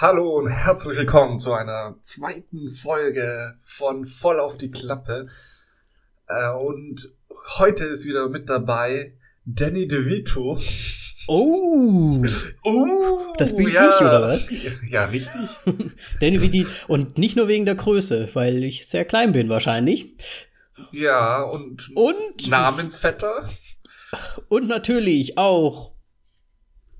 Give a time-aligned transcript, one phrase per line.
[0.00, 5.26] Hallo und herzlich willkommen zu einer zweiten Folge von Voll auf die Klappe.
[6.28, 7.08] Äh, und
[7.58, 9.14] heute ist wieder mit dabei
[9.44, 10.56] Danny DeVito.
[11.26, 12.22] Oh,
[12.62, 13.90] Oh, Das bin ja.
[13.96, 14.44] ich, oder was?
[14.88, 15.50] Ja, richtig.
[16.20, 20.14] Danny die, und nicht nur wegen der Größe, weil ich sehr klein bin wahrscheinlich.
[20.92, 23.50] Ja, und, Und, Namensvetter.
[24.48, 25.92] und natürlich auch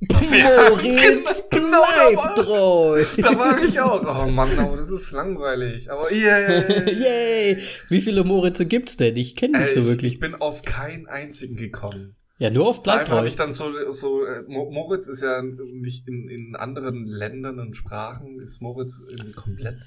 [0.01, 1.83] Moritz genau,
[2.15, 3.05] bleibt da treu.
[3.17, 4.03] Da war ich auch.
[4.03, 5.91] Oh Mann, aber das ist langweilig.
[5.91, 6.69] Aber yeah.
[6.89, 7.59] Yay!
[7.89, 9.17] Wie viele Moritze gibt's denn?
[9.17, 10.21] Ich kenne nicht Ey, so ich, ich wirklich.
[10.21, 12.15] bin auf keinen einzigen gekommen.
[12.39, 13.27] Ja, nur auf bleibt allem habe treu.
[13.27, 17.77] ich dann so, so äh, Mo- Moritz ist ja nicht in, in anderen Ländern und
[17.77, 19.79] Sprachen ist Moritz komplett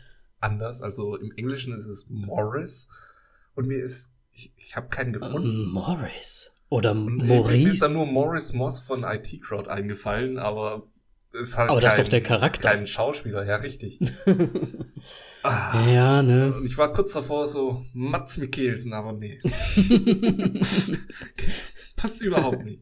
[0.41, 0.82] anders.
[0.82, 2.90] Also im Englischen ist es Morris
[3.55, 5.70] und mir ist, ich, ich habe keinen gefunden.
[5.72, 6.51] Morris.
[6.72, 7.80] Oder Und Mir ist Maurice.
[7.82, 10.84] dann nur Morris Moss von IT Crowd eingefallen, aber
[11.34, 12.70] ist halt Aber kein, das ist doch der Charakter.
[12.70, 14.00] kein Schauspieler, ja richtig.
[15.44, 15.90] ah.
[15.92, 16.54] Ja, ne?
[16.55, 19.38] Und ich war kurz davor so Mats Mikkelsen, aber nee.
[21.98, 22.82] Passt überhaupt nicht.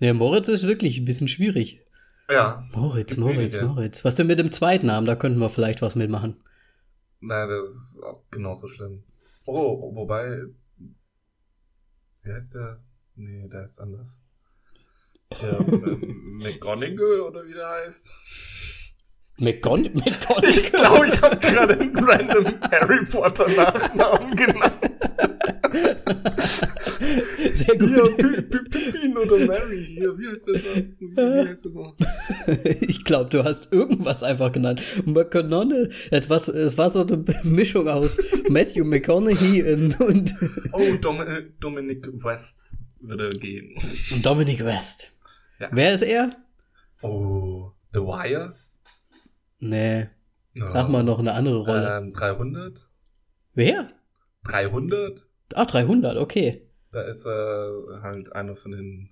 [0.00, 1.80] Ja, Moritz ist wirklich ein bisschen schwierig.
[2.28, 2.66] Ja.
[2.72, 3.66] Moritz, Moritz, wenige.
[3.66, 4.04] Moritz.
[4.04, 5.06] Was denn mit dem zweiten Namen?
[5.06, 6.42] Da könnten wir vielleicht was mitmachen.
[7.20, 9.04] Nein, das ist auch genauso schlimm.
[9.44, 10.40] Oh, wobei.
[12.26, 12.80] Wie heißt der?
[13.14, 14.20] Nee, der ist anders.
[15.40, 18.12] Der ähm, McGonagall oder wie der heißt?
[19.38, 20.44] McGon McGonagall.
[20.50, 24.95] Ich glaube, ich habe gerade einen random Harry Potter Nachnamen genannt.
[27.52, 28.16] Sehr gut.
[28.16, 29.84] Pi- Pippin oder Mary.
[29.86, 30.76] Hier, wie heißt der da?
[30.98, 31.94] Wie, wie heißt der so?
[32.80, 34.80] Ich glaube, du hast irgendwas einfach genannt.
[35.04, 35.88] McConaughey.
[36.10, 38.16] Es war, es war so eine Mischung aus
[38.48, 40.34] Matthew McConaughey und, und
[40.72, 41.22] Oh, Dom
[41.60, 42.64] Dominic West
[43.00, 43.74] würde gehen.
[44.22, 45.12] Dominic West.
[45.60, 45.68] Ja.
[45.72, 46.36] Wer ist er?
[47.02, 48.54] Oh, The Wire?
[49.58, 50.08] Nee,
[50.58, 50.72] Oh.
[50.72, 51.98] sag mal noch eine andere Rolle.
[51.98, 52.88] Ähm, 300?
[53.54, 53.90] Wer?
[54.44, 55.26] 300?
[55.54, 56.62] Ah, 300, okay.
[56.92, 59.10] Da ist er halt einer von den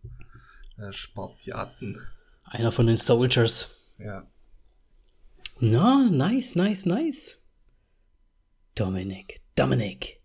[0.78, 2.00] äh, Spartiaten.
[2.44, 3.70] Einer von den Soldiers.
[3.98, 4.26] Ja.
[5.60, 7.38] Na, nice, nice, nice.
[8.74, 10.20] Dominic, Dominic.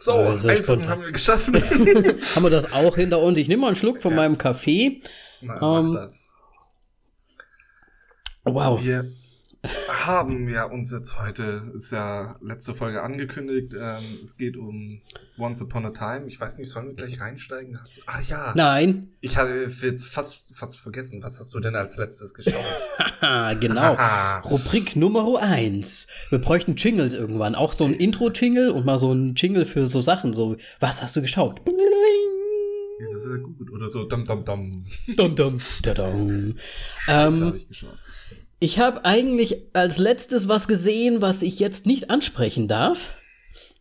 [0.00, 1.46] So, Also haben wir geschafft.
[1.52, 3.36] Haben wir das auch hinter uns?
[3.38, 4.16] Ich nehme mal einen Schluck von Ja.
[4.18, 5.02] meinem Kaffee.
[5.40, 6.24] Na, Ähm, mach das.
[8.44, 8.82] Wow.
[8.82, 9.12] Wir
[9.88, 15.00] haben ja uns jetzt heute, ist ja letzte Folge angekündigt, ähm, es geht um
[15.36, 16.26] Once Upon a Time.
[16.28, 17.78] Ich weiß nicht, sollen wir gleich reinsteigen?
[17.80, 19.08] Hast du, ah ja, Nein.
[19.20, 21.22] ich hatte jetzt fast, fast vergessen.
[21.22, 22.64] Was hast du denn als letztes geschaut?
[23.20, 23.94] Haha, genau.
[24.48, 26.06] Rubrik Nummer eins.
[26.30, 27.54] Wir bräuchten Jingles irgendwann.
[27.54, 30.34] Auch so ein Intro-Jingle und mal so ein Jingle für so Sachen.
[30.34, 31.60] So, was hast du geschaut?
[31.66, 33.70] Ja, das ist ja gut.
[33.72, 34.86] Oder so, dum dum dum.
[35.16, 36.56] Dum, dum, da, dum.
[37.06, 37.98] Das Ähm, habe ich geschaut.
[38.60, 43.14] Ich habe eigentlich als letztes was gesehen, was ich jetzt nicht ansprechen darf.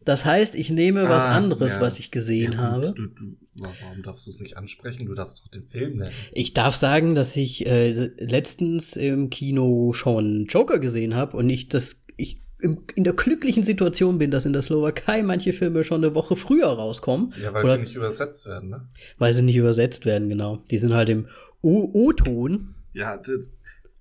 [0.05, 1.81] Das heißt, ich nehme was Ah, anderes, ja.
[1.81, 2.93] was ich gesehen Ja, habe.
[2.95, 5.05] Du, du, warum darfst du es nicht ansprechen?
[5.05, 6.11] Du darfst doch den Film nennen.
[6.31, 11.67] Ich darf sagen, dass ich äh, letztens im Kino schon Joker gesehen habe und ich
[11.67, 16.03] das ich im, in der glücklichen Situation bin, dass in der Slowakei manche Filme schon
[16.03, 18.88] eine Woche früher rauskommen, Ja, weil Oder- sie nicht übersetzt werden, ne?
[19.17, 20.57] weil sie nicht übersetzt werden, genau.
[20.71, 21.27] Die sind halt im
[21.61, 22.75] O-Ton.
[22.94, 23.56] Ja, das,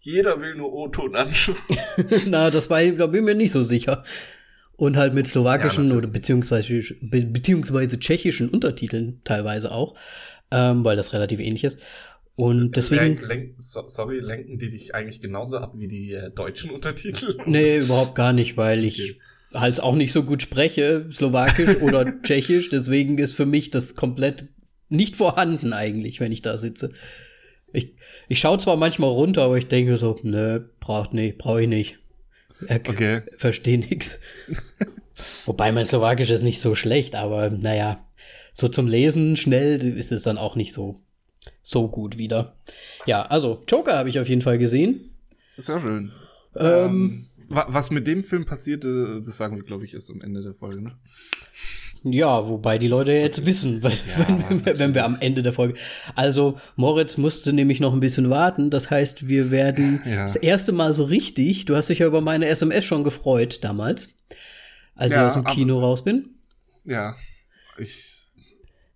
[0.06, 1.56] jeder will nur O-Ton anschauen.
[2.27, 4.05] Na, das war, da bin ich mir nicht so sicher.
[4.77, 9.97] Und halt mit slowakischen Ja, oder beziehungsweise, be, beziehungsweise tschechischen Untertiteln teilweise auch,
[10.50, 11.78] ähm, weil das relativ ähnlich ist.
[12.37, 13.03] Und deswegen.
[13.17, 17.37] Lenk, lenk, so, sorry, lenken die dich eigentlich genauso ab wie die äh, deutschen Untertitel?
[17.47, 19.21] Nee, überhaupt gar nicht, weil ich Okay.
[19.55, 22.69] halt auch nicht so gut spreche, Slowakisch oder Tschechisch.
[22.69, 24.50] Deswegen ist für mich das komplett
[24.88, 26.93] nicht vorhanden eigentlich, wenn ich da sitze.
[27.76, 27.94] Ich,
[28.28, 31.98] ich schaue zwar manchmal runter, aber ich denke so, nö, braucht nicht, brauche ich nicht.
[32.69, 33.22] Er, Okay.
[33.37, 34.19] Verstehe nix.
[35.44, 38.04] Wobei mein Slowakisch ist nicht so schlecht, aber naja,
[38.53, 41.00] so zum Lesen schnell ist es dann auch nicht so,
[41.62, 42.56] so gut wieder.
[43.06, 45.10] Ja, also Joker habe ich auf jeden Fall gesehen.
[45.56, 46.12] Sehr schön.
[46.55, 50.43] Ähm, wa- was mit dem Film passierte, das sagen wir, glaube ich, erst am Ende
[50.43, 50.93] der Folge, ne?
[52.08, 55.53] Ja, wobei die Leute jetzt wissen, weil, Ja, wenn, wir, wenn wir am Ende der
[55.53, 55.75] Folge.
[56.14, 58.70] Also, Moritz musste nämlich noch ein bisschen warten.
[58.70, 60.23] Das heißt, wir werden Ja.
[60.23, 61.64] das erste Mal so richtig.
[61.64, 64.14] Du hast dich ja über meine SMS schon gefreut damals,
[64.94, 66.37] als Ja, ich aus dem aber- Kino raus bin.
[66.85, 67.17] Ja.
[67.79, 68.05] Ich.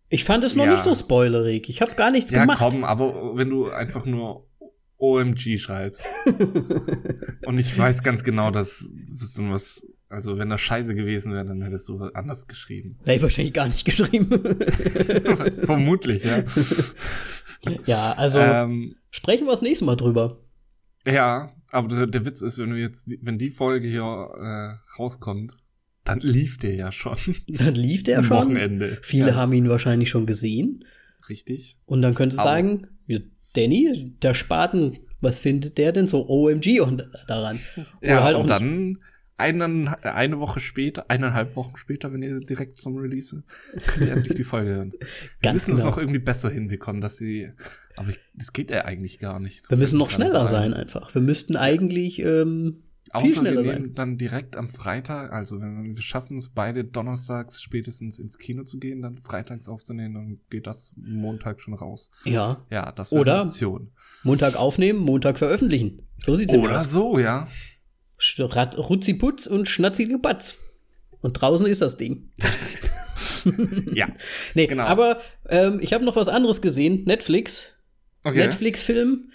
[0.08, 0.72] Ich fand es noch Ja.
[0.72, 1.68] nicht so spoilerig.
[1.68, 2.58] Ich habe gar nichts Ja, gemacht.
[2.58, 4.46] komm, aber wenn du einfach nur
[4.98, 6.04] OMG schreibst.
[7.46, 8.84] und ich weiß ganz genau, dass
[9.20, 9.86] das was.
[10.10, 12.98] Also, wenn das scheiße gewesen wäre, dann hättest du anders geschrieben.
[13.04, 14.28] Hätte ich wahrscheinlich gar nicht geschrieben.
[15.64, 16.42] Vermutlich, ja.
[17.86, 20.40] ja, also ähm, sprechen wir das nächste Mal drüber.
[21.06, 25.56] Ja, aber der, der Witz ist, wenn wir jetzt, wenn die Folge hier äh, rauskommt,
[26.04, 27.16] dann lief der ja schon.
[27.46, 28.36] Dann lief der schon.
[28.36, 28.98] Wochenende.
[29.02, 29.34] Viele Ja.
[29.36, 30.84] haben ihn wahrscheinlich schon gesehen.
[31.28, 31.78] Richtig.
[31.86, 33.20] Und dann könntest du sagen, ja,
[33.54, 37.60] Danny, der Spaten, was findet der denn so OMG und daran?
[38.00, 38.98] Ja, Oder halt auch und dann
[39.40, 43.42] einen, eine Woche später, eineinhalb Wochen später, wenn ihr direkt zum Release,
[43.86, 44.92] könnt ihr endlich die Folge hören.
[45.40, 45.92] Wir müssen es genau.
[45.92, 47.50] auch irgendwie besser hinbekommen, dass sie,
[47.96, 49.68] aber ich, das geht ja eigentlich gar nicht.
[49.68, 50.70] Wir müssen noch schneller sein.
[50.70, 51.14] sein einfach.
[51.14, 52.82] Wir müssten eigentlich ähm,
[53.18, 53.82] viel Außer schneller wir sein.
[53.82, 58.62] nehmen dann direkt am Freitag, also wenn wir schaffen es beide donnerstags spätestens ins Kino
[58.62, 62.10] zu gehen, dann freitags aufzunehmen, dann geht das Montag schon raus.
[62.24, 62.64] Ja.
[62.70, 63.90] Ja, das wäre Oder- eine Option.
[64.22, 66.02] Montag aufnehmen, Montag veröffentlichen.
[66.18, 66.92] So sieht's nämlich Oder aus.
[66.92, 67.48] so, ja.
[68.78, 70.56] Rutziputz und Schnatzigepatz.
[71.20, 72.30] Und draußen ist das Ding.
[73.94, 74.06] Ja.
[74.54, 74.84] Nee, Genau.
[74.84, 75.18] aber
[75.48, 77.04] ähm, ich habe noch was anderes gesehen.
[77.04, 77.68] Netflix.
[78.22, 78.36] Okay.
[78.38, 79.30] Netflix-Film.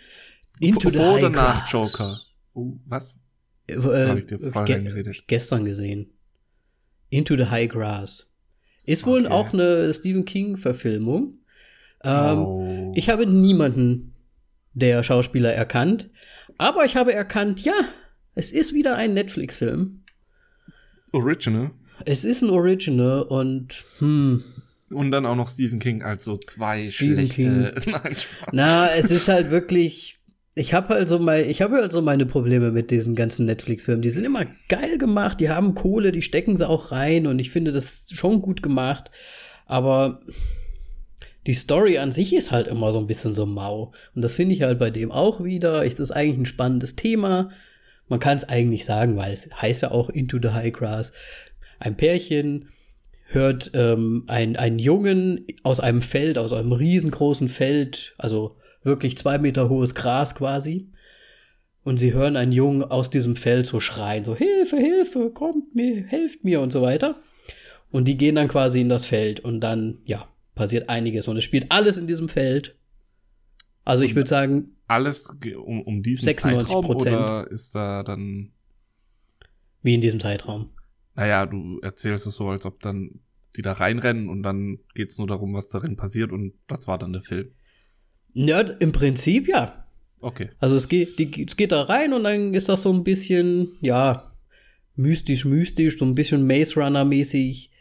[0.60, 1.72] Into the Vor High oder nach Grass.
[1.72, 2.20] Joker?
[2.54, 3.20] Oh, was?
[3.68, 5.24] Äh, Das hab ich dir vorher ge eingeredet.
[5.28, 6.12] Gestern gesehen.
[7.10, 8.30] Into the High Grass.
[8.86, 9.34] Ist wohl Okay.
[9.34, 11.40] auch eine Stephen King-Verfilmung.
[12.04, 12.92] Ähm, oh.
[12.96, 14.14] Ich habe niemanden
[14.74, 16.10] der Schauspieler erkannt,
[16.60, 17.74] aber ich habe erkannt, ja,
[18.36, 20.02] es ist wieder ein Netflix-Film.
[21.12, 21.72] Original.
[22.04, 24.44] Es ist ein Original und hm,
[24.90, 27.74] Und dann auch noch Stephen King als so zwei Stephen schlechte.
[27.90, 28.50] Nein, Spaß.
[28.52, 30.20] na, es ist halt wirklich.
[30.58, 34.02] Ich habe halt so mal, ich habe halt so meine Probleme mit diesen ganzen Netflix-Filmen.
[34.02, 37.50] Die sind immer geil gemacht, die haben Kohle, die stecken sie auch rein und ich
[37.50, 39.12] finde das schon gut gemacht.
[39.66, 40.22] Aber
[41.46, 43.92] die Story an sich ist halt immer so ein bisschen so mau.
[44.16, 45.86] Und das finde ich halt bei dem auch wieder.
[45.86, 47.50] Es ist eigentlich ein spannendes Thema.
[48.08, 51.12] Man kann es eigentlich sagen, weil es heißt ja auch Into the High Grass.
[51.80, 52.70] Ein Pärchen
[53.28, 59.38] hört ähm, ein, einen Jungen aus einem Feld, aus einem riesengroßen Feld, also wirklich zwei
[59.40, 60.90] Meter hohes Gras quasi.
[61.84, 66.04] Und sie hören einen Jungen aus diesem Feld so schreien, so Hilfe, Hilfe, kommt mir,
[66.06, 67.22] helft mir und so weiter.
[67.92, 71.28] Und die gehen dann quasi in das Feld und dann, ja, passiert einiges.
[71.28, 72.76] Und es spielt alles in diesem Feld.
[73.84, 76.36] Also ich würde sagen, Alles um, um diesen 96%.
[76.36, 78.52] Zeitraum oder ist da dann.
[79.82, 80.70] wie in diesem Zeitraum.
[81.16, 83.22] Naja, du erzählst es so, als ob dann
[83.56, 87.14] die da reinrennen und dann geht's nur darum, was darin passiert und das war dann
[87.14, 87.52] der Film.
[88.34, 89.86] Ja, im Prinzip ja.
[90.20, 90.50] Okay.
[90.60, 93.78] Also es geht, die, es geht da rein und dann ist das so ein bisschen,
[93.82, 94.32] ja,
[94.96, 97.72] mystisch, mystisch, so ein bisschen Maze Runner-mäßig,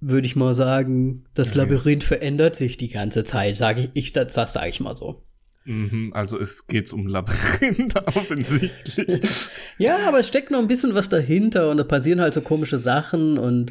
[0.00, 1.24] würde ich mal sagen.
[1.34, 1.58] Das Okay.
[1.58, 5.22] Labyrinth verändert sich die ganze Zeit, sage ich, ich das, das sage ich mal so.
[5.64, 9.20] Mhm, also es geht's um Labyrinth offensichtlich.
[9.78, 12.78] Ja, aber es steckt noch ein bisschen was dahinter und da passieren halt so komische
[12.78, 13.70] Sachen und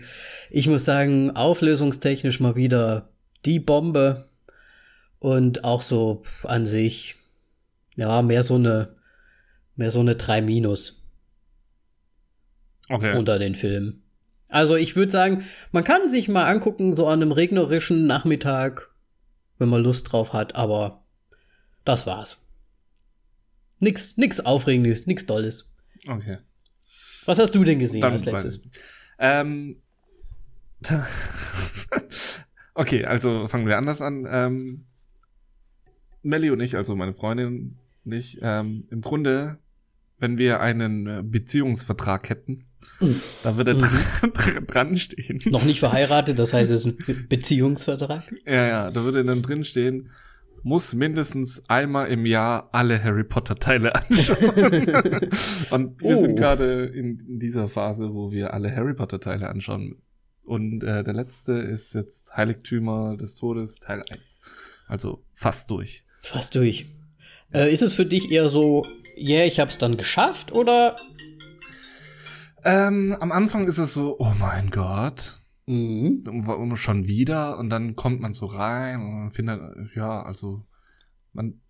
[0.49, 3.09] ich muss sagen, auflösungstechnisch mal wieder
[3.45, 4.29] die Bombe
[5.19, 7.15] und auch so an sich,
[7.95, 8.95] ja, mehr so eine,
[9.75, 11.01] mehr so eine 3 Minus.
[12.89, 13.17] Okay.
[13.17, 14.01] unter den Filmen.
[14.47, 18.89] Also ich würde sagen, man kann sich mal angucken, so an einem regnerischen Nachmittag,
[19.57, 21.03] wenn man Lust drauf hat, aber
[21.87, 22.43] das war's.
[23.79, 25.69] Nix, nix Aufregendes, nix Tolles.
[26.07, 26.39] okay.
[27.25, 28.61] Was hast du denn gesehen Dann als letztes?
[29.19, 29.81] Ähm,
[32.73, 34.25] okay, also fangen wir anders an.
[34.29, 34.79] Ähm,
[36.23, 39.59] Melly und ich, also meine Freundin und ich, ähm, im Grunde,
[40.19, 42.63] wenn wir einen äh, Beziehungsvertrag hätten,
[42.99, 43.21] Mhm.
[43.43, 43.79] da würde Mhm.
[44.33, 45.41] dran, dran stehen.
[45.45, 48.23] Noch nicht verheiratet, das heißt, es ist ein Beziehungsvertrag.
[48.45, 50.11] Ja, ja, da würde dann drin stehen,
[50.63, 54.39] muss mindestens einmal im Jahr alle Harry Potter Teile anschauen.
[55.71, 56.21] Und wir Oh.
[56.21, 60.01] sind gerade in, in dieser Phase, wo wir alle Harry Potter Teile anschauen.
[60.43, 64.41] Und äh, der letzte ist jetzt Heiligtümer des Todes Teil 1.
[64.87, 66.03] Also fast durch.
[66.23, 66.85] Fast durch.
[67.53, 68.85] Äh, ist es für dich eher so,
[69.17, 70.95] yeah, ich hab's dann geschafft oder
[72.63, 75.37] Ähm, am Anfang ist es so, oh mein Gott,
[75.67, 76.23] mhm.
[76.25, 77.57] warum schon wieder?
[77.59, 79.61] Und dann kommt man so rein und man findet,
[79.95, 80.65] ja, also
[81.33, 81.61] man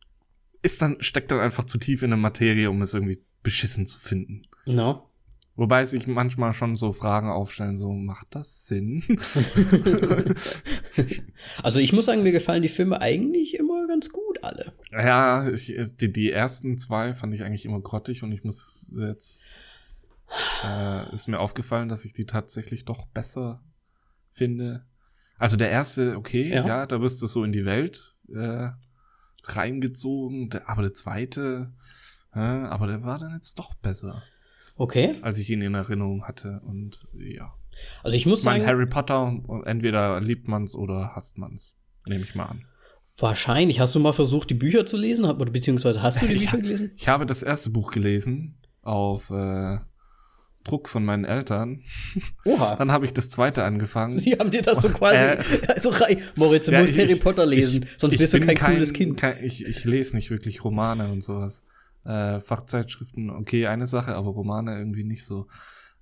[0.62, 4.00] ist dann, steckt dann einfach zu tief in der Materie, um es irgendwie beschissen zu
[4.00, 4.48] finden.
[4.66, 5.04] no.
[5.58, 9.04] Wobei sich manchmal schon so Fragen aufstellen, so, macht das Sinn?
[11.62, 14.74] Also ich muss sagen, mir gefallen die Filme eigentlich immer ganz gut alle.
[14.92, 19.60] ja, ich, die, die ersten zwei fand ich eigentlich immer grottig und ich muss jetzt,
[20.63, 23.62] äh, ist mir aufgefallen, dass ich die tatsächlich doch besser
[24.38, 24.86] finde.
[25.38, 26.65] Also der erste, okay, Ja.
[26.65, 28.70] ja, da wirst du so in die Welt äh,
[29.44, 31.72] reingezogen, aber der zweite,
[32.34, 34.24] äh, aber der war dann jetzt doch besser,
[34.75, 35.15] Okay.
[35.22, 37.53] als ich ihn in Erinnerung hatte und ja.
[38.03, 41.75] Also ich muss Mein sagen, Harry Potter, entweder liebt man's oder hasst man's.
[42.08, 42.65] Nehme ich mal an.
[43.20, 43.79] Wahrscheinlich.
[43.79, 45.25] Hast du mal versucht, die Bücher zu lesen?
[45.51, 46.91] Beziehungsweise hast du die Bücher gelesen?
[46.98, 49.77] Ich habe das erste Buch gelesen auf äh,
[50.67, 51.81] Druck von meinen Eltern.
[52.45, 52.75] Oha.
[52.75, 54.19] Dann habe ich das zweite angefangen.
[54.19, 55.17] Sie haben dir das so quasi.
[55.17, 58.33] Äh, also, Rei- Moritz, du Ja, musst ich- Harry Potter lesen, ich- sonst ich bist
[58.33, 59.17] du kein, kein cooles Kind.
[59.17, 61.63] Kein, ich, ich lese nicht wirklich Romane und sowas.
[62.05, 65.47] Äh, Fachzeitschriften, okay, eine Sache, aber Romane irgendwie nicht so.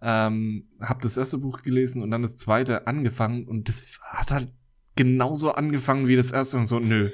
[0.02, 4.50] Ähm, hab das erste Buch gelesen und dann das zweite angefangen und das hat halt
[4.96, 7.10] genauso angefangen wie das erste und so, nö.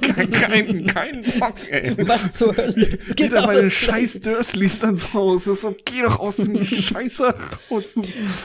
[0.00, 1.96] Kein, kein, kein Bock, ey.
[2.06, 2.88] Was zur Hölle?
[2.96, 5.54] Das geht genau meine das scheiß Dursleys dann zu Hause.
[5.54, 7.34] So, geh doch aus dem Scheiße
[7.70, 7.94] raus.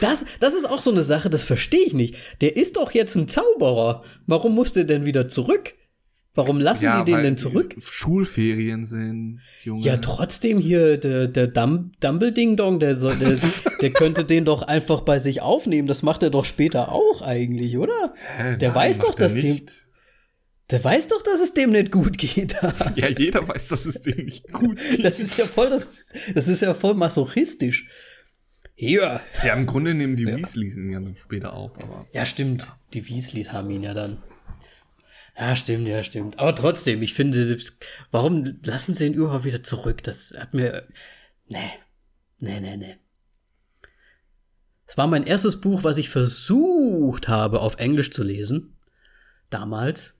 [0.02, 2.16] Das, das ist auch so eine Sache, das verstehe ich nicht.
[2.42, 4.04] Der ist doch jetzt ein Zauberer.
[4.28, 5.74] Warum muss der denn wieder zurück?
[6.36, 7.76] Warum lassen die den denn zurück?
[7.80, 9.84] Schulferien sind, Junge.
[9.84, 13.38] Ja, trotzdem hier, der, der Dum Dumbleding-Dong, der, soll- der,
[13.82, 15.88] der könnte den doch einfach bei sich aufnehmen.
[15.88, 18.16] Das macht er doch später auch eigentlich, oder?
[18.38, 19.72] Hä, der weiß macht doch, dass nicht.
[20.70, 22.56] Der weiß doch, dass es dem nicht gut geht.
[22.96, 25.04] Ja, jeder weiß, dass es dem nicht gut geht.
[25.04, 27.88] Das ist ja voll, das, das ist ja voll masochistisch.
[28.76, 29.22] Hier.
[29.44, 32.08] ja, im Grunde nehmen die Weasleys ihn ja dann später auf, aber.
[32.12, 32.68] Ja, stimmt.
[32.94, 34.24] Die Weasleys haben ihn ja dann.
[35.38, 36.38] Ja, stimmt, ja, stimmt.
[36.40, 37.58] Aber trotzdem, ich finde,
[38.12, 40.04] warum lassen sie ihn überhaupt wieder zurück?
[40.04, 40.88] Das hat mir.
[41.48, 41.70] Nee.
[42.40, 42.98] Nee, nee, nee.
[44.86, 48.76] Es war mein erstes Buch, was ich versucht habe, auf Englisch zu lesen.
[49.50, 50.20] Damals.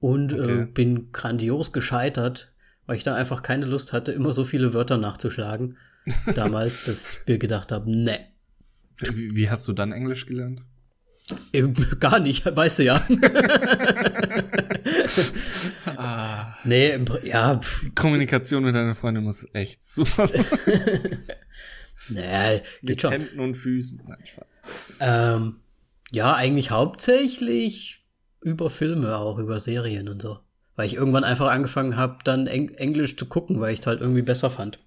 [0.00, 0.66] Und äh, Okay.
[0.72, 2.52] bin grandios gescheitert,
[2.86, 5.76] weil ich da einfach keine Lust hatte, immer so viele Wörter nachzuschlagen.
[6.34, 8.18] Damals, dass ich mir gedacht habe, nee.
[8.98, 10.62] Wie, wie hast du dann Englisch gelernt?
[11.52, 13.06] Eben, Gar nicht, weißt du ja.
[15.86, 16.54] Ah.
[16.64, 20.44] nee, im ja, pff, Kommunikation mit deiner Freundin muss echt super sein.
[22.08, 23.12] nee, geht Mit schon.
[23.12, 24.02] Händen und Füßen.
[24.06, 24.62] Nein, Spaß.
[25.00, 25.56] Ähm,
[26.10, 27.97] ja, eigentlich hauptsächlich
[28.48, 30.38] über Filme, auch über Serien und so.
[30.76, 34.00] Weil ich irgendwann einfach angefangen habe, dann Eng Englisch zu gucken, weil ich es halt
[34.00, 34.78] irgendwie besser fand.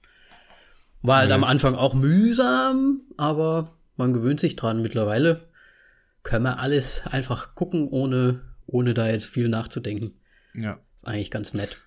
[1.01, 1.35] War halt Okay.
[1.35, 4.81] am Anfang auch mühsam, aber man gewöhnt sich dran.
[4.81, 5.41] Mittlerweile
[6.23, 10.13] können wir alles einfach gucken, ohne, ohne da jetzt viel nachzudenken.
[10.53, 10.79] Ja.
[10.95, 11.77] Ist eigentlich ganz nett.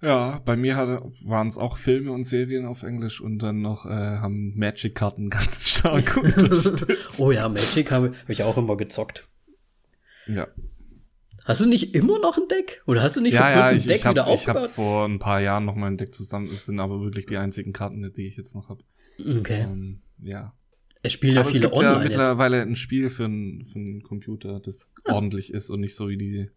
[0.00, 3.88] Ja, bei mir waren es auch Filme und Serien auf Englisch und dann noch äh,
[3.88, 7.18] haben Magic-Karten ganz stark unterstützt.
[7.18, 9.26] Oh ja, Magic habe hab ich auch immer gezockt.
[10.26, 10.46] Ja,
[11.44, 12.82] Hast du nicht immer noch ein Deck?
[12.86, 14.48] Oder hast du nicht ja, vor ja kurzem ich, ein Deck ich habe wieder ich
[14.48, 14.70] hab aufgebaut?
[14.70, 16.48] vor ein paar Jahren noch mein Deck zusammen.
[16.50, 18.82] Das sind aber wirklich die einzigen Karten, die ich jetzt noch habe.
[19.18, 19.62] Okay.
[19.62, 20.54] Ähm, ja.
[21.02, 22.04] Es spielen ja aber es viele gibt ja online.
[22.04, 22.12] jetzt.
[22.16, 26.16] mittlerweile ein Spiel für einen für einen Computer, das ordentlich ist und nicht so wie
[26.16, 26.50] die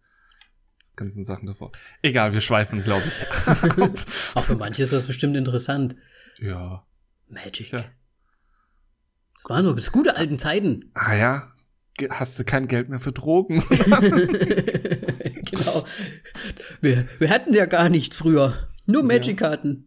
[0.96, 1.70] ganzen Sachen davor.
[2.02, 3.26] Egal, wir schweifen, glaube ich.
[4.34, 5.96] Auch für manche ist das bestimmt interessant.
[6.38, 6.84] ja.
[7.28, 7.72] Magic.
[7.72, 7.84] Ja.
[9.44, 10.90] War nur das gute alten Zeiten.
[10.94, 11.52] Ah ja,
[12.10, 13.62] hast du kein Geld mehr für Drogen?
[15.50, 15.84] genau.
[16.80, 18.68] Wir, wir hatten ja gar nichts früher.
[18.86, 19.84] Nur Magic-Karten.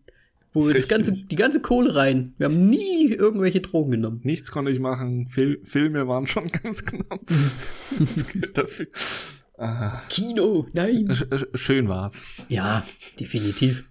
[0.53, 0.89] Wo wir das Richtig.
[0.89, 2.33] ganze, die ganze Kohle rein.
[2.37, 4.19] Wir haben nie irgendwelche Drogen genommen.
[4.23, 5.27] Nichts konnte ich machen.
[5.27, 7.21] Fil Filme waren schon ganz knapp.
[7.27, 8.87] das Geld dafür.
[9.57, 11.07] Ah, Kino, nein.
[11.13, 12.35] sch sch- schön war's.
[12.49, 12.83] Ja,
[13.19, 13.89] definitiv.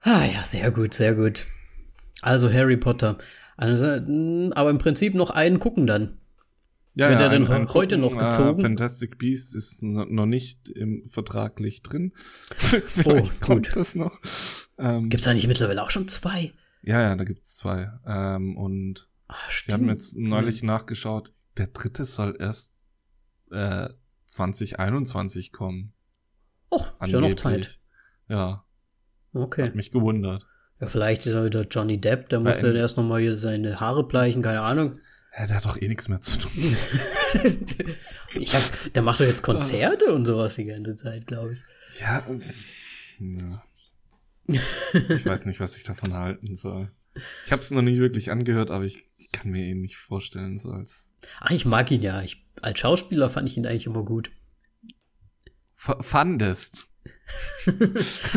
[0.00, 1.44] Ah ja, sehr gut, sehr gut.
[2.22, 3.18] Also Harry Potter.
[3.56, 6.16] Also, mh, aber im Prinzip noch einen gucken dann.
[6.94, 8.60] Ja, Wird er denn heute noch äh, gezogen?
[8.60, 12.12] Fantastic Beasts ist no- noch nicht im vertraglich drin.
[12.56, 13.76] Vielleicht Oh, kommt gut.
[13.76, 14.18] das noch.
[14.78, 16.52] Ähm, Gibt's da nicht mittlerweile auch schon zwei?
[16.82, 17.90] ja, ja, da gibt's zwei.
[18.06, 21.30] Ähm, und Ah, wir haben jetzt neulich nachgeschaut.
[21.56, 22.86] Der dritte soll erst
[23.50, 23.88] äh,
[24.26, 25.92] 2021 kommen.
[26.70, 27.34] Oh, ist ja noch.
[27.36, 27.78] Zeit.
[28.28, 28.64] Ja,
[29.32, 29.62] Okay.
[29.64, 30.46] hat mich gewundert.
[30.80, 34.06] Ja, vielleicht ist er wieder Johnny Depp, der muss dann erst nochmal hier seine Haare
[34.06, 34.98] bleichen, keine Ahnung.
[35.36, 36.76] Ja, der hat doch eh nichts mehr zu tun.
[38.34, 42.00] Ich hab, der macht doch jetzt Konzerte und sowas die ganze Zeit, glaube ich.
[42.00, 42.42] Ja, und
[43.18, 43.62] ja.
[45.08, 46.90] Ich weiß nicht, was ich davon halten soll.
[47.46, 50.58] Ich habe es noch nie wirklich angehört, aber ich, ich kann mir ihn nicht vorstellen,
[50.58, 52.22] so als Ach, ich mag ihn ja.
[52.22, 54.30] Ich, als Schauspieler fand ich ihn eigentlich immer gut.
[55.76, 56.86] F fandest.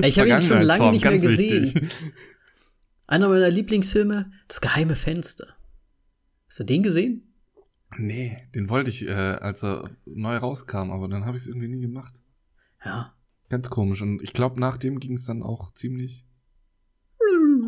[0.02, 1.64] Ich habe ihn schon lange nicht mehr gesehen.
[1.64, 1.90] wichtig.
[3.08, 5.55] Einer meiner Lieblingsfilme, Das geheime Fenster.
[6.56, 7.22] Hast du den gesehen?
[7.98, 11.68] Nee, den wollte ich, äh, als er neu rauskam, aber dann habe ich es irgendwie
[11.68, 12.22] nie gemacht.
[12.86, 13.14] Ja.
[13.50, 14.02] Ganz komisch.
[14.02, 16.26] Und ich glaube, nach dem ging es dann auch ziemlich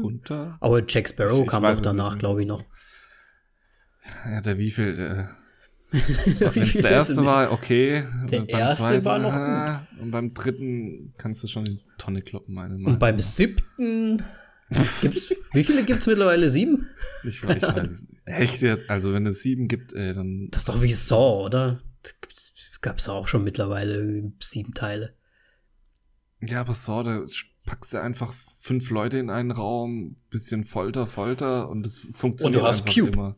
[0.02, 0.56] runter.
[0.62, 2.64] Aber Jack Sparrow Ich kam weiß auch danach, glaube ich, noch.
[4.24, 5.26] Ja, der wie viel, äh,
[5.92, 8.06] Wie viel der erste war, okay.
[8.32, 12.22] Der Und erste war noch ah, Und beim dritten kannst du schon in die Tonne
[12.22, 13.00] kloppen, meine Und Meinung.
[13.00, 14.24] beim siebten.
[15.02, 16.52] Gibt's, wie viele gibt's mittlerweile?
[16.52, 16.88] Sieben?
[17.24, 18.22] Ich, weiß- ich weiß es nicht.
[18.26, 18.90] Echt jetzt?
[18.90, 20.50] Also, wenn es sieben gibt, ey, dann.
[20.52, 21.82] Das ist doch wie Saw, oder?
[22.04, 22.14] Das
[22.82, 25.16] gab es auch schon mittlerweile sieben Teile.
[26.42, 27.26] Ja, aber so, da
[27.66, 32.62] packst du einfach fünf Leute in einen Raum, bisschen Folter, Folter und es funktioniert Und
[32.64, 33.12] du hast einfach Cube.
[33.14, 33.38] immer.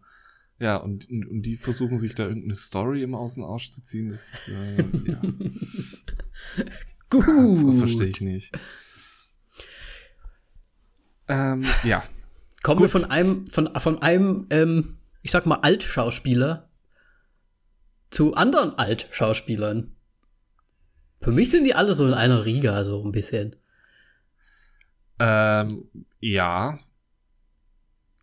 [0.59, 3.81] Ja, und, und und die versuchen sich da irgendeine Story immer aus dem Arsch zu
[3.81, 4.09] ziehen.
[4.09, 5.21] Das äh, ja,
[7.09, 7.77] Gut.
[7.77, 8.51] verstehe ich nicht.
[11.29, 12.03] Ähm, ja,
[12.61, 16.69] Kommen wir von einem, von, von einem, ähm, ich sag mal, Altschauspieler
[18.11, 19.95] zu anderen Altschauspielern.
[21.21, 23.55] Für mich sind die alle so in einer Riga, so ein bisschen.
[25.19, 26.77] ähm, ja.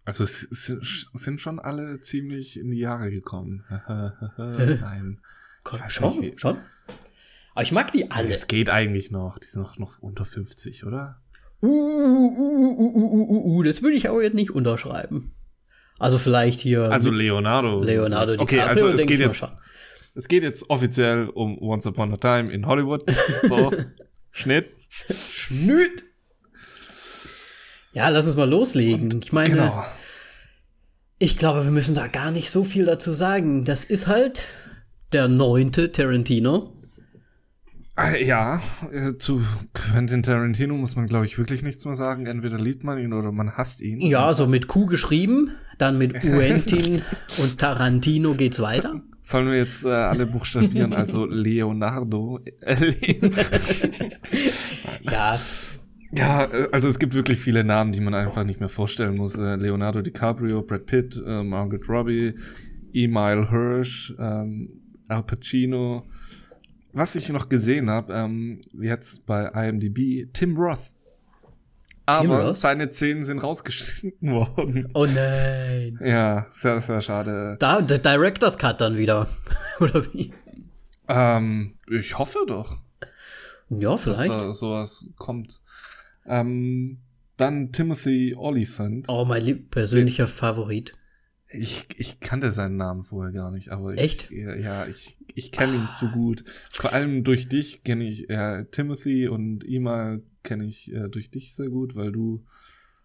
[0.04, 0.82] Also es sind,
[1.14, 3.64] sind schon alle ziemlich in die Jahre gekommen.
[4.38, 5.20] Nein.
[5.64, 6.58] Ich weiß schon, nicht, schon.
[7.54, 8.32] Aber ich mag die alle.
[8.32, 9.38] Es geht eigentlich noch.
[9.38, 11.20] Die sind noch, noch unter 50, oder?
[11.62, 15.32] Uh, uh, uh, uh, uh, uh, uh, das würde ich aber jetzt nicht unterschreiben.
[15.98, 16.82] Also vielleicht hier.
[16.92, 17.80] Also Leonardo.
[17.82, 19.48] Leonardo Okay, DiCaprio, also es geht jetzt, schon.
[20.14, 23.04] es geht jetzt offiziell um Once Upon a Time in Hollywood.
[23.48, 23.72] So,
[24.32, 24.68] Schnitt.
[25.30, 26.04] Schnitt.
[27.94, 29.22] Ja, lass uns mal loslegen.
[29.22, 29.84] ich meine, Genau.
[31.18, 33.64] ich glaube, wir müssen da gar nicht so viel dazu sagen.
[33.64, 34.44] Das ist halt
[35.12, 36.75] der neunte Tarantino.
[37.97, 38.61] Ah, Ja,
[38.93, 42.26] äh, zu Quentin Tarantino muss man, glaube ich, wirklich nichts mehr sagen.
[42.26, 44.00] Entweder liebt man ihn oder man hasst ihn.
[44.00, 47.03] Ja, so mit Q geschrieben, dann mit Quentin
[47.38, 49.00] und Tarantino geht's weiter.
[49.23, 50.93] Sollen wir jetzt äh, alle buchstabieren?
[50.93, 52.41] Also Leonardo.
[52.61, 52.93] Äh,
[55.03, 55.38] Ja,
[56.12, 59.37] ja, äh, also es gibt wirklich viele Namen, die man einfach nicht mehr vorstellen muss.
[59.38, 62.35] Äh, Leonardo DiCaprio, Brad Pitt, äh, Margaret Robbie,
[62.93, 64.69] Emile Hirsch, ähm,
[65.09, 66.05] Al Pacino.
[66.97, 70.95] Was ich noch gesehen habe, ähm, jetzt bei IMDb, Tim Roth.
[72.07, 72.57] Aber Roth?
[72.57, 74.88] seine Szenen sind rausgeschnitten worden.
[74.95, 75.99] oh nein.
[76.03, 77.57] Ja, sehr, sehr schade.
[77.61, 79.29] Da, der Director's Cut dann wieder.
[79.81, 80.33] Oder wie?
[81.09, 82.79] Ähm, ich hoffe doch,
[83.69, 84.31] Ja, dass vielleicht.
[84.31, 85.61] da sowas kommt.
[86.25, 86.99] Ähm,
[87.37, 89.05] dann Timothy Oliphant.
[89.11, 90.93] Oh, mein lieb persönlicher Favorit.
[91.49, 94.30] Ich, ich kannte seinen Namen vorher gar nicht, aber ich, Echt?
[94.30, 96.45] Ja, ja, ich, ich kenne ihn zu gut.
[96.71, 101.54] Vor allem durch dich kenne ich äh, Timothy und Ima kenne ich äh, durch dich
[101.54, 102.45] sehr gut, weil du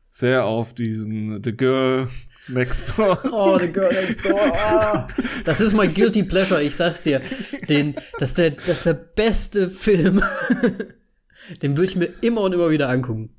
[0.10, 2.10] sehr auf diesen The Girl
[2.48, 3.20] Next Door.
[3.32, 4.40] Oh, The Girl Next Door.
[4.40, 5.04] Oh.
[5.46, 7.22] Das ist mein Guilty Pleasure, ich sag's dir.
[7.70, 10.22] Den, das, ist der, das ist der beste Film.
[11.62, 13.36] Den würde ich mir immer und immer wieder angucken.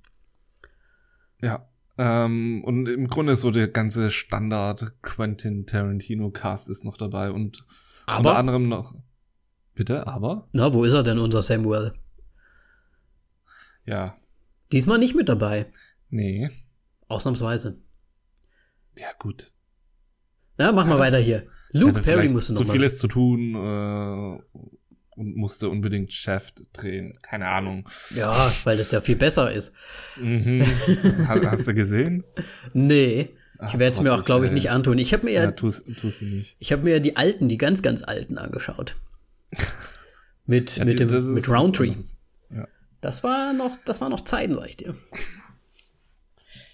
[1.41, 1.69] Ja.
[2.05, 7.65] Ähm, und im Grunde so der ganze Standard Quentin Tarantino Cast ist noch dabei und
[8.09, 8.97] unter Aber, anderem noch.
[9.75, 10.49] Bitte, aber?
[10.53, 11.93] na, wo ist er denn, unser Samuel?
[13.87, 14.17] Ja.
[14.73, 15.67] Diesmal nicht mit dabei.
[16.11, 16.51] Nee.
[17.07, 17.79] Ausnahmsweise.
[18.99, 19.53] Ja, gut.
[20.59, 21.47] Na, mach mal weiter hier.
[21.71, 22.73] Luke Perry musste noch so mal.
[22.73, 24.39] vieles zu tun äh,
[25.17, 27.19] und musste unbedingt Shaft drehen.
[27.23, 27.89] Keine Ahnung.
[28.15, 29.73] Ja, weil das ja viel besser ist.
[30.17, 30.65] Mhm.
[31.29, 32.25] Ha- Hast du gesehen?
[32.73, 33.31] Nee,
[33.67, 34.99] ich werde es mir auch, glaube ich, äh, nicht antun.
[34.99, 36.57] Ich habe mir Ja, ja, tust du nicht.
[36.59, 38.97] ich habe mir ja die alten, die ganz, ganz alten angeschaut.
[40.47, 41.91] Mit, Ja, mit, dem, das ist mit Roundtree.
[41.91, 42.17] anderes.
[42.51, 42.67] Ja.
[43.01, 44.95] Das war noch, das war noch Zeiten, sag ich dir.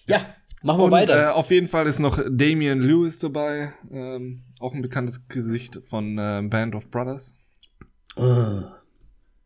[0.07, 0.25] Ja,
[0.63, 1.35] machen wir Und äh, weiter.
[1.35, 3.73] auf jeden Fall ist noch Damian Lewis dabei.
[3.91, 7.37] Ähm, auch ein bekanntes Gesicht von äh, Band of Brothers.
[8.19, 8.65] Oh.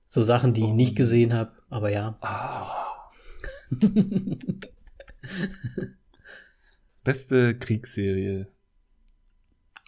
[0.06, 2.18] So Sachen, die ich nicht gesehen habe, aber ja.
[7.04, 8.48] Beste Kriegsserie.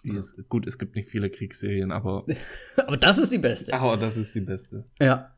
[0.05, 2.25] Die ist, gut, es gibt nicht viele Kriegsserien, aber,
[2.77, 3.73] Aber das ist die beste.
[3.73, 4.85] aber das ist die beste.
[4.99, 5.31] Ja.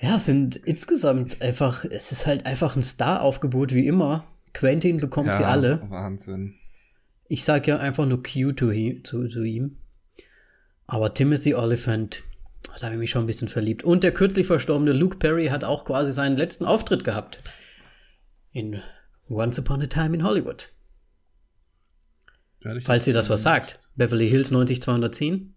[0.00, 4.24] Ja, es sind insgesamt einfach, es ist halt einfach ein Star-Aufgebot wie immer.
[4.52, 5.82] Quentin bekommt sie alle.
[5.90, 6.54] Wahnsinn.
[7.28, 9.78] Ich sag ja einfach nur Q to he, zu, zu ihm.
[10.88, 12.22] Aber Timothy Oliphant,
[12.80, 13.84] da habe ich mich schon ein bisschen verliebt.
[13.84, 17.42] Und der kürzlich verstorbene Luke Perry hat auch quasi seinen letzten Auftritt gehabt.
[18.52, 18.82] In
[19.28, 20.70] Once Upon a Time in Hollywood.
[22.60, 23.78] Ich Falls ihr das was sagt.
[23.96, 25.54] Beverly Hills 90210.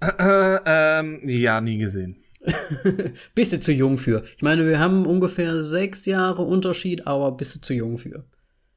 [0.00, 2.22] Äh, ähm, ja, nie gesehen.
[3.34, 4.24] bist du zu jung für.
[4.36, 8.24] Ich meine, wir haben ungefähr sechs Jahre Unterschied, aber bist du zu jung für.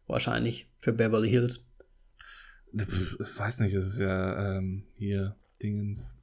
[0.08, 1.69] Wahrscheinlich für Beverly Hills.
[2.74, 6.18] Ich weiß nicht, das ist ja ähm, hier Dingens.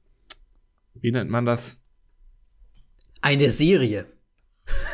[0.95, 1.77] Wie nennt man das?
[3.21, 4.05] Eine Serie.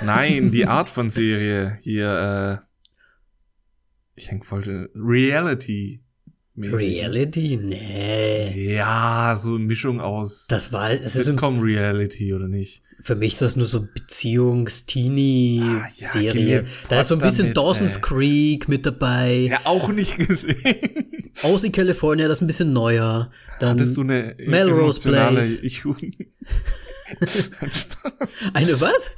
[0.03, 1.77] Nein, die Art von Serie.
[1.81, 2.73] Hier, äh.
[4.15, 4.89] Ich häng voll.
[4.95, 6.03] Reality.
[6.55, 7.57] Reality?
[7.57, 8.75] Nee.
[8.75, 12.83] Ja, so eine Mischung aus Das war, es ist ein, Sitcom-Reality, oder nicht?
[13.03, 16.31] Für mich ist das nur so Ah, ja, Beziehungs-Teenie-Serie.
[16.31, 18.01] geh mir da ist so ein bisschen damit, Dawson's ey.
[18.01, 19.49] Creek mit dabei.
[19.51, 20.55] Ja, auch nicht gesehen.
[21.41, 23.31] Aus in California, das ist ein bisschen neuer.
[23.59, 25.59] Dann Hattest du eine Melrose emotionale Place.
[25.83, 26.15] Jugend?
[28.53, 29.11] Eine was?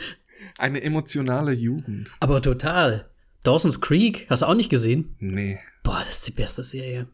[0.58, 2.12] Eine emotionale Jugend.
[2.20, 3.10] Aber total.
[3.44, 5.16] Dawson's Creek, hast du auch nicht gesehen?
[5.20, 5.60] Nee.
[5.84, 7.08] Boah, das ist die beste Serie.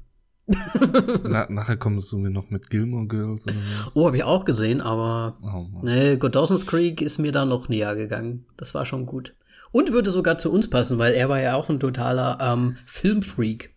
[0.47, 3.95] Na, nachher kommst du mir noch mit Gilmore Girls oder was?
[3.95, 7.69] Oh, habe ich auch gesehen, aber Oh nee, Good Dawson's Creek ist mir da noch
[7.69, 8.45] näher gegangen.
[8.57, 9.35] Das war schon gut.
[9.71, 13.73] Und würde sogar zu uns passen, weil er war ja auch ein totaler ähm, Filmfreak,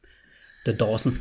[0.67, 1.21] der Dawson.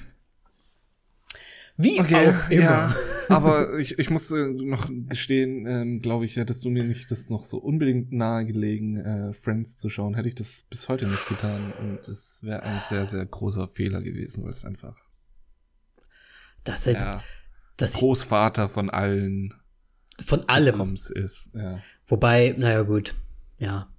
[1.78, 2.64] Wie Okay, auch immer.
[2.64, 2.96] ja.
[3.30, 7.30] Aber ich, ich muss äh, noch gestehen, ähm, glaube ich, hättest du mir nicht das
[7.30, 11.60] noch so unbedingt nahegelegen, äh, Friends zu schauen, hätte ich das bis heute nicht getan.
[11.82, 14.96] Und es wäre ein sehr, sehr großer Fehler gewesen, weil es einfach
[16.64, 17.22] Das ist ja,
[17.78, 19.54] das Großvater von allen
[20.22, 20.94] von allem.
[20.94, 21.50] Ist.
[21.54, 21.82] Ja.
[22.08, 23.16] Wobei, naja, gut.
[23.58, 23.90] Ja.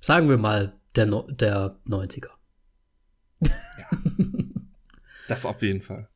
[0.00, 2.30] Sagen wir mal, der, no der 90er.
[5.28, 6.08] Das auf jeden Fall.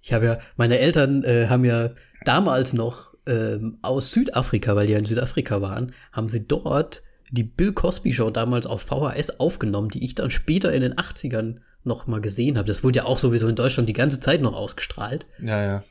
[0.00, 1.90] Ich habe ja, meine Eltern äh, haben ja
[2.24, 7.44] damals noch ähm, aus Südafrika, weil die ja in Südafrika waren, haben sie dort die
[7.44, 12.06] Bill Cosby Show damals auf VHS aufgenommen, die ich dann später in den 80ern noch
[12.06, 12.66] mal gesehen habe.
[12.68, 15.26] Das wurde ja auch sowieso in Deutschland die ganze Zeit noch ausgestrahlt.
[15.40, 15.84] Ja, ja.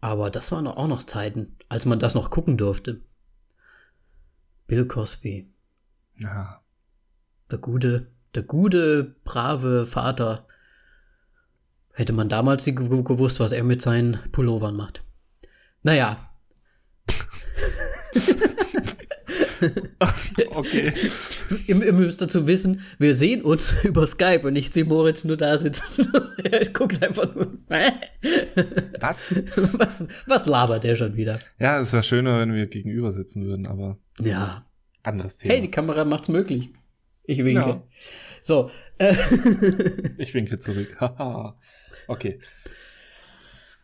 [0.00, 3.00] Aber das waren auch noch Zeiten, als man das noch gucken durfte.
[4.66, 5.48] Bill Cosby,
[6.18, 6.60] Ja.
[7.50, 10.46] der gute, der gute, brave Vater.
[11.92, 15.04] Hätte man damals ge- ge- gewusst, was er mit seinen Pullovern macht.
[15.82, 16.16] Naja,
[20.50, 20.92] Okay.
[21.66, 25.36] ihr, ihr müsst dazu wissen, wir sehen uns über Skype und ich sehe Moritz nur
[25.36, 25.82] da sitzen.
[26.44, 27.52] er guckt einfach nur.
[29.00, 29.34] Was?
[29.78, 31.40] was, was labert der schon wieder?
[31.58, 34.66] Ja, es wäre schöner, wenn wir gegenüber sitzen würden, aber Ja.
[35.02, 35.54] anderes Thema.
[35.54, 36.70] Hey, die Kamera macht's möglich.
[37.24, 37.60] Ich winke.
[37.60, 37.82] Ja.
[38.42, 38.70] So.
[38.98, 39.14] Äh,
[40.18, 40.96] ich winke zurück.
[41.00, 41.54] Haha.
[42.08, 42.40] okay.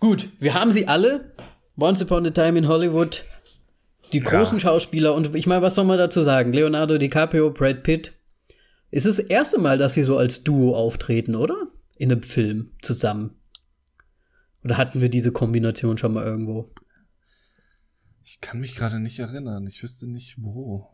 [0.01, 1.33] Gut, wir haben sie alle.
[1.81, 3.25] Once Upon a Time in Hollywood.
[4.13, 4.25] Die Ja.
[4.31, 5.15] großen Schauspieler.
[5.15, 6.53] Und ich meine, was soll man dazu sagen?
[6.53, 8.15] Leonardo DiCaprio, Brad Pitt.
[8.91, 11.69] Ist das erste Mal, dass sie so als Duo auftreten, oder?
[11.97, 13.35] In einem Film zusammen.
[14.65, 16.73] Oder hatten wir diese Kombination schon mal irgendwo?
[18.25, 19.67] Ich kann mich gerade nicht erinnern.
[19.67, 20.89] Ich wüsste nicht, wo.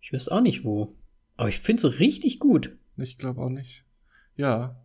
[0.00, 0.96] Ich weiß auch nicht wo.
[1.36, 2.76] Aber ich finde es richtig gut.
[2.96, 3.84] Ich glaube auch nicht.
[4.36, 4.80] Ja.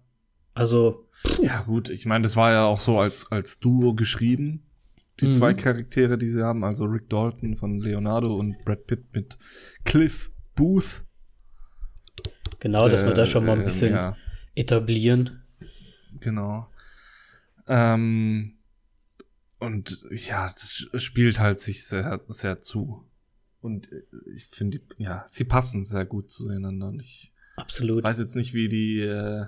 [0.54, 1.08] Also,
[1.42, 1.90] Ja, gut.
[1.90, 4.64] Ich meine, das war ja auch so als, als Duo geschrieben.
[5.22, 5.34] Die Mhm.
[5.34, 9.38] zwei Charaktere, die sie haben, also Rick Dalton von Leonardo und Brad Pitt mit
[9.86, 11.04] Cliff Booth.
[12.60, 14.18] genau, dass wir Äh, das schon mal ein ähm, bisschen Ja,
[14.56, 15.44] etablieren.
[16.20, 16.68] genau.
[17.68, 18.56] Ähm,
[19.60, 23.08] und ja, das spielt halt sich sehr, sehr zu.
[23.62, 24.02] Und äh,
[24.36, 26.94] ich finde, ja, sie passen sehr gut zueinander.
[27.00, 28.04] Ich Absolut.
[28.04, 29.46] weiß jetzt nicht, wie die, äh,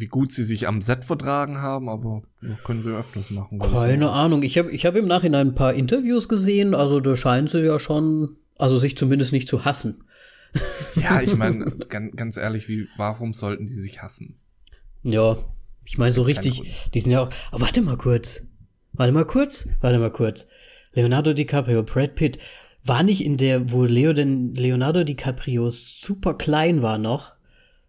[0.00, 2.22] wie, gut sie sich am Set vertragen haben, aber
[2.64, 3.58] können sie öfters machen.
[3.58, 4.10] Keine.
[4.10, 4.42] Ahnung.
[4.42, 6.74] Ich habe ich hab im Nachhinein ein paar Interviews gesehen.
[6.74, 10.02] Also da scheinen sie ja schon, also sich zumindest nicht zu hassen.
[10.94, 14.36] Ja, ich meine, ganz, ganz ehrlich, wie, warum sollten die sich hassen?
[15.02, 15.36] Ja,
[15.84, 16.62] ich meine so richtig,
[16.94, 18.42] die sind ja auch, oh, warte mal kurz.
[18.94, 20.46] Warte mal kurz, warte mal kurz.
[20.94, 22.38] Leonardo DiCaprio, Brad Pitt,
[22.82, 27.32] war nicht in der, wo Leo denn Leonardo DiCaprio super klein war noch,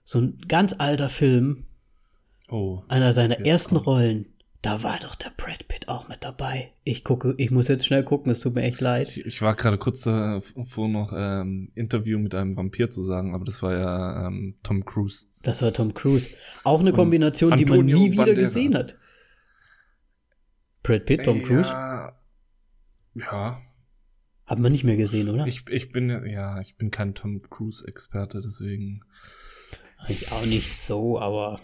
[0.03, 1.65] so ein ganz alter Film,
[2.49, 3.87] Oh, einer seiner ersten kommt's.
[3.87, 4.25] Rollen.
[4.63, 6.71] Da war doch der Brad Pitt auch mit dabei.
[6.83, 9.07] Ich gucke, ich muss jetzt schnell gucken, es tut mir echt leid.
[9.09, 13.45] ich, ich war gerade kurz davor noch ähm, Interview mit einem Vampir zu sagen, aber
[13.45, 15.27] das war ja ähm, Tom Cruise.
[15.43, 16.29] Das war Tom Cruise.
[16.63, 18.53] Auch eine Kombination, die man nie wieder Banderas.
[18.53, 18.97] gesehen hat.
[20.81, 21.69] Brad Pitt, Tom Cruise?
[21.69, 22.17] Ja,
[23.13, 23.61] ja
[24.45, 25.45] Hat man nicht mehr gesehen, oder?
[25.45, 29.01] ich, ich bin ja, ich bin kein Tom Cruise Experte, deswegen.
[30.07, 31.59] Ich auch nicht so, aber.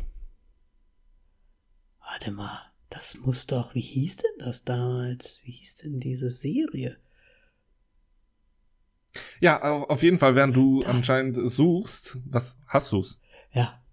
[2.14, 3.74] Warte mal, das muss doch.
[3.74, 5.42] Wie hieß denn das damals?
[5.46, 6.98] Wie hieß denn diese Serie?
[9.40, 13.20] Ja, au- auf jeden Fall, während du anscheinend suchst, was hast du's?
[13.52, 13.84] Ja,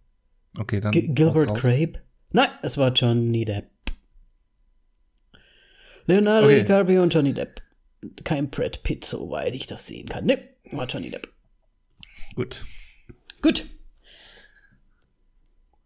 [0.59, 0.92] Okay, dann.
[0.92, 1.59] G Gilbert.
[1.59, 2.02] Grape?
[2.33, 3.70] Nein, es war Johnny Depp.
[6.04, 6.61] Leonardo Okay.
[6.61, 7.62] DiCaprio und Johnny Depp.
[8.24, 10.26] Kein Brad Pitt, soweit ich das sehen kann.
[10.26, 11.33] Ne, war Johnny Depp.
[12.35, 12.66] Gut.
[13.40, 13.64] Gut.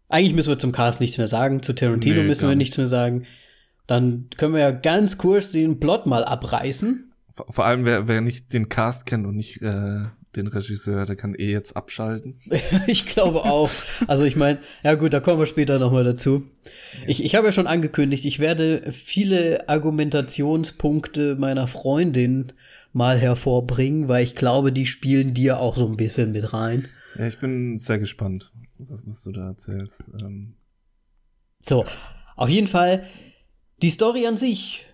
[0.09, 1.63] Eigentlich müssen wir zum Cast nichts mehr sagen.
[1.63, 2.57] Zu Tarantino Nee, müssen wir nicht.
[2.57, 3.25] nichts mehr sagen.
[3.87, 7.11] Dann können wir ja ganz kurz den Plot mal abreißen.
[7.31, 11.15] Vor, vor allem, wer, wer nicht den Cast kennt und nicht äh, den Regisseur, der
[11.15, 12.39] kann eh jetzt abschalten.
[12.87, 13.69] ich glaube auch.
[14.07, 16.43] Also ich meine, ja gut, da kommen wir später nochmal dazu.
[17.07, 22.53] Ich, ich habe ja schon angekündigt, ich werde viele Argumentationspunkte meiner Freundin
[22.93, 26.85] mal hervorbringen, weil ich glaube, die spielen dir auch so ein bisschen mit rein.
[27.17, 30.03] Ja, ich bin sehr gespannt, was, was du da erzählst.
[30.21, 30.55] Ähm.
[31.61, 31.85] So,
[32.35, 33.07] auf jeden Fall
[33.81, 34.85] die Story an sich.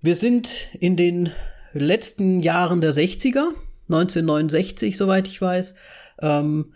[0.00, 1.30] Wir sind in den
[1.72, 3.48] letzten Jahren der 60er,
[3.88, 5.74] 1969, soweit ich weiß.
[6.20, 6.74] Ähm,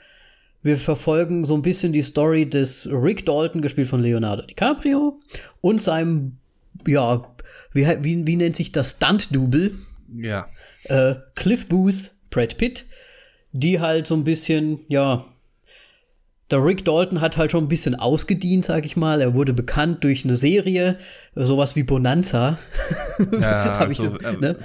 [0.63, 5.21] wir verfolgen so ein bisschen die Story des Rick Dalton, gespielt von Leonardo DiCaprio,
[5.61, 6.39] und seinem,
[6.87, 7.35] ja,
[7.73, 9.75] wie, wie, wie nennt sich das Stunt-Double?
[10.17, 10.49] Ja.
[10.85, 12.87] Äh, Cliff Booth, Brad Pitt,
[13.53, 15.25] die halt so ein bisschen, ja,
[16.51, 19.21] der Rick Dalton hat halt schon ein bisschen ausgedient, sag ich mal.
[19.21, 20.99] Er wurde bekannt durch eine Serie,
[21.35, 22.59] sowas wie Bonanza.
[23.41, 24.59] Ja, also, so, äh, ne?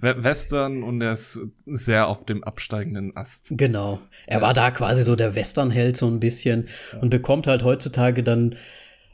[0.00, 3.48] Western und er ist sehr auf dem absteigenden Ast.
[3.50, 4.00] Genau.
[4.26, 4.42] Er ja.
[4.42, 6.98] war da quasi so der Westernheld so ein bisschen ja.
[7.00, 8.56] und bekommt halt heutzutage dann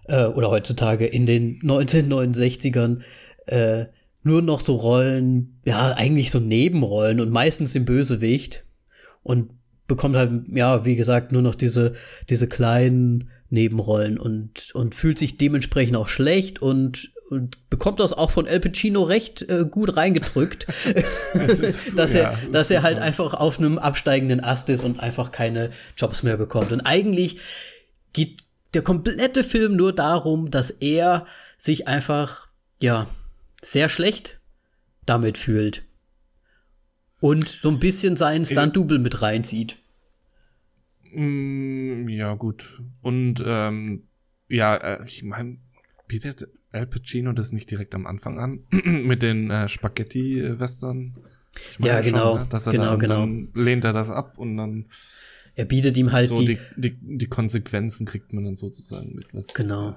[0.08, 3.00] äh, oder heutzutage in den 1969ern
[3.46, 3.86] äh,
[4.22, 8.64] nur noch so Rollen, ja, eigentlich so Nebenrollen und meistens den Bösewicht
[9.22, 9.50] und
[9.86, 11.94] bekommt halt, ja, wie gesagt, nur noch diese,
[12.28, 18.30] diese kleinen Nebenrollen und, und fühlt sich dementsprechend auch schlecht und, und bekommt das auch
[18.30, 20.66] von El Pacino recht äh, gut reingedrückt,
[21.34, 25.30] ist, dass er, ja, dass er halt einfach auf einem absteigenden Ast ist und einfach
[25.30, 26.72] keine Jobs mehr bekommt.
[26.72, 27.38] Und eigentlich
[28.12, 28.42] geht
[28.74, 31.26] der komplette Film nur darum, dass er
[31.58, 32.48] sich einfach,
[32.80, 33.06] ja,
[33.62, 34.38] sehr schlecht
[35.06, 35.85] damit fühlt
[37.20, 39.76] und so ein bisschen seinen Stunt-Double mit reinzieht.
[41.12, 42.80] Mm, ja, gut.
[43.02, 44.04] Und ähm,
[44.48, 45.58] ja, äh, ich meine,
[46.08, 51.16] bietet Al Pacino das nicht direkt am Anfang an mit den äh, Spaghetti-Western?
[51.78, 52.36] Ja, genau.
[52.36, 52.46] Schon, ne?
[52.50, 53.20] dass er genau, dann, genau.
[53.20, 54.86] Dann lehnt er das ab und dann
[55.56, 59.32] er bietet ihm halt so die, die, die, die Konsequenzen kriegt man dann sozusagen mit.
[59.32, 59.96] Was, genau.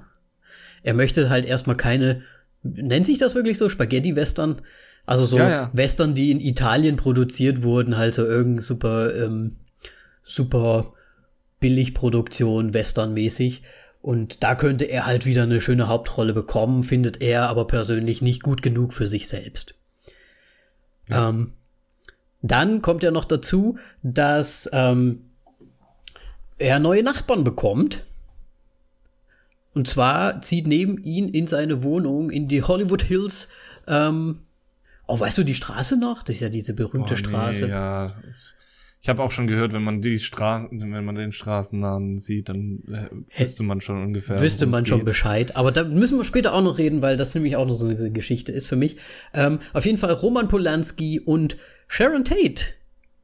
[0.84, 2.24] Er möchte halt erstmal keine,
[2.64, 4.62] nennt sich das wirklich so, Spaghetti-Western?
[5.10, 5.70] Also so Ja, ja.
[5.74, 9.56] Western, die in Italien produziert wurden, halt so irgendein super, ähm,
[10.24, 10.94] super
[11.60, 13.64] Billigproduktion, Western-mäßig.
[14.04, 18.44] Und da könnte er halt wieder eine schöne Hauptrolle bekommen, findet er aber persönlich nicht
[18.44, 19.74] gut genug für sich selbst.
[21.08, 21.30] Ja.
[21.30, 21.54] Ähm,
[22.44, 25.24] dann kommt ja noch dazu, dass ähm,
[26.60, 28.06] er neue Nachbarn bekommt.
[29.74, 33.48] Und zwar zieht neben ihn in seine Wohnung in die Hollywood Hills.
[33.88, 34.42] Ähm,
[35.10, 36.24] oh, weißt du die Straße noch?
[36.24, 37.68] Das ist ja diese berühmte Oh, nee, Straße.
[37.68, 38.16] Ja.
[39.02, 42.84] Ich habe auch schon gehört, wenn man die Straßen, wenn man den Straßennamen sieht, dann
[42.88, 44.40] äh, wüsste man schon ungefähr.
[44.42, 45.08] Wüsste man es schon geht.
[45.08, 45.56] Bescheid.
[45.56, 48.12] Aber da müssen wir später auch noch reden, weil das nämlich auch noch so eine
[48.12, 48.98] Geschichte ist für mich.
[49.34, 51.56] Ähm, auf jeden Fall Roman Polanski und
[51.88, 52.66] Sharon Tate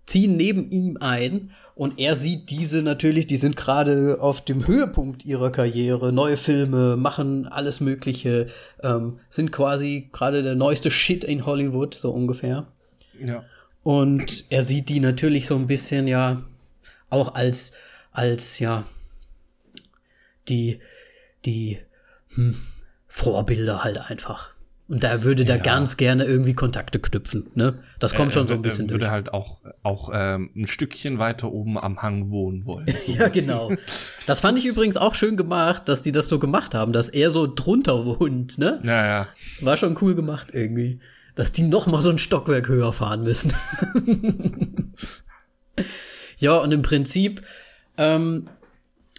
[0.05, 5.25] ziehen neben ihm ein und er sieht diese natürlich, die sind gerade auf dem Höhepunkt
[5.25, 8.47] ihrer Karriere, neue Filme, machen alles Mögliche,
[8.83, 12.67] ähm, sind quasi gerade der neueste Shit in Hollywood, so ungefähr.
[13.23, 13.43] Ja.
[13.83, 16.41] Und er sieht die natürlich so ein bisschen, ja,
[17.09, 17.71] auch als,
[18.11, 18.85] als, ja,
[20.47, 20.79] die,
[21.45, 21.79] die
[22.35, 22.55] hm,
[23.07, 24.54] Vorbilder halt einfach.
[24.87, 25.61] Und da würde da Ja.
[25.63, 27.79] ganz gerne irgendwie Kontakte knüpfen, ne?
[27.99, 29.11] Das kommt schon so ein Er- bisschen er würde durch.
[29.11, 32.85] halt auch, auch ähm, ein Stückchen weiter oben am Hang wohnen wollen.
[33.03, 33.71] So Ja, genau.
[34.27, 37.31] Das fand ich übrigens auch schön gemacht, dass die das so gemacht haben, dass er
[37.31, 38.79] so drunter wohnt, ne?
[38.83, 39.27] Ja, ja.
[39.61, 40.99] War schon cool gemacht irgendwie.
[41.33, 43.53] Dass die noch mal so ein Stockwerk höher fahren müssen.
[46.37, 47.41] ja, und im Prinzip
[47.97, 48.49] ähm,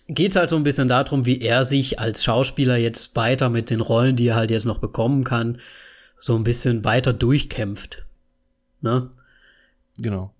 [0.08, 3.70] geht es halt so ein bisschen darum, wie er sich als Schauspieler jetzt weiter mit
[3.70, 5.58] den Rollen, die er halt jetzt noch bekommen kann,
[6.20, 8.04] so ein bisschen weiter durchkämpft.
[8.80, 9.10] Ne?
[9.98, 10.32] Genau.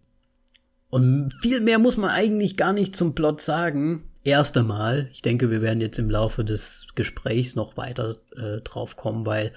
[0.88, 4.08] Und viel mehr muss man eigentlich gar nicht zum Plot sagen.
[4.22, 8.96] Erst einmal, ich denke, wir werden jetzt im Laufe des Gesprächs noch weiter äh, drauf
[8.96, 9.52] kommen, weil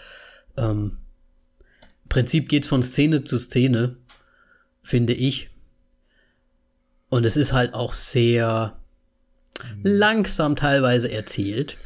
[0.57, 0.97] ähm,
[2.03, 3.97] im Prinzip geht's von Szene zu Szene,
[4.81, 5.49] finde ich.
[7.09, 8.79] Und es ist halt auch sehr
[9.83, 11.77] langsam teilweise erzählt.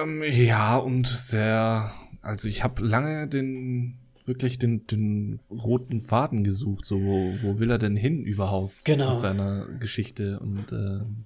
[0.00, 6.86] Ähm, ja, und sehr, also ich habe lange den, wirklich den, den roten Faden gesucht,
[6.86, 9.10] so wo, wo will er denn hin überhaupt Genau.
[9.10, 11.24] mit seiner Geschichte und ähm,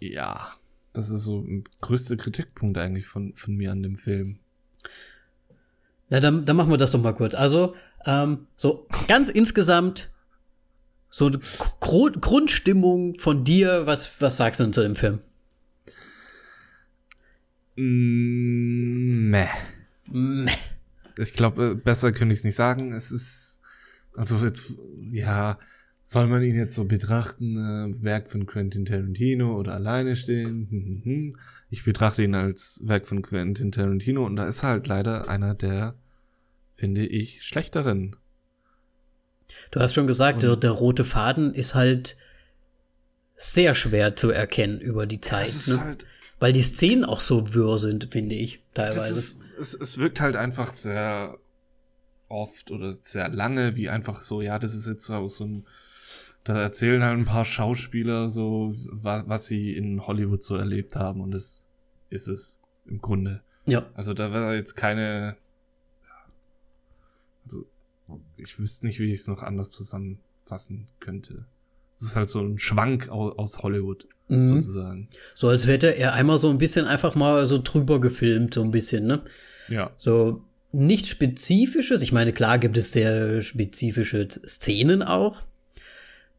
[0.00, 0.52] ja,
[0.92, 4.38] das ist so ein größter Kritikpunkt eigentlich von, von mir an dem Film.
[6.08, 7.34] Na, dann, dann machen wir das doch mal kurz.
[7.34, 7.74] Also,
[8.06, 10.09] ähm, so ganz insgesamt,
[11.10, 11.40] so eine
[11.80, 15.18] Gru Grundstimmung von dir, was, was sagst du denn zu dem Film?
[17.76, 19.48] Mm, meh.
[20.10, 20.52] Meh.
[21.16, 22.92] ich glaube, äh, besser könnte ich es nicht sagen.
[22.92, 23.60] Es ist,
[24.14, 24.74] also jetzt,
[25.12, 25.58] ja,
[26.02, 30.68] soll man ihn jetzt so betrachten, äh, Werk von Quentin Tarantino oder alleine stehen?
[30.70, 31.36] Hm, hm, hm.
[31.70, 35.94] Ich betrachte ihn als Werk von Quentin Tarantino und da ist halt leider einer der,
[36.72, 38.16] finde ich, schlechteren.
[39.70, 42.16] Du hast schon gesagt, der, der, rote Faden ist halt
[43.36, 45.52] sehr schwer zu erkennen über die Zeit.
[45.66, 45.80] Ne?
[45.80, 46.06] Halt,
[46.38, 49.18] Weil die Szenen auch so wirr sind, finde ich, teilweise.
[49.18, 51.38] Ist, es, es wirkt halt einfach sehr
[52.28, 55.66] oft oder sehr lange, wie einfach so, ja, das ist jetzt so ein
[56.44, 61.20] da erzählen halt ein paar Schauspieler so, was, was sie in Hollywood so erlebt haben
[61.20, 61.66] und das
[62.08, 63.42] ist es im Grunde.
[63.66, 63.86] Ja.
[63.94, 65.36] Also da wäre jetzt keine,
[68.36, 71.44] ich wüsste nicht, wie ich es noch anders zusammenfassen könnte.
[71.96, 74.46] Es ist halt so ein Schwank aus, Hollywood, mhm.
[74.46, 75.08] sozusagen.
[75.34, 78.70] So als hätte er einmal so ein bisschen einfach mal so drüber gefilmt, so ein
[78.70, 79.22] bisschen, ne?
[79.68, 79.92] Ja.
[79.98, 80.42] So
[80.72, 82.00] nichts Spezifisches.
[82.02, 85.42] Ich meine, klar gibt es sehr spezifische Szenen auch,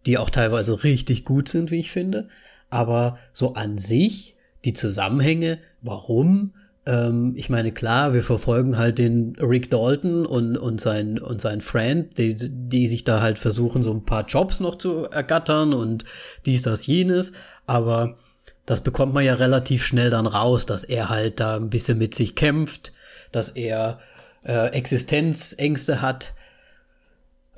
[0.06, 2.30] die auch teilweise richtig gut sind, wie ich finde.
[2.70, 6.54] Aber so an sich, die Zusammenhänge, warum,
[6.86, 11.62] ähm, ich meine, klar, wir verfolgen halt den Rick Dalton und, und sein, und sein
[11.62, 16.06] Friend, die, die sich da halt versuchen, so ein paar Jobs noch zu ergattern und
[16.46, 17.34] dies, das, jenes.
[17.68, 18.18] Aber
[18.66, 22.16] das bekommt man ja relativ schnell dann raus, dass er halt da ein bisschen mit
[22.16, 22.94] sich kämpft,
[23.32, 24.00] dass er
[24.44, 26.34] äh, Existenzängste hat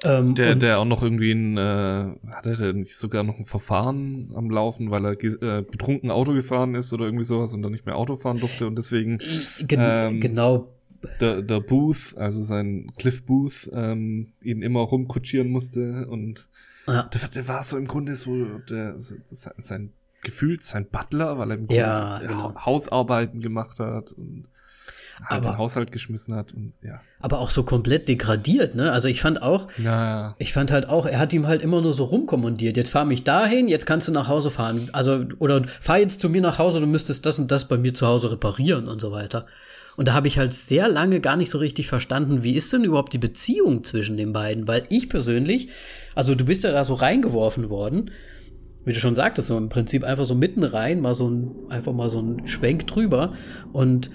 [0.04, 4.32] ähm, der, der auch noch irgendwie ein, äh, hat er nicht sogar noch ein Verfahren
[4.36, 7.86] am Laufen, weil er äh, betrunken Auto gefahren ist oder irgendwie sowas und dann nicht
[7.86, 9.20] mehr Auto fahren durfte und deswegen
[9.68, 10.70] Gen ähm, genau
[11.20, 16.48] der, der Booth, also sein Cliff Booth, ähm, ihn immer rumkutschieren musste und
[16.88, 17.04] ja.
[17.04, 19.92] der, der war so im Grunde so der, sein
[20.24, 22.56] gefühlt sein Butler, weil er im Grunde ja, genau.
[22.56, 24.46] Hausarbeiten gemacht hat und
[25.22, 27.02] halt aber, den Haushalt geschmissen hat und ja.
[27.20, 28.92] Aber auch so komplett degradiert, ne?
[28.92, 30.36] Also ich fand auch, ja.
[30.40, 32.78] ich fand halt auch, er hat ihm halt immer nur so rumkommandiert.
[32.78, 34.90] Jetzt fahr mich dahin, jetzt kannst du nach Hause fahren.
[34.92, 37.94] Also, oder fahr jetzt zu mir nach Hause, du müsstest das und das bei mir
[37.94, 39.46] zu Hause reparieren und so weiter.
[39.96, 42.84] Und da habe ich halt sehr lange gar nicht so richtig verstanden, wie ist denn
[42.84, 44.68] überhaupt die Beziehung zwischen den beiden?
[44.68, 45.70] Weil ich persönlich,
[46.16, 48.12] also du bist ja da so reingeworfen worden,
[48.86, 51.94] wie du schon sagtest, so im Prinzip einfach so mitten rein, mal so ein, einfach
[51.94, 53.34] mal so ein Schwenk drüber.
[53.72, 54.10] Und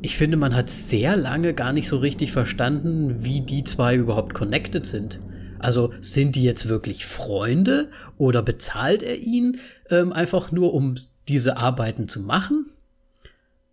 [0.00, 4.34] ich finde, man hat sehr lange gar nicht so richtig verstanden, wie die zwei überhaupt
[4.34, 5.20] connected sind.
[5.58, 9.58] Also sind die jetzt wirklich Freunde oder bezahlt er ihn
[9.90, 10.94] ähm, einfach nur, um
[11.26, 12.66] diese Arbeiten zu machen?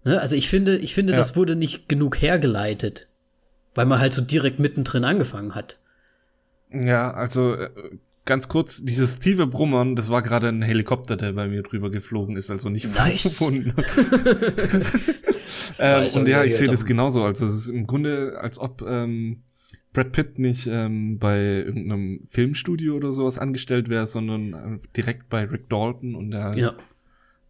[0.04, 0.20] Ne?
[0.20, 1.18] Also ich finde, ich finde, ja.
[1.18, 3.08] das wurde nicht genug hergeleitet,
[3.76, 5.78] weil man halt so direkt mittendrin angefangen hat.
[6.72, 7.70] Ja, also äh,
[8.26, 12.36] ganz kurz, dieses tiefe Brummern, das war gerade ein Helikopter, der bei mir drüber geflogen
[12.36, 13.24] ist, also nicht nice.
[13.24, 13.74] gefunden.
[15.80, 17.24] ähm, und ja, ich sehe das genauso.
[17.24, 19.44] Also es ist im Grunde, als ob ähm,
[19.94, 25.46] Brad Pitt nicht ähm, bei irgendeinem Filmstudio oder sowas angestellt wäre, sondern äh, direkt bei
[25.46, 26.74] Rick Dalton und der ja.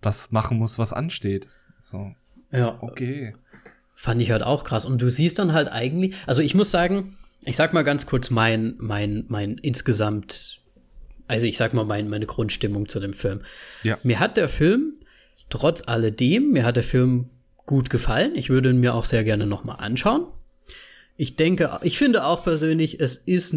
[0.02, 1.48] das machen muss, was ansteht.
[1.80, 2.14] So.
[2.52, 2.78] Ja.
[2.82, 3.36] Okay.
[3.96, 4.86] Fand ich halt auch krass.
[4.86, 8.30] Und du siehst dann halt eigentlich, also ich muss sagen, ich sag mal ganz kurz
[8.30, 10.62] mein, mein, mein insgesamt
[11.28, 13.42] also ich sag mal mein, meine Grundstimmung zu dem Film.
[13.84, 13.98] Ja.
[14.04, 14.94] Mir hat der Film,
[15.50, 17.30] trotz alledem, mir hat der Film
[17.66, 18.36] gut gefallen.
[18.36, 20.28] Ich würde ihn mir auch sehr gerne nochmal anschauen.
[21.18, 23.56] Ich denke, ich finde auch persönlich, es ist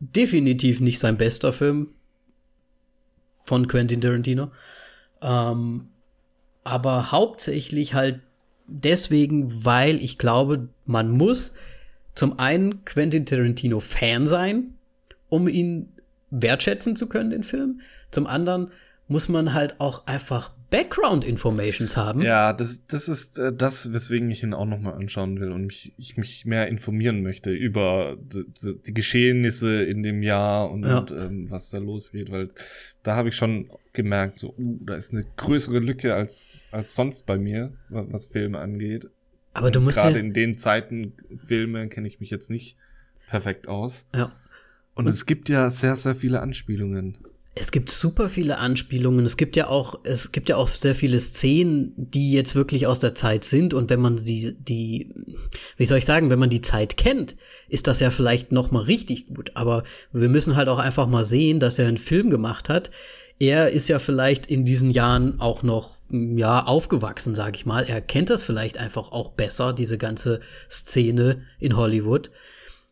[0.00, 1.88] definitiv nicht sein bester Film
[3.44, 4.50] von Quentin Tarantino.
[5.20, 5.88] Ähm,
[6.62, 8.20] aber hauptsächlich halt
[8.66, 11.52] deswegen, weil ich glaube, man muss
[12.14, 14.74] zum einen Quentin Tarantino Fan sein,
[15.28, 15.88] um ihn
[16.30, 17.80] wertschätzen zu können, den Film.
[18.10, 18.70] Zum anderen
[19.08, 22.20] muss man halt auch einfach Background Informations haben.
[22.20, 25.94] Ja, das, das ist äh, das, weswegen ich ihn auch nochmal anschauen will und mich,
[25.96, 28.44] ich mich mehr informieren möchte über die,
[28.86, 30.98] die Geschehnisse in dem Jahr und, ja.
[30.98, 32.50] und ähm, was da losgeht, weil
[33.02, 37.24] da habe ich schon gemerkt, so, uh, da ist eine größere Lücke als, als sonst
[37.24, 39.08] bei mir, was Filme angeht.
[39.54, 42.76] Aber du musst Gerade ja in den Zeiten Filme kenne ich mich jetzt nicht
[43.30, 44.06] perfekt aus.
[44.14, 44.32] Ja.
[44.98, 47.18] Und, es gibt ja sehr, sehr viele Anspielungen.
[47.54, 49.24] Es gibt super viele Anspielungen.
[49.24, 52.98] Es gibt ja auch, es gibt ja auch sehr viele Szenen, die jetzt wirklich aus
[52.98, 53.74] der Zeit sind.
[53.74, 55.14] Und wenn man die, die,
[55.76, 57.36] wie soll ich sagen, wenn man die Zeit kennt,
[57.68, 59.52] ist das ja vielleicht noch mal richtig gut.
[59.54, 62.90] Aber wir müssen halt auch einfach mal sehen, dass er einen Film gemacht hat.
[63.38, 67.84] Er ist ja vielleicht in diesen Jahren auch noch ja aufgewachsen, sag ich mal.
[67.84, 72.30] Er kennt das vielleicht einfach auch besser, diese ganze Szene in Hollywood.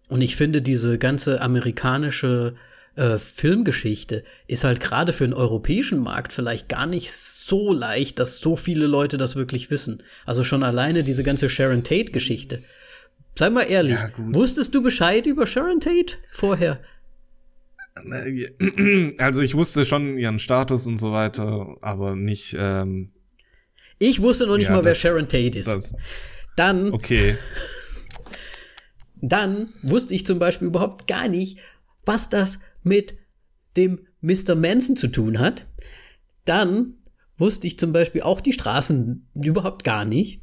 [0.08, 2.54] Und ich finde, diese ganze amerikanische
[2.94, 8.38] äh, Filmgeschichte ist halt gerade für den europäischen Markt vielleicht gar nicht so leicht, dass
[8.38, 10.02] so viele Leute das wirklich wissen.
[10.24, 12.62] Also schon alleine diese ganze Sharon Tate-Geschichte
[13.38, 16.80] Sei mal ehrlich, Ja, wusstest du Bescheid über Sharon Tate vorher?
[19.18, 23.12] Also ich wusste schon ihren Status und so weiter, aber nicht, ähm,
[23.98, 25.68] Ich wusste noch nicht Ja, mal, wer das- Sharon Tate ist.
[25.68, 25.94] das,
[26.56, 27.36] Dann, okay.
[29.32, 31.58] Dann wusste ich zum Beispiel überhaupt gar nicht,
[32.04, 33.14] was das mit
[33.76, 34.54] dem Mr.
[34.54, 35.66] Manson zu tun hat.
[36.44, 36.94] Dann
[37.36, 40.40] wusste ich zum Beispiel auch die Straßen überhaupt gar nicht.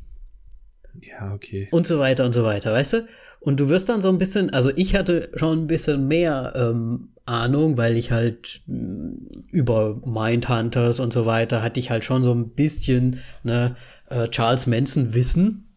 [1.01, 1.67] Ja, okay.
[1.71, 3.07] und so weiter und so weiter, weißt du?
[3.39, 7.09] Und du wirst dann so ein bisschen, also ich hatte schon ein bisschen mehr ähm,
[7.25, 12.33] Ahnung, weil ich halt mh, über Mindhunters und so weiter hatte ich halt schon so
[12.33, 13.75] ein bisschen ne,
[14.09, 15.72] äh, Charles Manson Wissen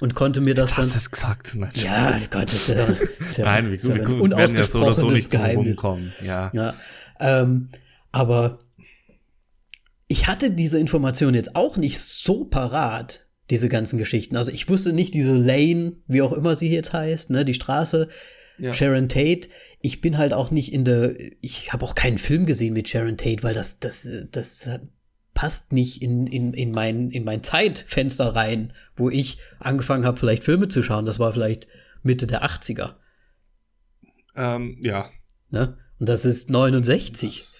[0.00, 0.98] und konnte mir das Hast du dann.
[0.98, 1.54] es gesagt?
[1.56, 2.18] Nein, Ja.
[2.30, 2.84] Gott, das ist ja,
[3.20, 5.76] ist ja, Nein, wir, ist ja wir, wir werden ja so oder so nicht Geheimnis.
[5.82, 6.12] rumkommen.
[6.24, 6.50] Ja.
[6.54, 6.74] Ja,
[7.20, 7.68] ähm,
[8.12, 8.60] aber
[10.08, 14.36] ich hatte diese Information jetzt auch nicht so parat, diese ganzen Geschichten.
[14.36, 18.08] Also ich wusste nicht diese Lane, wie auch immer sie jetzt heißt, ne, die Straße,
[18.58, 18.72] Ja.
[18.74, 19.48] Sharon Tate.
[19.80, 23.16] Ich bin halt auch nicht in der, ich habe auch keinen Film gesehen mit Sharon
[23.16, 24.68] Tate, weil das, das, das
[25.40, 30.44] passt nicht in, in, in, mein, in mein Zeitfenster rein, wo ich angefangen habe, vielleicht
[30.44, 31.06] Filme zu schauen.
[31.06, 31.66] Das war vielleicht
[32.02, 32.96] Mitte der 80er.
[34.36, 35.08] Ähm, ja.
[35.48, 35.78] Ne?
[35.98, 37.54] Und das ist 69.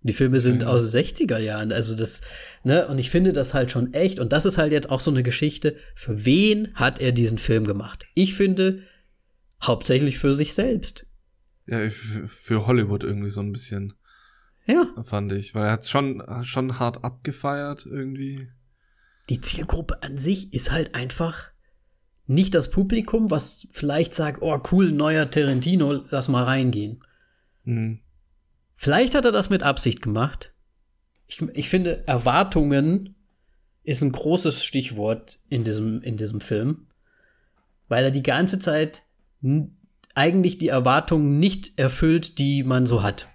[0.00, 0.68] Die Filme sind Ja.
[0.68, 1.72] aus den 60er Jahren.
[1.72, 2.22] Also das,
[2.64, 4.18] ne, und ich finde das halt schon echt.
[4.18, 5.76] Und das ist halt jetzt auch so eine Geschichte.
[5.94, 8.06] Für wen hat er diesen Film gemacht?
[8.14, 8.80] Ich finde,
[9.62, 11.04] hauptsächlich für sich selbst.
[11.66, 13.92] Ja, für Hollywood irgendwie so ein bisschen,
[14.66, 14.92] Ja.
[15.02, 15.54] fand ich.
[15.54, 18.48] Weil er hat schon, schon hart abgefeiert irgendwie.
[19.28, 21.50] Die Zielgruppe an sich ist halt einfach
[22.26, 27.04] nicht das Publikum, was vielleicht sagt, oh cool, neuer Tarantino, lass mal reingehen.
[27.64, 28.00] Mhm.
[28.74, 30.52] Vielleicht hat er das mit Absicht gemacht.
[31.26, 33.14] Ich, ich finde, Erwartungen
[33.82, 36.88] ist ein großes Stichwort in diesem, in diesem Film,
[37.88, 39.02] weil er die ganze Zeit
[40.14, 43.28] eigentlich die Erwartungen nicht erfüllt, die man so hat.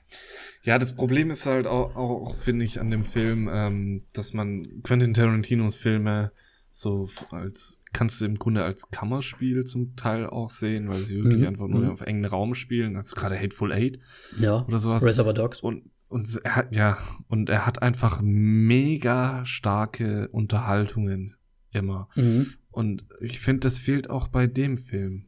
[0.63, 4.81] Ja, das Problem ist halt auch, auch finde ich, an dem Film, ähm, dass man
[4.83, 6.31] Quentin Tarantinos Filme
[6.69, 11.41] so als, kannst du im Grunde als Kammerspiel zum Teil auch sehen, weil sie wirklich
[11.41, 11.89] Mhm, einfach nur mhm.
[11.89, 13.99] auf engen Raum spielen, also gerade Hateful Eight
[14.37, 14.63] Ja.
[14.67, 15.03] oder sowas.
[15.05, 15.59] Reservoir Dogs.
[15.61, 16.97] Und, und er hat, ja,
[17.27, 21.35] und er hat einfach mega starke Unterhaltungen
[21.71, 22.07] immer.
[22.15, 22.47] Mhm.
[22.69, 25.25] Und ich finde, das fehlt auch bei dem Film.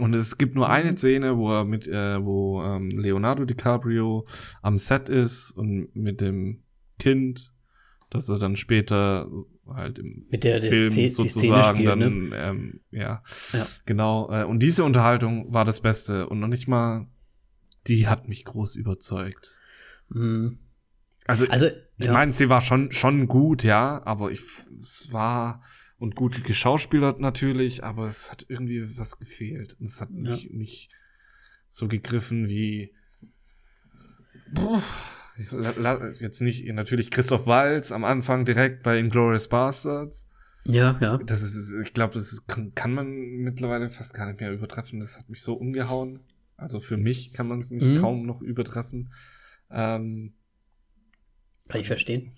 [0.00, 4.26] Und es gibt nur eine Szene, wo er mit, äh, wo ähm, Leonardo DiCaprio
[4.62, 6.62] am Set ist und mit dem
[6.98, 7.52] Kind,
[8.10, 9.28] dass er dann später
[9.66, 12.04] halt im Mit der Film die sozusagen spielt, ne?
[12.04, 13.22] dann, ähm, ja,
[13.52, 13.66] Ja.
[13.86, 14.30] genau.
[14.32, 17.06] Äh, und diese Unterhaltung war das Beste und noch nicht mal,
[17.86, 19.60] die hat mich groß überzeugt.
[20.08, 20.58] Mhm.
[21.26, 21.66] Also, Also,
[21.98, 22.12] ich ja.
[22.12, 24.40] meine, sie war schon, schon gut, ja, aber ich,
[24.78, 25.62] es war
[25.98, 29.76] und gut geschauspielert natürlich, aber es hat irgendwie was gefehlt.
[29.80, 30.32] Und es hat Ja.
[30.32, 30.90] nicht, nicht
[31.68, 32.94] so gegriffen wie.
[34.54, 34.80] Puh,
[36.20, 40.28] jetzt nicht, natürlich Christoph Waltz am Anfang direkt bei Inglourious Bastards.
[40.64, 41.18] ja, ja.
[41.18, 45.00] Das ist, ich glaube, das ist, kann, kann man mittlerweile fast gar nicht mehr übertreffen.
[45.00, 46.20] Das hat mich so umgehauen.
[46.56, 47.96] Also für mich kann man es Mhm.
[48.00, 49.12] kaum noch übertreffen.
[49.70, 50.34] Ähm,
[51.68, 52.32] Kann ich verstehen.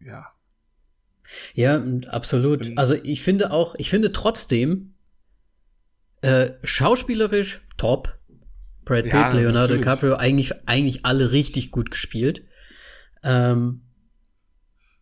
[0.00, 0.32] ja.
[1.54, 2.66] Ja, absolut.
[2.66, 4.94] Ich also ich finde auch, ich finde trotzdem
[6.22, 8.18] äh, schauspielerisch top.
[8.84, 9.80] Brad Pitt, Ja, Leonardo natürlich.
[9.82, 12.42] DiCaprio, eigentlich, eigentlich alle richtig gut gespielt.
[13.22, 13.82] Ähm,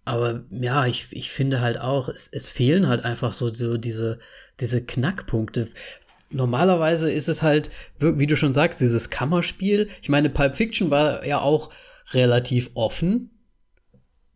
[0.05, 4.19] aber ja, ich, ich finde halt auch, es, es fehlen halt einfach so, so diese,
[4.61, 5.69] diese Knackpunkte.
[6.31, 9.89] Normalerweise ist es halt, wie du schon sagst, dieses Kammerspiel.
[10.03, 11.71] Ich meine, Pulp Fiction war ja auch
[12.13, 13.38] relativ offen.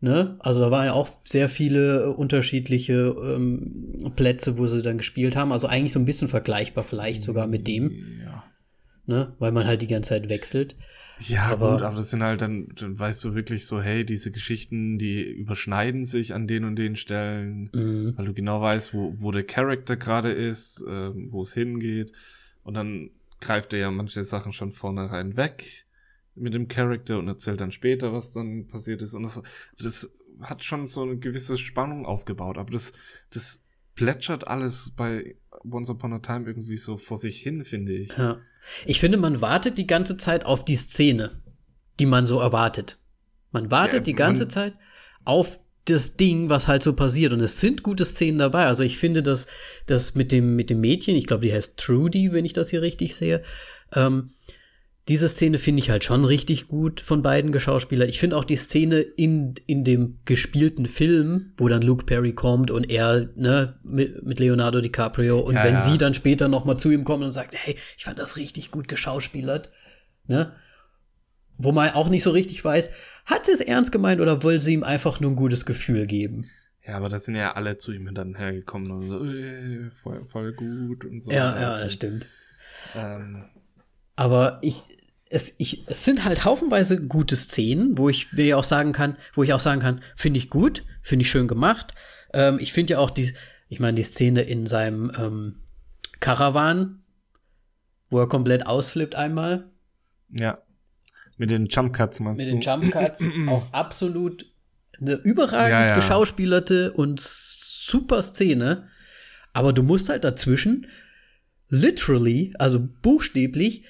[0.03, 0.35] Ne?
[0.39, 5.37] Also da waren ja auch sehr viele äh, unterschiedliche ähm, Plätze, wo sie dann gespielt
[5.37, 5.53] haben.
[5.53, 8.43] Also eigentlich so ein bisschen vergleichbar vielleicht sogar mit dem, Ja.
[9.05, 9.33] ne?
[9.39, 10.75] Weil man halt die ganze Zeit wechselt.
[11.25, 14.29] Ja, Aber- gut, aber das sind halt dann, dann weißt du wirklich so, hey, diese
[14.31, 18.13] Geschichten, die überschneiden sich an den und den Stellen, Mhm.
[18.17, 22.11] weil du genau weißt, wo, wo der Charakter gerade ist, ähm, wo es hingeht.
[22.63, 25.85] Und dann greift er ja manche Sachen schon vornherein weg
[26.35, 29.13] mit dem Charakter und erzählt dann später, was dann passiert ist.
[29.13, 29.41] Und das,
[29.77, 32.93] das hat schon so eine gewisse Spannung aufgebaut, aber das,
[33.31, 33.63] das
[33.95, 38.15] plätschert alles bei Once Upon a Time irgendwie so vor sich hin, finde ich.
[38.17, 38.39] Ja.
[38.85, 41.41] Ich finde, man wartet die ganze Zeit auf die Szene,
[41.99, 42.97] die man so erwartet.
[43.51, 44.73] Man wartet Ja, die ganze Zeit
[45.25, 47.33] auf das Ding, was halt so passiert.
[47.33, 48.65] Und es sind gute Szenen dabei.
[48.65, 49.47] Also ich finde, dass
[49.85, 52.81] das mit dem, mit dem Mädchen, ich glaube, die heißt Trudy, wenn ich das hier
[52.81, 53.43] richtig sehe,
[53.93, 54.31] ähm,
[55.09, 58.07] diese Szene finde ich halt schon richtig gut von beiden Geschauspielern.
[58.07, 62.71] Ich finde auch die Szene in, in dem gespielten Film, wo dann Luke Perry kommt
[62.71, 65.81] und er ne, mit, mit Leonardo DiCaprio und Ja, wenn ja.
[65.81, 68.71] sie dann später noch mal zu ihm kommt und sagt, hey, ich fand das richtig
[68.71, 69.71] gut geschauspielert,
[70.27, 70.53] ne?
[71.57, 72.89] Wo man auch nicht so richtig weiß,
[73.25, 76.47] hat sie es ernst gemeint oder wollte sie ihm einfach nur ein gutes Gefühl geben?
[76.85, 80.53] Ja, aber da sind ja alle zu ihm dann hergekommen und so, äh, voll, voll
[80.53, 81.29] gut und so.
[81.31, 82.25] ja, ja, Also, das stimmt.
[82.95, 83.45] Ähm,
[84.15, 84.81] Aber ich,
[85.29, 89.43] es, ich, es sind halt haufenweise gute Szenen, wo ich mir auch sagen kann, wo
[89.43, 91.93] ich auch sagen kann, finde ich gut, finde ich schön gemacht.
[92.33, 93.33] Ähm, ich finde ja auch die,
[93.69, 95.55] ich meine, die Szene in seinem ähm,
[96.19, 97.03] Karawan,
[98.09, 99.69] wo er komplett ausflippt einmal,
[100.29, 100.59] ja.
[101.37, 102.53] Mit den Jump Cuts meinst mit du?
[102.53, 104.45] den Jump Cuts, auch absolut
[104.99, 105.95] eine überragend Ja, ja.
[105.95, 108.87] geschauspielerte und super Szene.
[109.51, 110.87] Aber du musst halt dazwischen
[111.69, 113.83] literally, also buchstäblich,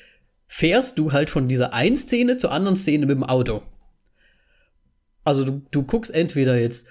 [0.56, 3.64] fährst du halt von dieser einen Szene zur anderen Szene mit dem Auto.
[5.24, 6.86] Also du, du guckst entweder jetzt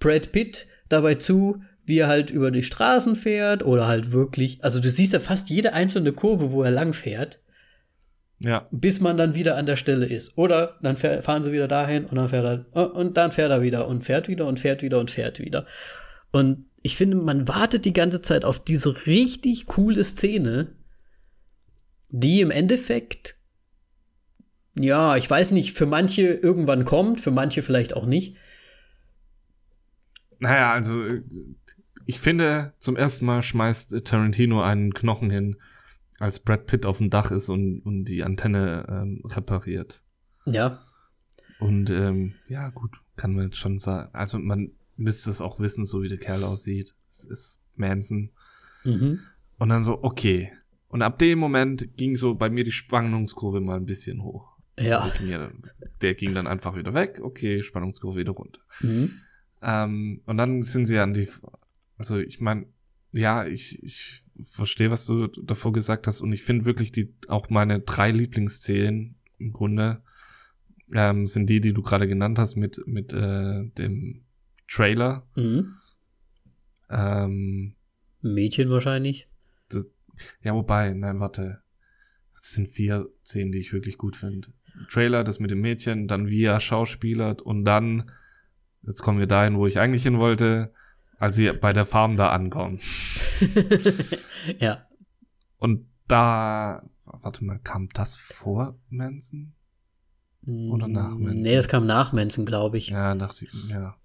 [0.00, 4.80] Brad Pitt dabei zu, wie er halt über die Straßen fährt oder halt wirklich, also
[4.80, 7.40] du siehst ja fast jede einzelne Kurve, wo er lang fährt
[8.38, 8.66] Ja.
[8.70, 10.38] bis man dann wieder an der Stelle ist.
[10.38, 13.60] Oder dann fahren sie wieder dahin und dann fährt er oh, und dann fährt er
[13.60, 15.66] wieder und fährt wieder und fährt wieder und fährt wieder.
[16.32, 20.77] Und ich finde, man wartet die ganze Zeit auf diese richtig coole Szene,
[22.10, 23.38] die im Endeffekt
[24.78, 28.36] ja, ich weiß nicht, für manche irgendwann kommt, für manche vielleicht auch nicht.
[30.38, 31.04] Naja, also
[32.06, 35.56] ich finde, zum ersten Mal schmeißt Tarantino einen Knochen hin,
[36.18, 40.02] als Brad Pitt auf dem Dach ist und, und die Antenne ähm, repariert.
[40.46, 40.80] Ja,
[41.58, 44.10] Und ähm, ja, gut, kann man jetzt schon sagen.
[44.14, 46.94] Also man müsste es auch wissen, so wie der Kerl aussieht.
[47.10, 48.30] Es ist Manson.
[48.84, 49.20] mhm.
[49.58, 50.52] Und dann so, okay.
[50.88, 54.56] Und ab dem Moment ging so bei mir die Spannungskurve mal ein bisschen hoch.
[54.78, 55.50] ja, Der ging, ja-
[56.02, 57.20] der ging dann einfach wieder weg.
[57.22, 58.60] Okay, Spannungskurve wieder runter.
[58.80, 59.10] mhm.
[59.60, 61.28] Ähm, und dann sind sie an die,
[61.96, 62.66] also ich meine,
[63.10, 64.22] ja, ich, ich
[64.52, 69.16] verstehe, was du davor gesagt hast und ich finde wirklich die, auch meine drei Lieblingsszenen
[69.38, 70.00] im Grunde
[70.92, 74.22] ähm, sind die, die du gerade genannt hast mit, mit äh, dem
[74.68, 75.26] Trailer.
[75.34, 75.74] Mhm.
[76.88, 77.74] Ähm,
[78.22, 79.28] Mädchen wahrscheinlich.
[80.42, 81.62] Ja, wobei, nein, warte.
[82.34, 84.48] Das sind vier Szenen, die ich wirklich gut finde.
[84.90, 88.10] Trailer, das mit dem Mädchen, dann wie er schauspielert und dann,
[88.82, 90.72] jetzt kommen wir dahin, wo ich eigentlich hin wollte,
[91.18, 92.78] als sie bei der Farm da ankommen.
[94.60, 94.86] ja.
[95.58, 99.54] Und da, warte mal, kam das vor Manson?
[100.46, 101.40] Oder nach Manson?
[101.40, 102.88] Nee, das kam nach Manson, glaube ich.
[102.88, 103.96] Ja, dachte ich, ja.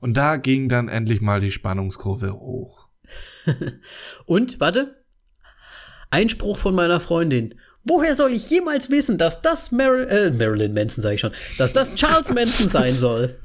[0.00, 2.88] Und da ging dann endlich mal die Spannungskurve hoch.
[4.26, 5.03] Und, warte.
[6.14, 7.54] Einspruch von meiner Freundin.
[7.84, 11.72] Woher soll ich jemals wissen, dass das Mar äh, Marilyn Manson, sage ich schon, dass
[11.72, 13.36] das Charles Manson sein soll?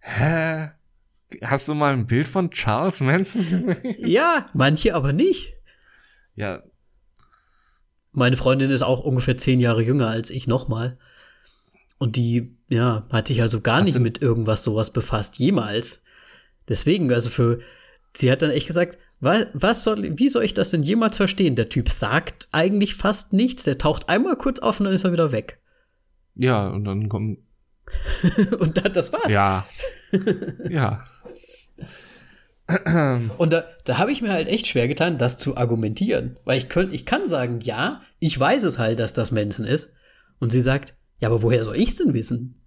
[0.00, 0.70] Hä?
[1.42, 3.76] Hast du mal ein Bild von Charles Manson gesehen?
[3.98, 5.54] Ja, manche aber nicht.
[6.36, 6.62] Ja,
[8.12, 10.98] Meine Freundin ist auch ungefähr zehn Jahre jünger als ich nochmal.
[11.98, 16.02] Und die, ja, hat sich also gar Was nicht mit irgendwas sowas befasst, jemals.
[16.68, 17.60] Deswegen, also für,
[18.14, 21.56] sie hat dann echt gesagt, was, was soll, wie soll ich das denn jemals verstehen?
[21.56, 25.12] Der Typ sagt eigentlich fast nichts, der taucht einmal kurz auf und dann ist er
[25.12, 25.60] wieder weg.
[26.34, 27.38] ja, und dann kommt,
[28.58, 29.30] und dann, das war's.
[29.30, 29.66] ja,
[30.68, 31.04] ja.
[33.38, 36.36] Und da, da habe ich mir halt echt schwer getan, das zu argumentieren.
[36.44, 39.88] Weil ich, könnt, ich kann sagen, ja, ich weiß es halt, dass das Manson ist.
[40.40, 42.60] Und sie sagt, ja, aber woher soll ich es denn wissen?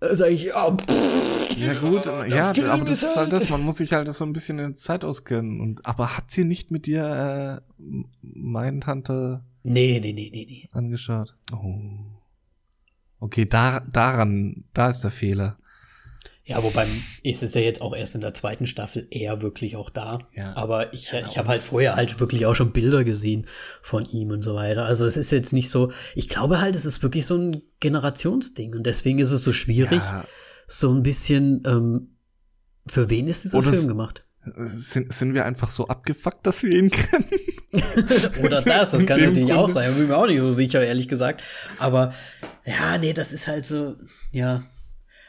[0.00, 3.62] Da sage ich, ja, pff, Ja gut, ja, Film aber das ist halt das, man
[3.62, 5.60] muss sich halt so ein bisschen in der Zeit auskennen.
[5.60, 7.82] Und, aber hat sie nicht mit dir äh,
[8.22, 10.68] Mindhunter nee, nee, nee, nee, nee.
[10.72, 11.36] angeschaut?
[11.52, 11.88] Oh.
[13.20, 15.58] Okay, da, daran, da ist der Fehler.
[16.44, 16.88] Ja, wobei
[17.22, 20.18] ist es ja jetzt auch erst in der zweiten Staffel eher wirklich auch da.
[20.34, 20.56] Ja.
[20.56, 23.46] Aber ich, Ja, ich habe halt vorher halt wirklich auch schon Bilder gesehen
[23.80, 24.84] von ihm und so weiter.
[24.84, 28.74] Also es ist jetzt nicht so, ich glaube halt, es ist wirklich so ein Generationsding
[28.74, 30.24] und deswegen ist es so schwierig, Ja,
[30.74, 32.08] so ein bisschen, ähm,
[32.86, 34.24] für wen ist dieser Oder Film gemacht?
[34.56, 37.24] sind, sind wir einfach so abgefuckt, dass wir ihn kennen?
[38.42, 39.94] Oder das, das kann natürlich auch Grunde- sein.
[39.94, 41.42] Bin mir auch nicht so sicher, ehrlich gesagt.
[41.78, 42.12] Aber
[42.66, 43.94] ja, nee, das ist halt so,
[44.32, 44.62] ja.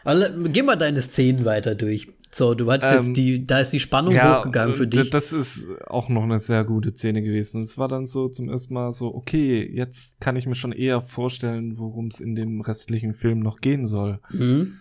[0.03, 2.07] Aber geh mal deine Szenen weiter durch.
[2.31, 5.11] So, du hattest Ähm, jetzt die, da ist die Spannung hochgegangen für dich.
[5.11, 7.57] Das ist auch noch eine sehr gute Szene gewesen.
[7.57, 10.71] Und es war dann so zum ersten Mal so, okay, jetzt kann ich mir schon
[10.71, 14.19] eher vorstellen, worum es in dem restlichen Film noch gehen soll.
[14.31, 14.79] Mhm.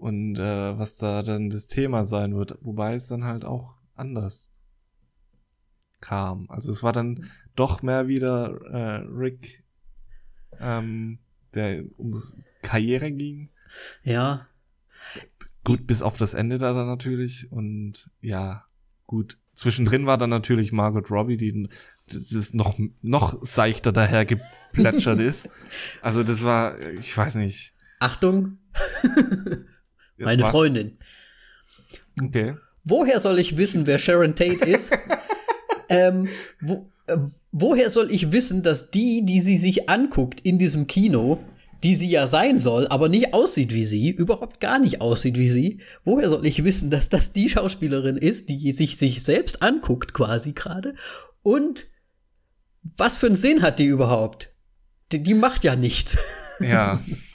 [0.00, 2.56] Und äh, was da dann das Thema sein wird.
[2.62, 4.50] Wobei es dann halt auch anders
[6.00, 6.46] kam.
[6.48, 9.62] Also es war dann doch mehr wieder äh, Rick
[10.58, 11.18] ähm,
[11.54, 12.18] der um
[12.62, 13.50] Karriere ging.
[14.02, 14.46] Ja.
[15.64, 17.52] Gut, bis auf das Ende da dann natürlich.
[17.52, 18.64] Und ja,
[19.06, 19.36] gut.
[19.52, 21.68] Zwischendrin war dann natürlich Margot Robbie, die
[22.06, 25.50] das noch, noch seichter daher geplätschert ist.
[26.00, 27.74] Also das war, ich weiß nicht.
[27.98, 28.56] Achtung.
[30.24, 30.50] Meine Was?
[30.50, 30.98] Freundin.
[32.22, 32.54] Okay.
[32.84, 34.90] Woher soll ich wissen, wer Sharon Tate ist?
[35.88, 36.28] ähm,
[36.60, 37.16] wo, äh,
[37.52, 41.38] woher soll ich wissen, dass die, die sie sich anguckt in diesem Kino,
[41.82, 45.48] die sie ja sein soll, aber nicht aussieht wie sie, überhaupt gar nicht aussieht wie
[45.48, 50.12] sie, woher soll ich wissen, dass das die Schauspielerin ist, die sich sich selbst anguckt
[50.12, 50.94] quasi gerade?
[51.42, 51.86] Und
[52.82, 54.50] was für einen Sinn hat die überhaupt?
[55.12, 56.18] Die, die macht ja nichts.
[56.60, 57.00] Ja.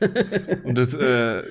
[0.64, 1.42] Und das äh,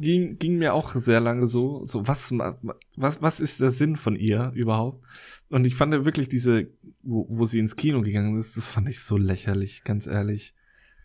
[0.00, 4.16] ging, ging mir auch sehr lange so, so was, was, was ist der Sinn von
[4.16, 5.04] ihr überhaupt?
[5.48, 6.68] Und ich fand ja wirklich diese,
[7.02, 10.54] wo, wo sie ins Kino gegangen ist, das fand ich so lächerlich, ganz ehrlich.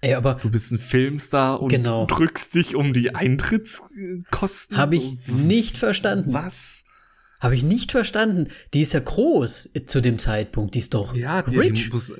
[0.02, 2.08] Ey, aber du bist ein Filmstar und genau.
[2.08, 4.78] drückst dich um die Eintrittskosten.
[4.78, 5.34] Habe ich so.
[5.34, 6.34] nicht verstanden.
[6.34, 6.86] Was?
[7.40, 8.50] Habe ich nicht verstanden.
[8.74, 10.74] Die ist ja groß zu dem Zeitpunkt.
[10.74, 11.92] Die ist doch ja, die rich.
[11.94, 12.14] Muss,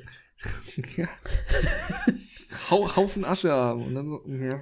[0.96, 1.08] ja.
[2.70, 3.86] Haufen Asche haben.
[3.86, 4.60] Und dann, ja.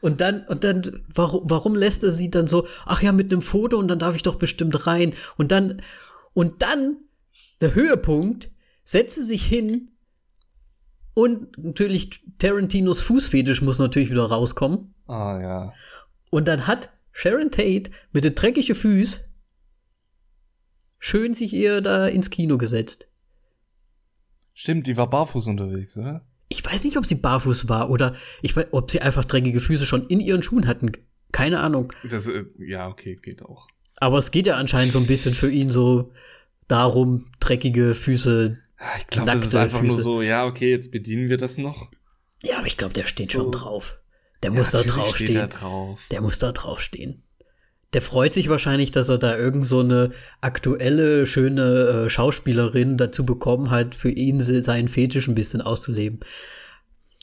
[0.00, 3.42] Und dann, und dann, warum, warum lässt er sie dann so, ach ja, mit einem
[3.42, 5.14] Foto und dann darf ich doch bestimmt rein.
[5.36, 5.82] Und dann,
[6.32, 6.96] und dann,
[7.60, 8.50] der Höhepunkt,
[8.84, 9.90] setzt sie sich hin
[11.14, 14.94] und natürlich Tarantinos Fußfetisch muss natürlich wieder rauskommen.
[15.06, 15.72] Ah, ja.
[16.30, 19.24] Und dann hat Sharon Tate mit den dreckigen Füßen
[20.98, 23.08] schön sich ihr da ins Kino gesetzt.
[24.54, 26.24] Stimmt, die war barfuß unterwegs, oder?
[26.52, 29.86] Ich weiß nicht, ob sie barfuß war oder ich weiß, ob sie einfach dreckige Füße
[29.86, 30.92] schon in ihren Schuhen hatten.
[31.32, 31.92] Keine Ahnung.
[32.02, 33.68] Das ist, ja, okay, geht auch.
[33.96, 36.12] Aber es geht ja anscheinend so ein bisschen für ihn so
[36.66, 38.58] darum, dreckige Füße.
[38.98, 39.94] Ich glaube, das ist einfach Füße.
[39.94, 41.90] nur so, ja, okay, jetzt bedienen wir das noch.
[42.42, 43.40] Ja, aber ich glaube, der steht so.
[43.40, 43.98] schon drauf.
[44.42, 45.34] Der ja, muss da draufstehen.
[45.34, 46.00] Der, drauf.
[46.10, 47.22] der muss da draufstehen.
[47.92, 50.10] Der freut sich wahrscheinlich, dass er da irgend so eine
[50.40, 56.20] aktuelle, schöne äh, Schauspielerin dazu bekommen hat, für ihn seinen Fetisch ein bisschen auszuleben.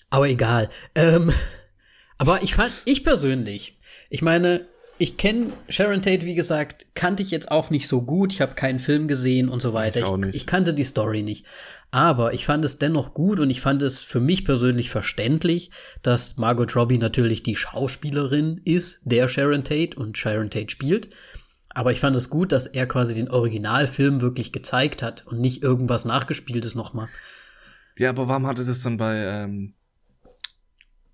[0.10, 0.70] Aber egal.
[0.96, 1.32] Ähm,
[2.18, 3.78] aber ich fand, ich persönlich,
[4.10, 8.34] ich meine, ich kenne Sharon Tate, wie gesagt, kannte ich jetzt auch nicht so gut.
[8.34, 10.00] Ich habe keinen Film gesehen und so weiter.
[10.00, 11.46] Ich, ich, ich, kannte die Story nicht.
[11.90, 15.72] Aber ich fand es dennoch gut und ich fand es für mich persönlich verständlich,
[16.02, 21.10] dass Margot Robbie natürlich die Schauspielerin ist, der Sharon Tate und Sharon Tate spielt.
[21.70, 25.64] Aber ich fand es gut, dass er quasi den Originalfilm wirklich gezeigt hat und nicht
[25.64, 27.08] irgendwas nachgespieltes nochmal.
[27.98, 29.74] Ja, aber warum hatte das dann bei ähm,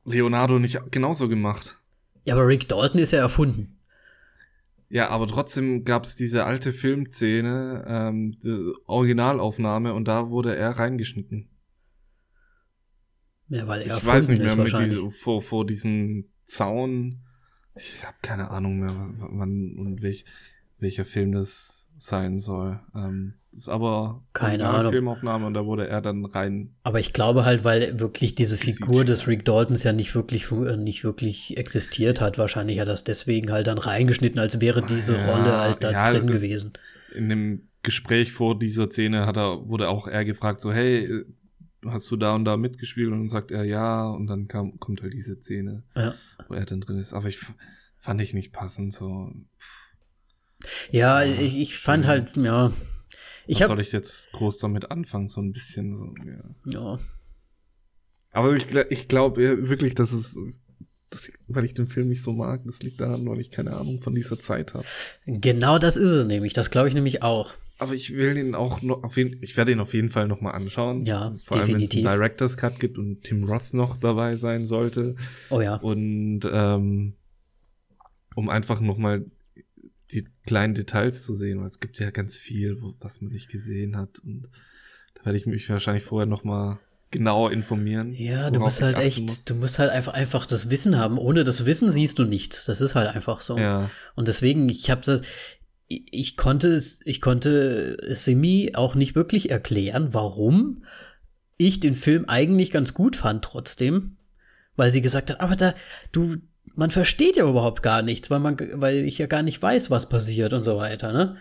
[0.06, 1.78] Leonardo nicht genauso gemacht?
[2.26, 3.78] Ja, aber Rick Dalton ist ja erfunden.
[4.94, 10.70] Ja, aber trotzdem gab es diese alte Filmszene, ähm, die Originalaufnahme und da wurde er
[10.70, 11.50] reingeschnitten.
[13.48, 17.24] Ja, weil er Ich weiß nicht mehr, mit diese, vor, vor diesem Zaun.
[17.76, 20.26] Ich habe keine Ahnung mehr, wann und welch,
[20.78, 22.80] welcher Film das sein soll.
[22.96, 24.92] Ähm, das ist aber keine eine Ahnung.
[24.92, 26.74] Filmaufnahme und da wurde er dann rein.
[26.84, 30.78] Aber ich glaube halt, weil wirklich diese Figur des Rick Daltons ja nicht wirklich äh,
[30.78, 35.18] nicht wirklich existiert hat, wahrscheinlich hat er das deswegen halt dann reingeschnitten, als wäre diese
[35.18, 36.74] ja, Rolle halt da ja, drin gewesen.
[37.14, 41.26] In dem Gespräch vor dieser Szene hat er wurde auch er gefragt so hey
[41.86, 45.02] hast du da und da mitgespielt und dann sagt er ja und dann kam, kommt
[45.02, 46.14] halt diese Szene, ja.
[46.48, 47.14] wo er dann drin ist.
[47.14, 47.40] Aber ich
[47.98, 49.32] fand ich nicht passend so.
[50.92, 52.72] Ja, ja ich, ich fand halt ja
[53.46, 56.72] ich Was hab, soll ich jetzt groß damit anfangen, so ein bisschen so, ja.
[56.72, 57.00] ja.
[58.32, 60.38] Aber ich, ich glaube wirklich, dass es,
[61.10, 63.76] dass ich, weil ich den Film nicht so mag, das liegt daran, weil ich keine
[63.76, 64.86] Ahnung von dieser Zeit habe.
[65.26, 67.52] Genau das ist es nämlich, das glaube ich nämlich auch.
[67.80, 70.40] Aber ich will ihn auch noch auf jeden, ich werde ihn auf jeden Fall noch
[70.40, 71.06] mal anschauen.
[71.06, 74.66] Ja, Vor allem, wenn es einen Director's Cut gibt und Tim Roth noch dabei sein
[74.66, 75.16] sollte.
[75.50, 75.76] Oh ja.
[75.76, 77.16] Und ähm,
[78.36, 79.26] um einfach noch mal
[80.14, 83.98] die kleinen Details zu sehen, weil es gibt ja ganz viel, was man nicht gesehen
[83.98, 84.20] hat.
[84.20, 84.50] Und
[85.16, 86.80] da werde ich mich wahrscheinlich vorher noch mal
[87.12, 88.14] genau informieren.
[88.14, 89.46] Ja, du musst halt echt, muss.
[89.46, 91.18] du musst halt einfach einfach das Wissen haben.
[91.18, 92.66] Ohne das Wissen siehst du nichts.
[92.66, 93.58] Das ist halt einfach so.
[93.58, 93.90] Ja.
[94.16, 95.22] Und deswegen, ich habe das,
[95.88, 100.84] ich konnte es, ich konnte Simi auch nicht wirklich erklären, warum
[101.58, 104.18] ich den Film eigentlich ganz gut fand trotzdem,
[104.76, 105.76] weil sie gesagt hat, aber da,
[106.12, 106.38] du,
[106.76, 110.10] man versteht ja überhaupt gar nichts, weil man, weil ich ja gar nicht weiß, was
[110.10, 111.38] passiert und so weiter, ne?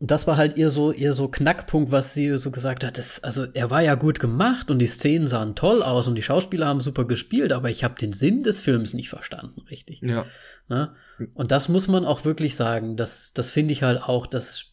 [0.00, 2.96] Und das war halt ihr so, ihr so Knackpunkt, was sie so gesagt hat.
[2.96, 6.22] Das, also er war ja gut gemacht und die Szenen sahen toll aus und die
[6.22, 10.00] Schauspieler haben super gespielt, aber ich habe den Sinn des Films nicht verstanden, richtig.
[10.00, 10.24] Ja.
[10.68, 10.94] Ne?
[11.34, 12.96] Und das muss man auch wirklich sagen.
[12.96, 14.72] Das, das finde ich halt auch, das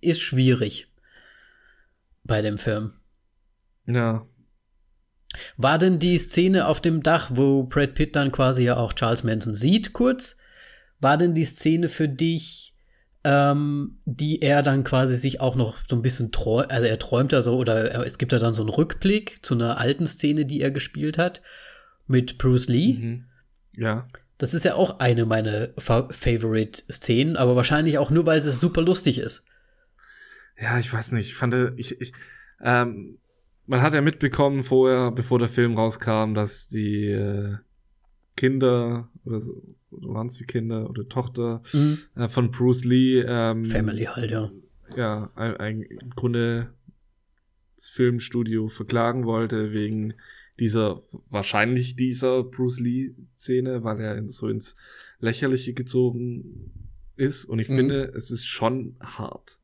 [0.00, 0.88] ist schwierig
[2.24, 2.94] bei dem Film.
[3.86, 4.26] Ja.
[5.56, 9.24] War denn die Szene auf dem Dach, wo Brad Pitt dann quasi ja auch Charles
[9.24, 10.36] Manson sieht, kurz,
[11.00, 12.74] war denn die Szene für dich,
[13.24, 17.32] ähm, die er dann quasi sich auch noch so ein bisschen träumt, also er träumt
[17.32, 20.44] ja so, oder er, es gibt ja dann so einen Rückblick zu einer alten Szene,
[20.44, 21.40] die er gespielt hat,
[22.06, 22.94] mit Bruce Lee.
[22.94, 23.24] Mhm.
[23.76, 24.06] Ja.
[24.38, 28.82] Das ist ja auch eine meiner Fa Favorite-Szenen, aber wahrscheinlich auch nur, weil es super
[28.82, 29.44] lustig ist.
[30.60, 31.26] Ja, ich weiß nicht.
[31.26, 32.12] Ich fand, ich, ich,
[32.62, 33.18] ähm,
[33.66, 37.56] man hat ja mitbekommen vorher, bevor der Film rauskam, dass die äh,
[38.36, 41.98] Kinder oder, so, oder waren es die Kinder oder Tochter Mhm.
[42.16, 44.50] äh, von Bruce Lee ähm, Family halt, ja.
[44.96, 46.72] ja ein, ein, im Grunde
[47.76, 50.14] das Filmstudio verklagen wollte wegen
[50.60, 51.00] dieser
[51.30, 54.76] wahrscheinlich dieser Bruce Lee Szene, weil er in, so ins
[55.18, 56.70] Lächerliche gezogen
[57.16, 57.76] ist und ich Mhm.
[57.76, 59.58] finde, es ist schon hart.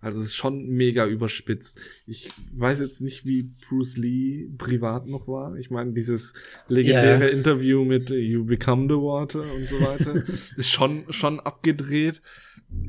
[0.00, 1.80] Also es ist schon mega überspitzt.
[2.06, 5.56] Ich weiß jetzt nicht, wie Bruce Lee privat noch war.
[5.56, 6.34] Ich meine, dieses
[6.68, 7.36] legendäre Ja.
[7.36, 10.14] Interview mit äh, You Become the Water und so weiter
[10.56, 12.22] ist schon, schon abgedreht.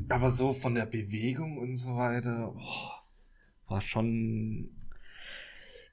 [0.08, 3.02] Aber so von der Bewegung und so weiter, boah,
[3.68, 4.70] war schon.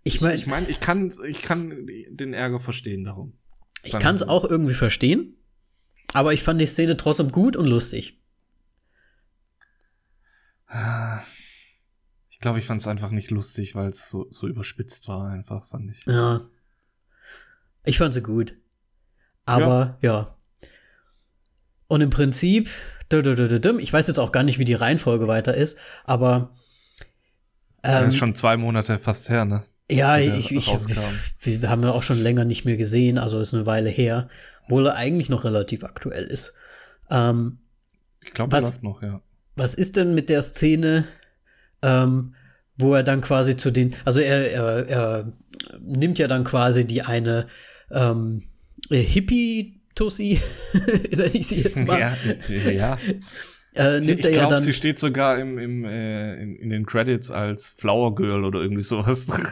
[0.03, 3.33] Ich meine, ich, mein, ich kann, ich kann den Ärger verstehen darum.
[3.83, 4.27] ich kann es so.
[4.27, 5.35] auch irgendwie verstehen,
[6.13, 8.19] aber ich fand die Szene trotzdem gut und lustig.
[12.29, 15.67] Ich glaube, ich fand es einfach nicht lustig, weil es so, so überspitzt war, einfach,
[15.67, 16.05] fand ich.
[16.05, 16.41] Ja.
[17.83, 18.55] Ich fand sie gut.
[19.45, 20.35] Aber ja.
[21.87, 22.69] Und im Prinzip,
[23.09, 26.53] ich weiß jetzt auch gar nicht, wie die Reihenfolge weiter ist, aber
[27.83, 29.63] Ja, ähm, ist schon zwei Monate fast her, ne?
[29.89, 30.99] ja, ich, ich, rauskam.
[31.39, 34.27] wir haben ja auch schon länger nicht mehr gesehen, also ist eine Weile her,
[34.65, 36.53] obwohl er eigentlich noch relativ aktuell ist.
[37.09, 37.59] Ähm,
[38.21, 39.21] Ich glaube, er läuft noch, ja.
[39.57, 41.05] Was ist denn mit der Szene,
[41.81, 42.33] ähm,
[42.77, 45.33] wo er dann quasi zu den, also er, er, er
[45.81, 47.47] nimmt ja dann quasi die eine
[47.91, 48.43] ähm,
[48.89, 50.39] Hippie-Tussi,
[51.11, 52.15] nenne ich sie jetzt mal, Ja,
[52.71, 52.99] ja.
[53.75, 54.63] äh, Ich nimmt er ja glaube, dann.
[54.63, 58.83] sie steht sogar im, im, äh, in, in den Credits als Flower Girl oder irgendwie
[58.83, 59.45] sowas drin.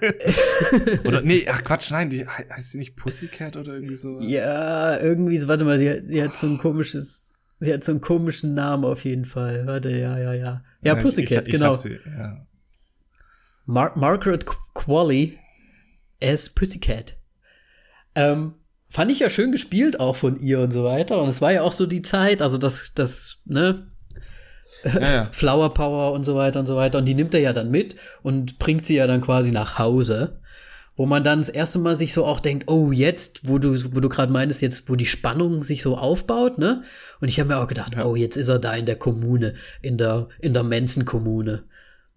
[1.04, 4.26] oder, nee, ach Quatsch, nein, die, he- heißt sie nicht Pussycat oder irgendwie sowas?
[4.28, 7.25] Ja, irgendwie, warte mal, hat- sie hat so ein komisches,
[7.60, 9.66] sie hat so einen komischen Namen auf jeden Fall.
[9.68, 10.64] Warte, ja, ja, ja.
[10.82, 11.74] Ja, ich- Pussycat, ich, ich genau.
[11.76, 12.46] Sie, ja.
[13.66, 15.40] Mar Margaret Qu- Qualley
[16.24, 17.16] as Pussycat.
[18.16, 18.54] Ähm,
[18.90, 21.22] fand ich ja schön gespielt auch von ihr und so weiter.
[21.22, 23.88] Und es war ja auch so die Zeit, also das, das, ne,
[24.84, 25.30] ja, ja.
[25.32, 27.00] Flower Power und so weiter und so weiter.
[27.00, 30.40] Und die nimmt er ja dann mit und bringt sie ja dann quasi nach Hause.
[30.98, 34.00] Wo man dann das erste Mal sich so auch denkt, oh, jetzt, wo du, wo
[34.00, 36.84] du gerade meintest, jetzt, wo die Spannung sich so aufbaut, ne?
[37.20, 38.06] Und ich habe mir auch gedacht, Ja.
[38.06, 41.64] oh, jetzt ist er da in der Kommune, in der, in der Manson-Kommune.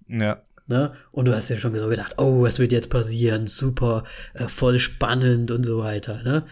[0.09, 0.43] ja.
[0.70, 0.93] Ne?
[1.12, 3.47] Und du hast ja schon so gedacht, oh, was wird jetzt passieren?
[3.47, 4.05] Super,
[4.35, 6.22] äh, voll spannend und so weiter.
[6.22, 6.45] Ne?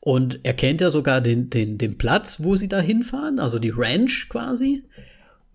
[0.00, 3.72] Und er kennt ja sogar den, den, den Platz, wo sie da hinfahren, also die
[3.74, 4.84] Ranch quasi,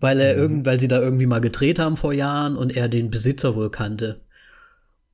[0.00, 0.40] weil er Mhm.
[0.40, 3.70] irgend, weil sie da irgendwie mal gedreht haben vor Jahren und er den Besitzer wohl
[3.70, 4.20] kannte.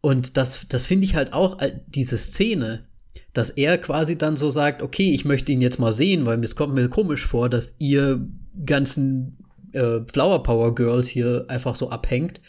[0.07, 2.87] Und das, das finde ich halt auch, äh, diese Szene,
[3.33, 6.55] dass er quasi dann so sagt, okay, ich möchte ihn jetzt mal sehen, weil es
[6.55, 8.25] kommt mir komisch vor, dass ihr
[8.65, 9.39] ganzen
[9.73, 12.41] äh, Flower Power Girls hier einfach so abhängt.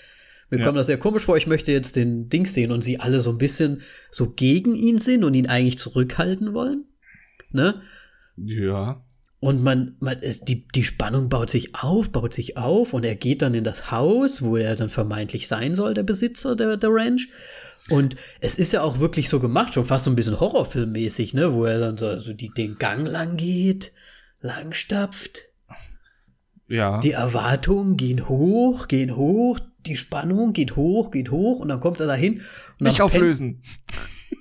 [0.51, 0.65] Mir Ja.
[0.65, 3.31] kommt das sehr komisch vor, ich möchte jetzt den Dings sehen und sie alle so
[3.31, 3.81] ein bisschen
[4.11, 6.85] so gegen ihn sind und ihn eigentlich zurückhalten wollen.
[7.51, 7.81] Ne?
[8.35, 9.03] Ja.
[9.39, 13.15] Und man, man ist, die, die Spannung baut sich auf, baut sich auf und er
[13.15, 16.89] geht dann in das Haus, wo er dann vermeintlich sein soll, der Besitzer der, der
[16.91, 17.29] Ranch.
[17.89, 21.53] Und es ist ja auch wirklich so gemacht, schon fast so ein bisschen Horrorfilmmäßig, ne,
[21.53, 23.91] wo er dann so, so die, den Gang lang geht,
[24.41, 25.43] lang stapft.
[26.67, 26.99] Ja.
[26.99, 31.99] Die Erwartungen gehen hoch, gehen hoch, die Spannung geht hoch, geht hoch und dann kommt
[31.99, 32.41] er dahin
[32.79, 33.61] und Nicht auflösen.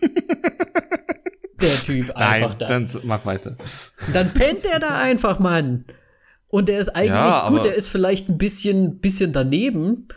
[1.60, 2.68] der Typ Nein, einfach da.
[2.68, 3.56] dann mach weiter.
[4.12, 5.84] Dann pennt er da einfach, Mann.
[6.48, 10.08] Und der ist eigentlich Ja, gut, der ist vielleicht ein bisschen, bisschen daneben.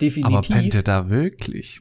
[0.00, 0.36] Definitiv.
[0.36, 1.80] Aber pennt er da wirklich?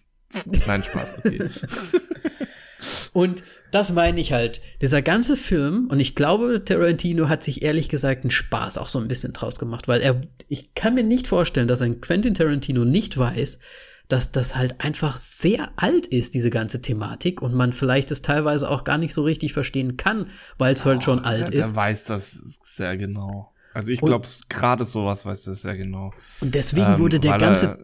[0.68, 1.50] Nein, Spaß, okay.
[3.14, 4.62] Und das meine ich halt.
[4.82, 9.00] Dieser ganze Film, und ich glaube, Tarantino hat sich ehrlich gesagt einen Spaß auch so
[9.00, 12.86] ein bisschen draus gemacht, weil er, ich kann mir nicht vorstellen, dass ein Quentin Tarantino
[12.86, 13.60] nicht weiß,
[14.10, 18.70] dass das halt einfach sehr alt ist, diese ganze Thematik, und man vielleicht es teilweise
[18.70, 21.70] auch gar nicht so richtig verstehen kann, weil es halt schon alt der, ist.
[21.70, 22.32] Der weiß das
[22.64, 23.54] sehr genau.
[23.74, 26.12] Also ich glaube, gerade sowas weiß das sehr genau.
[26.42, 27.66] Und deswegen Ähm, wurde der ganze.
[27.68, 27.80] Er,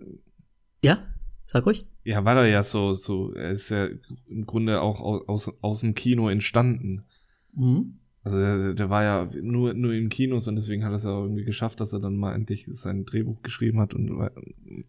[0.84, 1.04] ja?
[1.46, 1.86] Sag ruhig.
[2.04, 3.88] ja, weil er ja so, so, er ist ja
[4.28, 7.06] im Grunde auch aus, aus, aus dem Kino entstanden.
[7.54, 8.00] Mhm.
[8.26, 11.12] Also der, der war ja nur, nur in Kinos und deswegen hat er es ja
[11.12, 14.12] auch irgendwie geschafft, dass er dann mal endlich sein Drehbuch geschrieben hat und,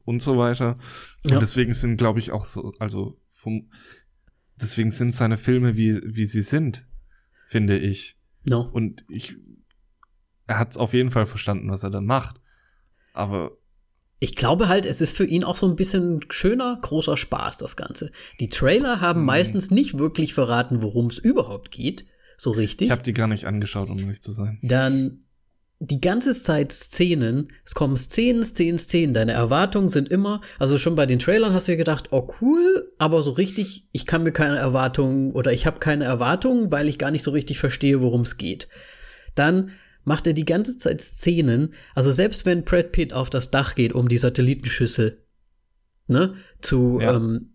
[0.07, 0.79] und so weiter.
[1.25, 1.35] Ja.
[1.35, 3.71] Und deswegen sind, glaube ich, auch so, also vom,
[4.59, 6.87] deswegen sind seine Filme wie, wie sie sind,
[7.47, 8.17] finde ich.
[8.45, 8.63] No.
[8.73, 9.37] Und ich,
[10.47, 12.41] er hat es auf jeden Fall verstanden, was er dann macht.
[13.13, 13.51] Aber
[14.19, 17.77] Ich glaube halt, es ist für ihn auch so ein bisschen schöner, großer Spaß, das
[17.77, 18.13] Ganze.
[18.41, 19.27] Die Trailer haben Mhm.
[19.27, 22.07] meistens nicht wirklich verraten, worum es überhaupt geht.
[22.37, 22.87] So richtig.
[22.87, 24.59] ich habe die gar nicht angeschaut, um ehrlich zu sein.
[24.63, 25.23] dann
[25.79, 29.13] die ganze Zeit Szenen, es kommen Szenen, Szenen, Szenen.
[29.13, 32.91] Deine Erwartungen sind immer, also schon bei den Trailern hast du dir gedacht, oh cool,
[32.99, 36.99] aber so richtig, ich kann mir keine Erwartungen oder ich habe keine Erwartungen, weil ich
[36.99, 38.69] gar nicht so richtig verstehe, worum es geht.
[39.35, 39.73] Dann
[40.05, 43.93] macht er die ganze Zeit Szenen, also selbst wenn Brad Pitt auf das Dach geht,
[43.93, 45.27] um die Satellitenschüssel
[46.07, 47.17] ne, zu, Ja.
[47.17, 47.53] ähm,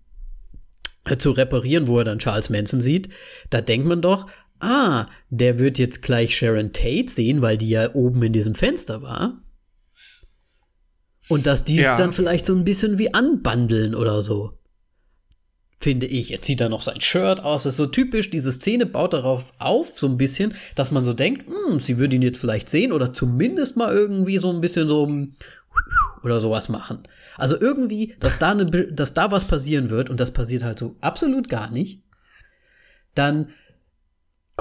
[1.05, 3.09] äh, zu reparieren, wo er dann Charles Manson sieht,
[3.49, 4.27] da denkt man doch,
[4.61, 9.01] ah, der wird jetzt gleich Sharon Tate sehen, weil die ja oben in diesem Fenster
[9.01, 9.41] war.
[11.27, 11.93] Und dass die Ja.
[11.93, 14.57] es dann vielleicht so ein bisschen wie anbandeln oder so.
[15.79, 16.31] Finde ich.
[16.31, 17.63] Er zieht dann noch sein Shirt aus.
[17.63, 18.29] Das ist so typisch.
[18.29, 22.15] Diese Szene baut darauf auf, so ein bisschen, dass man so denkt, hm, sie würde
[22.15, 25.37] ihn jetzt vielleicht sehen oder zumindest mal irgendwie so ein bisschen so ein
[26.23, 26.99] oder sowas machen.
[27.37, 30.95] Also irgendwie, dass da, eine, dass da was passieren wird und das passiert halt so
[31.01, 32.03] absolut gar nicht.
[33.15, 33.49] Dann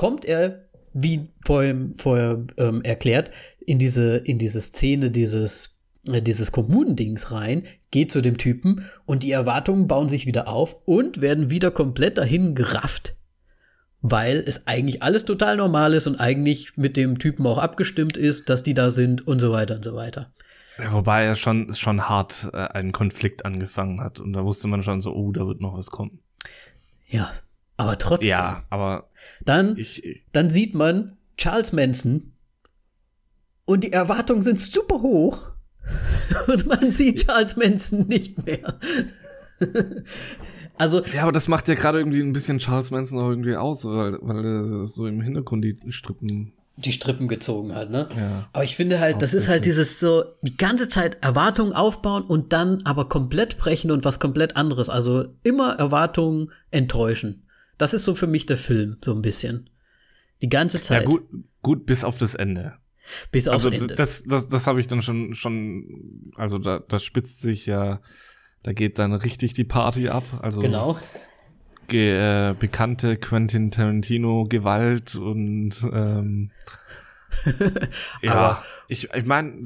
[0.00, 5.78] kommt er, wie vorher, vorher ähm, erklärt, in diese, in diese Szene dieses,
[6.08, 10.74] äh, dieses Kommunendings rein, geht zu dem Typen und die Erwartungen bauen sich wieder auf
[10.86, 13.14] und werden wieder komplett dahin gerafft.
[14.00, 18.48] Weil es eigentlich alles total normal ist und eigentlich mit dem Typen auch abgestimmt ist,
[18.48, 20.32] dass die da sind und so weiter und so weiter.
[20.78, 24.18] Ja, wobei er schon, schon hart äh, einen Konflikt angefangen hat.
[24.18, 26.20] Und da wusste man schon so, oh, da wird noch was kommen.
[27.06, 27.34] Ja,
[27.80, 28.28] aber trotzdem.
[28.28, 29.08] Ja, aber
[29.42, 32.32] Dann ich, ich dann sieht man Charles Manson
[33.64, 35.52] und die Erwartungen sind super hoch
[36.46, 38.78] und man sieht Charles Manson nicht mehr.
[40.76, 43.86] also, ja, aber das macht ja gerade irgendwie ein bisschen Charles Manson auch irgendwie aus,
[43.86, 48.10] weil, weil er so im Hintergrund die Strippen, die Strippen gezogen hat, ne?
[48.14, 48.48] ja.
[48.52, 52.52] Aber ich finde halt, das ist halt dieses so, die ganze Zeit Erwartungen aufbauen und
[52.52, 54.90] dann aber komplett brechen und was komplett anderes.
[54.90, 57.44] Also immer Erwartungen enttäuschen.
[57.80, 59.70] Das ist so für mich der Film, so ein bisschen.
[60.42, 61.06] Die ganze Ja, Zeit.
[61.06, 61.22] gut,
[61.62, 62.74] gut, bis auf das Ende.
[63.32, 63.94] Bis aufs also Ende.
[63.94, 68.02] das, das, das habe ich dann schon, schon, also da, da spitzt sich ja,
[68.62, 70.24] da geht dann richtig die Party ab.
[70.42, 70.98] Also genau.
[71.88, 76.50] ge, äh, bekannte Quentin Tarantino Gewalt und ähm,
[78.22, 79.62] ja, ich, ich meine,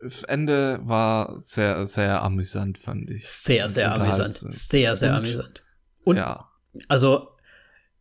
[0.00, 3.26] das Ende war sehr, sehr amüsant, fand ich.
[3.26, 4.34] Sehr, sehr amüsant.
[4.52, 5.62] Sehr, sehr Und- amüsant.
[6.02, 6.50] Und ja.
[6.88, 7.30] also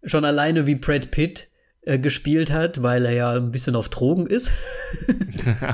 [0.06, 1.50] schon alleine wie Brad Pitt
[1.82, 4.52] äh, gespielt hat, weil er ja ein bisschen auf Drogen ist.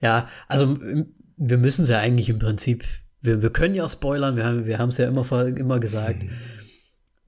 [0.00, 0.78] ja, also
[1.36, 2.84] wir müssen es ja eigentlich im Prinzip,
[3.20, 6.22] wir, wir können ja spoilern, wir haben wir es ja immer, immer gesagt.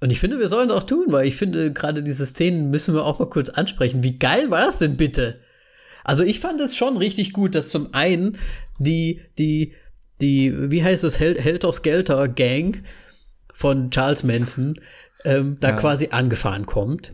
[0.01, 2.95] Und ich finde, wir sollen es auch tun, weil ich finde, gerade diese Szenen müssen
[2.95, 4.03] wir auch mal kurz ansprechen.
[4.03, 5.41] Wie geil war es denn bitte?
[6.05, 8.39] Also ich fand es schon richtig gut, dass zum einen
[8.79, 9.75] die, die,
[10.21, 12.83] die, wie heißt das, Hel Helter Skelter Gang
[13.61, 14.81] von Charles Manson
[15.27, 15.77] ähm, da Ja.
[15.77, 17.13] quasi angefahren kommt.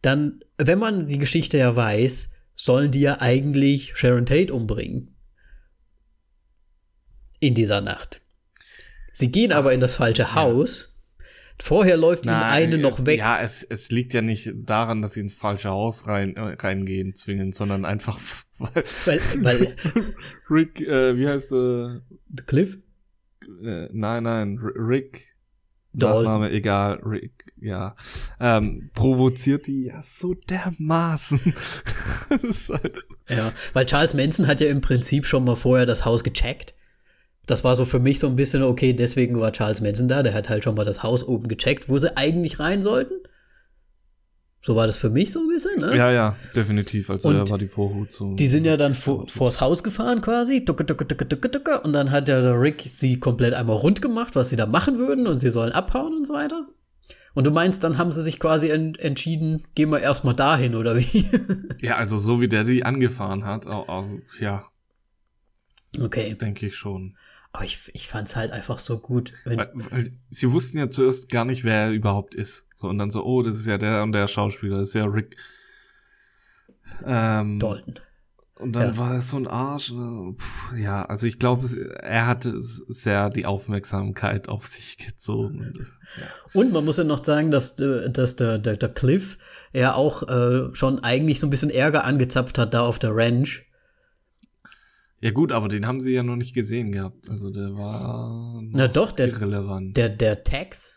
[0.00, 5.14] Dann, wenn man die Geschichte ja weiß, sollen die ja eigentlich Sharon Tate umbringen.
[7.38, 8.22] In dieser Nacht.
[9.12, 10.88] Sie gehen aber in das falsche Haus.
[11.60, 13.18] Vorher läuft ihnen eine es, noch weg.
[13.18, 17.14] Ja, es, es liegt ja nicht daran, dass sie ins falsche Haus rein, äh, reingehen
[17.14, 18.18] zwingen, sondern einfach,
[18.58, 19.76] weil Weil, weil
[20.48, 22.00] Rick, äh, wie heißt äh,
[22.36, 22.78] The Cliff?
[23.62, 25.27] äh, nein, nein, Rick,
[25.98, 26.24] Dalton.
[26.24, 27.96] Nachname egal, Rick, ja,
[28.40, 31.40] ähm, provoziert die ja so dermaßen.
[32.30, 36.74] halt, Ja, weil Charles Manson hat ja im Prinzip schon mal vorher das Haus gecheckt.
[37.46, 40.22] Das war so für mich so ein bisschen, okay, deswegen war Charles Manson da.
[40.22, 43.14] Der hat halt schon mal das Haus oben gecheckt, wo sie eigentlich rein sollten.
[44.60, 45.96] So war das für mich so ein bisschen, ne?
[45.96, 48.34] ja, ja, definitiv, also Und er war die Vorhut so.
[48.34, 50.64] Die sind ja dann vor, vors Haus gefahren quasi.
[50.64, 51.80] Ducke, ducke, ducke, ducke, ducke.
[51.80, 54.98] Und dann hat ja der Rick sie komplett einmal rund gemacht, was sie da machen
[54.98, 55.26] würden.
[55.28, 56.66] Und sie sollen abhauen und so weiter.
[57.34, 60.96] Und du meinst, dann haben sie sich quasi en entschieden, gehen wir erstmal dahin, oder
[60.96, 61.30] wie?
[61.80, 64.08] Ja, also so wie der die angefahren hat, auch, auch,
[64.40, 64.64] ja,
[66.00, 66.34] okay.
[66.34, 67.16] denke ich schon.
[67.58, 69.32] Aber ich, ich fand's halt einfach so gut.
[69.44, 72.68] Weil, weil sie wussten ja zuerst gar nicht, wer er überhaupt ist.
[72.76, 75.06] So, und dann so, oh, das ist ja der und der Schauspieler, das ist ja
[75.06, 75.36] Rick.
[77.04, 77.98] Ähm, Dalton.
[78.54, 78.96] Und dann Ja.
[78.96, 79.90] war er so ein Arsch.
[79.90, 81.66] äh, Puh, ja, also ich glaube,
[82.00, 85.74] er hatte sehr die Aufmerksamkeit auf sich gezogen.
[86.14, 86.56] Äh.
[86.58, 89.36] Und man muss ja noch sagen, dass, äh, dass der, der, der Cliff
[89.72, 93.64] ja auch äh, schon eigentlich so ein bisschen Ärger angezapft hat da auf der Ranch.
[95.20, 97.28] Ja gut, aber den haben sie ja noch nicht gesehen gehabt.
[97.30, 99.96] Also der war Na doch, der, irrelevant.
[99.96, 100.96] der, der Tex,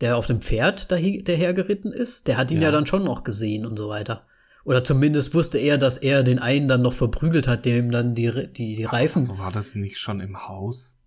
[0.00, 2.64] der auf dem Pferd dahi- dahergeritten ist, der hat ihn ja.
[2.64, 2.70] Ja.
[2.72, 4.26] dann schon noch gesehen und so weiter.
[4.64, 8.30] Oder zumindest wusste er, dass er den einen dann noch verprügelt hat, dem dann die,
[8.52, 10.98] die, die Reifen Aber war das nicht schon im Haus?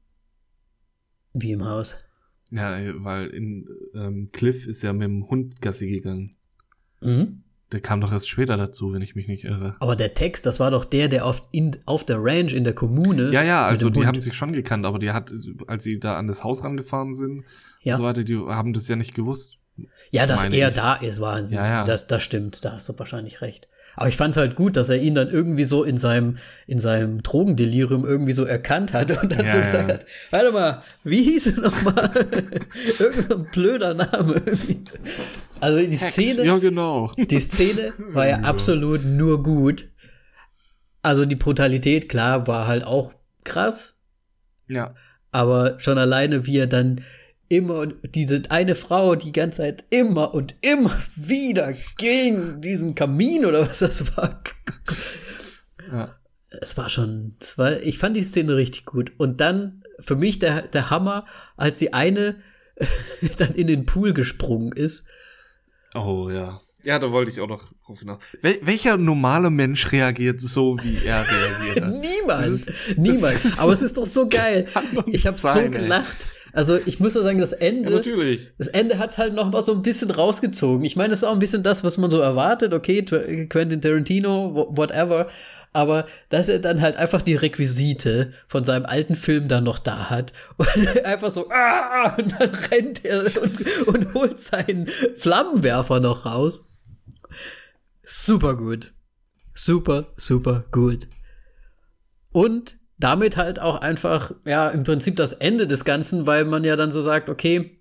[1.34, 1.96] wie im Haus.
[2.52, 6.36] Ja, weil in ähm, Cliff ist ja mit dem Hund Gassi gegangen.
[7.02, 7.44] Mhm.
[7.74, 9.76] Der kam doch erst später dazu, wenn ich mich nicht irre.
[9.80, 12.74] Aber der Tex, das war doch der, der auf, in, auf der Ranch in der
[12.74, 13.30] Kommune.
[13.32, 14.08] Ja, ja, also die Hund.
[14.08, 15.34] haben sich schon gekannt, aber die hat,
[15.68, 17.44] als sie da an das Haus rangefahren sind
[17.82, 17.96] Ja.
[17.96, 19.58] und so weiter, die haben das ja nicht gewusst.
[20.12, 20.76] Ja, dass er ich.
[20.76, 21.58] da ist, Wahnsinn.
[21.58, 21.84] Ja, ja.
[21.86, 23.68] Das, das stimmt, da hast du wahrscheinlich recht.
[24.00, 26.38] Aber ich fand's halt gut, dass er ihn dann irgendwie so in seinem,
[26.68, 29.64] in seinem Drogendelirium irgendwie so erkannt hat und dann Ja, so ja.
[29.64, 32.12] gesagt hat, warte mal, wie hieß er nochmal?
[33.00, 34.36] Irgendein blöder Name.
[34.46, 34.84] irgendwie.
[35.60, 37.12] Also die Szene, Ja, genau.
[37.18, 38.44] die Szene war ja Ja.
[38.44, 39.90] absolut nur gut.
[41.02, 43.96] Also die Brutalität, klar, war halt auch krass,
[44.68, 44.94] Ja.
[45.32, 47.02] aber schon alleine, wie er dann
[47.50, 53.70] immer diese eine Frau die ganze Zeit immer und immer wieder gegen diesen Kamin oder
[53.70, 54.44] was das war.
[55.92, 56.16] ja.
[56.50, 59.12] Es war schon, es war, ich fand die Szene richtig gut.
[59.18, 61.26] Und dann für mich der, der Hammer,
[61.56, 62.42] als die eine
[63.38, 65.04] dann in den Pool gesprungen ist.
[65.94, 66.62] Oh ja.
[66.84, 68.22] Ja, da wollte ich auch noch drauf hinaus.
[68.42, 71.92] Wel welcher normale Mensch reagiert so, wie er reagiert hat?
[72.02, 73.38] Niemand, niemand.
[73.58, 74.68] Aber es ist doch so geil.
[75.08, 76.04] Ich habe so sein, ey.
[76.58, 77.92] Also ich muss ja sagen, das Ja, Ende.
[77.92, 78.52] natürlich.
[78.58, 80.84] Das Ende hat's halt noch mal so ein bisschen rausgezogen.
[80.86, 82.74] Ich meine, das ist auch ein bisschen das, was man so erwartet.
[82.74, 83.04] Okay,
[83.48, 85.28] Quentin Tarantino, wh- whatever.
[85.74, 90.10] Aber dass er dann halt einfach die Requisite von seinem alten Film dann noch da
[90.10, 94.88] hat und einfach so, ah, und dann rennt er und, und holt seinen
[95.18, 96.66] Flammenwerfer noch raus.
[98.04, 98.94] Super gut.
[99.54, 101.08] Super, super gut.
[102.32, 106.76] Und damit halt auch einfach, ja, im Prinzip das Ende des Ganzen, weil man ja
[106.76, 107.80] dann so sagt, okay,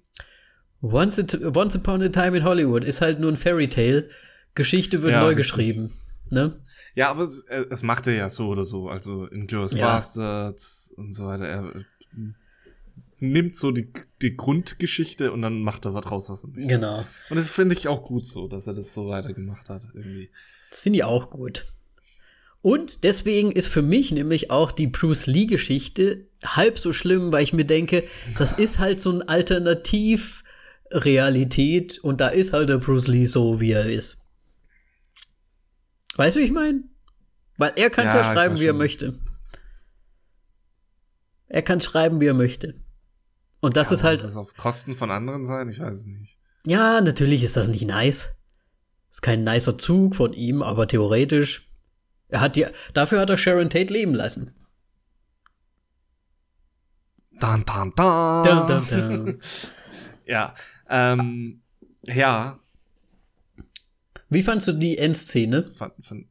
[0.82, 4.08] Once, it, Once Upon a Time in Hollywood ist halt nur ein Fairy Tale.
[4.54, 5.92] Geschichte wird Ja, neu geschrieben.
[6.30, 6.56] Ne?
[6.94, 8.88] Ja, aber es, äh, es macht er ja so oder so.
[8.88, 9.94] Also in Glorious Ja.
[9.94, 11.44] Bastards und so weiter.
[11.46, 11.84] Er äh,
[13.18, 13.90] nimmt so die,
[14.22, 16.66] die Grundgeschichte und dann macht er was draus, was er möchte.
[16.66, 17.04] Genau.
[17.30, 19.88] Und das finde ich auch gut so, dass er das so weitergemacht hat.
[19.94, 20.30] Irgendwie.
[20.70, 21.66] Das finde ich auch gut.
[22.66, 27.52] Und deswegen ist für mich nämlich auch die Bruce Lee-Geschichte halb so schlimm, weil ich
[27.52, 28.02] mir denke,
[28.38, 33.70] das ist halt so ein Alternativ-Realität und da ist halt der Bruce Lee so, wie
[33.70, 34.18] er ist.
[36.16, 36.82] Weißt du, wie ich meine?
[37.56, 39.16] Weil er kann es ja, Ja, schreiben, wie er möchte.
[41.46, 42.74] Er kann schreiben, wie er möchte.
[43.60, 44.22] Und das Ja, ist halt.
[44.22, 45.68] Muss das auf Kosten von anderen sein?
[45.68, 46.36] Ich weiß es nicht.
[46.64, 48.34] Ja, natürlich ist das nicht nice.
[49.08, 51.62] Ist kein nicer Zug von ihm, aber theoretisch.
[52.28, 54.52] Er hat die, dafür hat er Sharon Tate leben lassen.
[57.38, 58.66] Dan, dan, dan.
[58.66, 59.40] Dun, dun, dun.
[60.26, 60.54] Ja.
[60.88, 61.62] Ähm,
[62.04, 62.58] ja.
[64.28, 65.70] Wie fandst du die Endszene?
[65.70, 66.26] Fand, fand,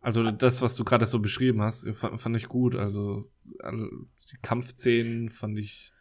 [0.00, 2.74] also das, was du gerade so beschrieben hast, fand, fand ich gut.
[2.74, 3.30] Also
[3.60, 3.88] alle-
[4.32, 5.92] die Kampfszenen fand ich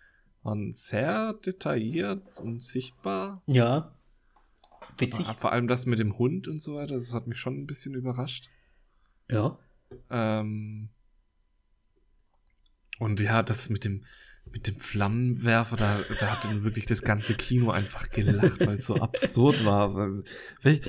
[0.41, 3.43] waren sehr detailliert und sichtbar.
[3.45, 3.93] Ja.
[4.97, 5.27] Witzig.
[5.35, 7.93] Vor allem das mit dem Hund und so weiter, das hat mich schon ein bisschen
[7.93, 8.49] überrascht.
[9.29, 9.57] Ja.
[10.09, 10.89] Ähm,
[12.99, 14.03] und ja, das mit dem
[14.49, 18.85] mit dem Flammenwerfer, da, da hat dann wirklich das ganze Kino einfach gelacht, weil es
[18.85, 20.23] so absurd war.
[20.63, 20.81] Ich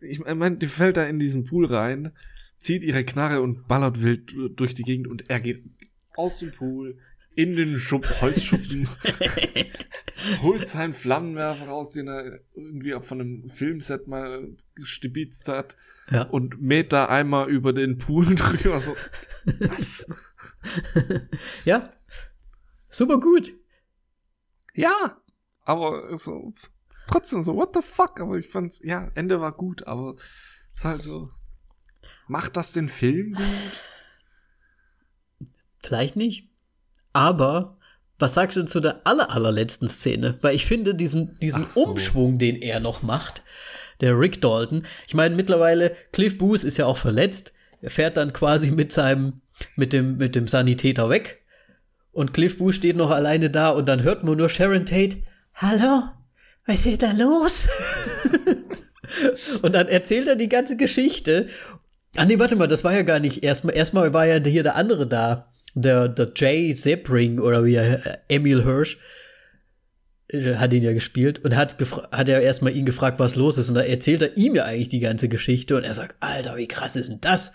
[0.00, 2.12] ich meine, die fällt da in diesen Pool rein,
[2.58, 5.64] zieht ihre Knarre und ballert wild durch die Gegend und er geht
[6.16, 6.98] aus dem Pool
[7.36, 8.88] in den Schupp, Holzschuppen,
[10.42, 15.76] holt seinen Flammenwerfer raus, den er irgendwie von einem Filmset mal gestibitzt hat
[16.10, 16.22] Ja.
[16.22, 18.80] und mäht da einmal über den Pool drüber.
[18.80, 18.96] So,
[19.44, 20.06] was?
[21.64, 21.90] ja.
[22.88, 23.52] Super gut.
[24.74, 25.20] Ja,
[25.62, 26.52] aber so,
[27.08, 28.20] trotzdem so, what the fuck?
[28.20, 30.16] Aber ich fand's, ja, Ende war gut, aber
[30.74, 31.30] ist halt so,
[32.28, 33.82] macht das den Film gut?
[35.82, 36.48] Vielleicht nicht.
[37.14, 37.78] Aber
[38.18, 40.38] was sagst du zu der aller, allerletzten Szene?
[40.42, 41.86] Weil ich finde diesen, diesen so.
[41.86, 43.42] Umschwung, den er noch macht,
[44.00, 44.84] der Rick Dalton.
[45.06, 47.52] Ich meine, mittlerweile, Cliff Booth ist ja auch verletzt.
[47.80, 49.40] Er fährt dann quasi mit seinem,
[49.76, 51.42] mit dem, mit dem Sanitäter weg.
[52.12, 55.18] Und Cliff Booth steht noch alleine da und dann hört man nur Sharon Tate.
[55.54, 56.04] Hallo?
[56.66, 57.68] Was ist da los?
[59.62, 61.48] und dann erzählt er die ganze Geschichte.
[62.16, 63.42] Ah nee, warte mal, das war ja gar nicht.
[63.42, 65.52] Erstmal, erstmal war ja hier der andere da.
[65.74, 68.98] Der, der Jay Zebring oder wie er, Emil Hirsch
[70.28, 71.76] äh, hat ihn ja gespielt und hat,
[72.12, 73.68] hat er erstmal ihn gefragt, was los ist.
[73.68, 76.68] Und da erzählt er ihm ja eigentlich die ganze Geschichte und er sagt, Alter, wie
[76.68, 77.52] krass ist denn das?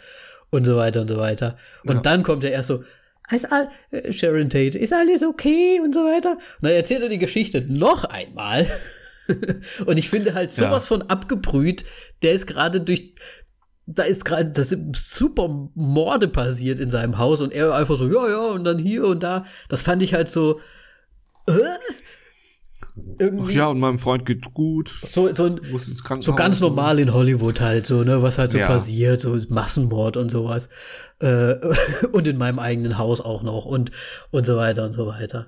[0.51, 1.59] und so weiter und so weiter.
[1.83, 2.01] Und Ja.
[2.01, 2.83] dann kommt er erst so,
[3.31, 6.31] ist all, äh, Sharon Tate, ist alles okay und so weiter.
[6.31, 8.65] Und dann erzählt er die Geschichte noch einmal.
[9.85, 10.69] und ich finde halt Ja.
[10.69, 11.83] sowas von abgebrüht,
[12.23, 13.13] der ist gerade durch,
[13.91, 18.07] da ist gerade, das sind super Morde passiert in seinem Haus und er einfach so,
[18.07, 19.45] ja, ja, und dann hier und da.
[19.67, 20.59] Das fand ich halt so,
[21.47, 21.53] äh?
[23.41, 24.93] Ach ja, und meinem Freund geht's gut.
[25.03, 25.59] so, so, ein-
[26.21, 28.67] so ganz normal in Hollywood halt, so, ne, was halt so Ja.
[28.67, 30.69] passiert, so Massenmord und sowas.
[31.19, 31.55] Äh,
[32.11, 33.91] und in meinem eigenen Haus auch noch und,
[34.31, 35.47] und so weiter und so weiter.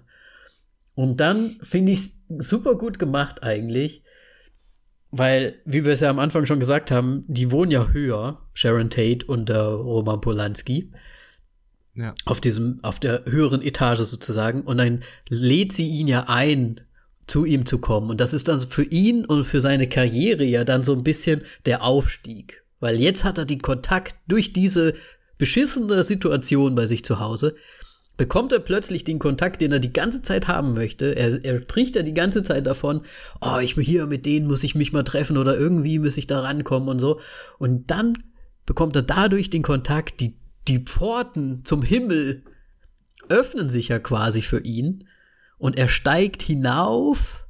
[0.96, 4.04] Und dann finde ich super gut gemacht eigentlich,
[5.12, 8.90] weil, wie wir es ja am Anfang schon gesagt haben, die wohnen ja höher, Sharon
[8.90, 10.92] Tate und der Roman Polanski
[11.96, 12.16] Ja.
[12.26, 14.62] auf diesem, auf der höheren Etage sozusagen.
[14.64, 16.82] Und dann lädt sie ihn ja ein,
[17.28, 18.10] zu ihm zu kommen.
[18.10, 21.42] Und das ist dann für ihn und für seine Karriere ja dann so ein bisschen
[21.66, 22.64] der Aufstieg.
[22.80, 24.96] Weil jetzt hat er den Kontakt durch diese
[25.38, 27.56] beschissene Situation bei sich zu Hause,
[28.22, 31.16] bekommt er plötzlich den Kontakt, den er die ganze Zeit haben möchte.
[31.16, 33.02] Er, er spricht ja die ganze Zeit davon,
[33.42, 36.42] oh, ich hier mit denen muss ich mich mal treffen oder irgendwie muss ich da
[36.42, 37.20] rankommen und so.
[37.58, 38.20] Und dann
[38.68, 42.44] bekommt er dadurch den Kontakt, die, die Pforten zum Himmel
[43.28, 45.08] öffnen sich ja quasi für ihn
[45.58, 47.48] und er steigt hinauf,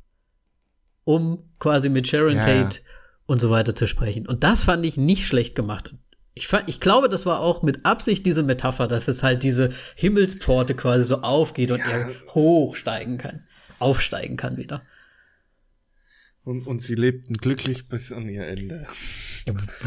[1.04, 2.46] um quasi mit Sharon ja.
[2.46, 2.80] Tate
[3.26, 4.26] und so weiter zu sprechen.
[4.26, 5.94] Und das fand ich nicht schlecht gemacht.
[6.34, 9.70] Ich, fand, ich glaube, das war auch mit Absicht diese Metapher, dass es halt diese
[9.96, 11.86] Himmelspforte quasi so aufgeht und Ja.
[11.86, 13.46] er hochsteigen kann,
[13.80, 14.82] aufsteigen kann wieder.
[16.44, 18.88] Und, und sie lebten glücklich bis an ihr Ende.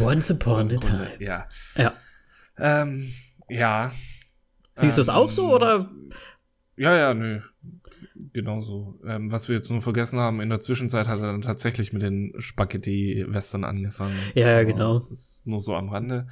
[0.01, 1.11] Once upon a Grunde, time.
[1.18, 1.49] Ja.
[1.76, 1.92] Ja.
[2.59, 3.12] Ähm,
[3.49, 3.92] ja.
[4.76, 5.90] Siehst du es auch Ähm, so oder?
[6.76, 7.40] Ja, ja, nö.
[8.35, 8.99] Genau so.
[9.07, 12.03] Ähm, was wir jetzt nur vergessen haben, in der Zwischenzeit hat er dann tatsächlich mit
[12.03, 14.18] den Spaghetti-Western angefangen.
[14.35, 14.99] Ja, ja, genau.
[14.99, 16.26] Das ist nur so am Rande.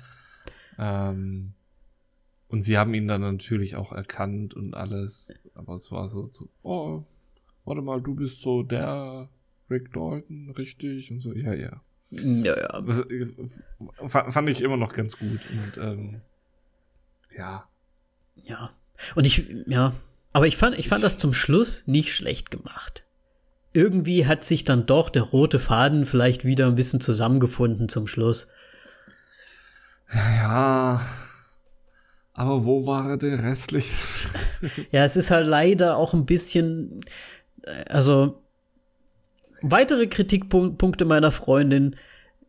[0.78, 1.52] Ähm,
[2.48, 5.42] und sie haben ihn dann natürlich auch erkannt und alles.
[5.54, 7.04] Aber es war so, so, oh,
[7.64, 9.28] warte mal, du bist so der
[9.70, 11.12] Rick Dalton, richtig?
[11.12, 11.80] Und so, ja, ja.
[12.10, 12.80] Ja, ja.
[12.80, 13.04] Das
[14.06, 15.40] fa- fand ich immer noch ganz gut.
[15.50, 16.20] Und ähm,
[17.36, 17.68] ja.
[18.42, 18.72] Ja.
[19.14, 19.94] Und ich, ja.
[20.32, 23.04] Aber ich fand, ich fand das zum Schluss nicht schlecht gemacht.
[23.72, 28.48] Irgendwie hat sich dann doch der rote Faden vielleicht wieder ein bisschen zusammengefunden zum Schluss.
[30.12, 31.00] Ja.
[32.34, 33.94] Aber wo war der restliche?
[34.90, 37.00] Ja, es ist halt leider auch ein bisschen,
[37.62, 38.42] äh, also
[39.60, 41.96] weitere Kritikpunkte meiner Freundin.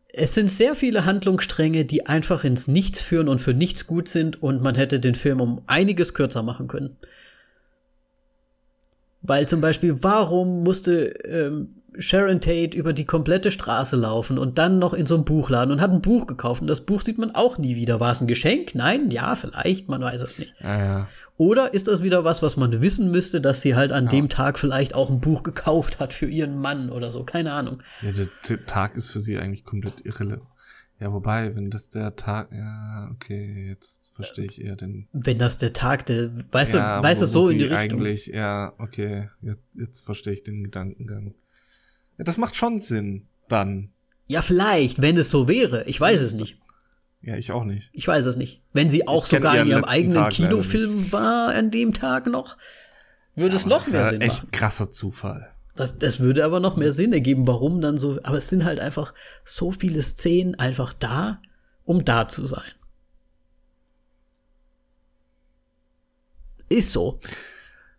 [0.09, 4.41] Es sind sehr viele Handlungsstränge, die einfach ins Nichts führen und für nichts gut sind
[4.43, 6.97] und man hätte den Film um einiges kürzer machen können.
[9.23, 14.79] Weil zum Beispiel, warum musste ähm, Sharon Tate über die komplette Straße laufen und dann
[14.79, 17.31] noch in so einem Buchladen und hat ein Buch gekauft und das Buch sieht man
[17.35, 17.99] auch nie wieder.
[17.99, 18.75] War es ein Geschenk?
[18.75, 20.53] Nein, ja, vielleicht, man weiß es nicht.
[20.61, 21.07] Ja, ja.
[21.37, 24.59] Oder ist das wieder was, was man wissen müsste, dass sie halt an dem Tag
[24.59, 27.23] vielleicht auch ein Buch gekauft hat für ihren Mann oder so?
[27.23, 27.81] Keine Ahnung.
[28.01, 30.43] ja der Tag ist für sie eigentlich komplett irrelevant.
[30.99, 35.07] Ja, wobei, wenn das der Tag, ja, okay, jetzt verstehe ich eher den.
[35.11, 37.99] Wenn das der Tag, der, weißt ja, du, weißt du, so in die Richtung.
[37.99, 41.33] Eigentlich, ja, okay, jetzt, jetzt verstehe ich den Gedankengang.
[42.17, 43.89] Ja, das macht schon Sinn, dann.
[44.27, 45.83] Ja, vielleicht, wenn es so wäre.
[45.85, 46.57] Ich weiß es nicht.
[47.21, 47.89] Ja, ich auch nicht.
[47.93, 48.61] Ich weiß es nicht.
[48.73, 52.57] Wenn sie auch Ich sogar in ihrem eigenen Tag Kinofilm war an dem Tag noch,
[53.35, 54.51] würde es Aber noch das mehr Sinn echt machen.
[54.51, 55.52] krasser Zufall.
[55.75, 58.19] Das, das würde aber noch mehr Sinn ergeben, warum dann so.
[58.23, 59.13] Aber es sind halt einfach
[59.43, 61.41] so viele Szenen einfach da,
[61.83, 62.71] um da zu sein.
[66.69, 67.19] Ist so.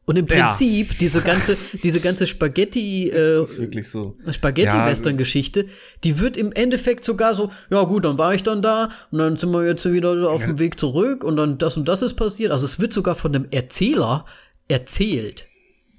[0.07, 0.49] Und im Ja.
[0.49, 4.17] Prinzip, diese ganze, diese ganze Spaghetti, äh, Das ist wirklich so.
[4.31, 5.67] Spaghetti-Western-Geschichte,
[6.05, 9.39] die wird im Endeffekt sogar so, ja gut, dann war ich dann da und dann
[9.39, 10.49] sind wir jetzt wieder auf Ja.
[10.49, 12.53] dem Weg zurück und dann das und das ist passiert.
[12.53, 14.27] Also es wird sogar von dem Erzähler
[14.69, 15.47] erzählt.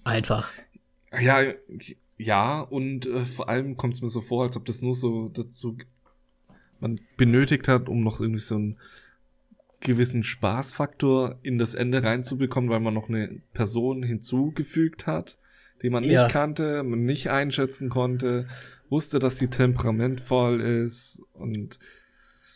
[0.04, 0.50] Einfach.
[1.22, 1.42] Ja,
[2.18, 5.30] ja, und äh, vor allem kommt es mir so vor, als ob das nur so
[5.30, 5.78] dazu
[6.80, 8.78] man benötigt hat, um noch irgendwie so einen
[9.82, 15.38] gewissen Spaßfaktor in das Ende reinzubekommen, weil man noch eine Person hinzugefügt hat,
[15.84, 16.28] die man nicht Ja.
[16.28, 18.48] kannte, man nicht einschätzen konnte,
[18.90, 21.80] wusste, dass sie temperamentvoll ist und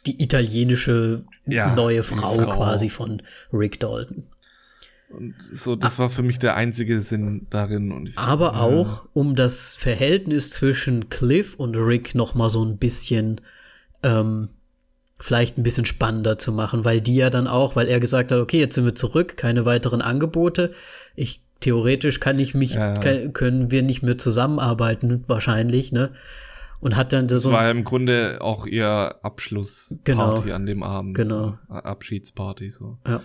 [0.06, 2.56] Die italienische Ja, neue Frau, Frau.
[2.56, 3.22] quasi von
[3.52, 4.24] Rick Dalton.
[5.10, 8.10] Und so, das war für mich der einzige Sinn darin.
[8.16, 8.60] Aber ja.
[8.62, 13.42] auch, um das Verhältnis zwischen Cliff und Rick noch mal so ein bisschen,
[14.04, 14.50] ähm,
[15.18, 18.40] vielleicht ein bisschen spannender zu machen, weil die ja dann auch, weil er gesagt hat,
[18.40, 20.74] okay, jetzt sind wir zurück, keine weiteren Angebote.
[21.16, 22.98] Ich theoretisch kann ich mich, Ja.
[23.00, 26.14] kann, können wir nicht mehr zusammenarbeiten, wahrscheinlich, ne?
[26.80, 27.52] Und hat dann Das so.
[27.52, 30.02] war im Grunde auch ihr Abschlussparty
[30.44, 30.56] Genau.
[30.56, 31.16] an dem Abend.
[31.16, 31.58] Genau.
[31.68, 31.74] So.
[31.74, 32.98] Abschiedsparty, so.
[33.06, 33.22] Ja.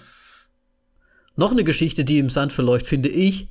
[1.36, 3.48] Noch eine Geschichte, die im Sand verläuft, finde ich,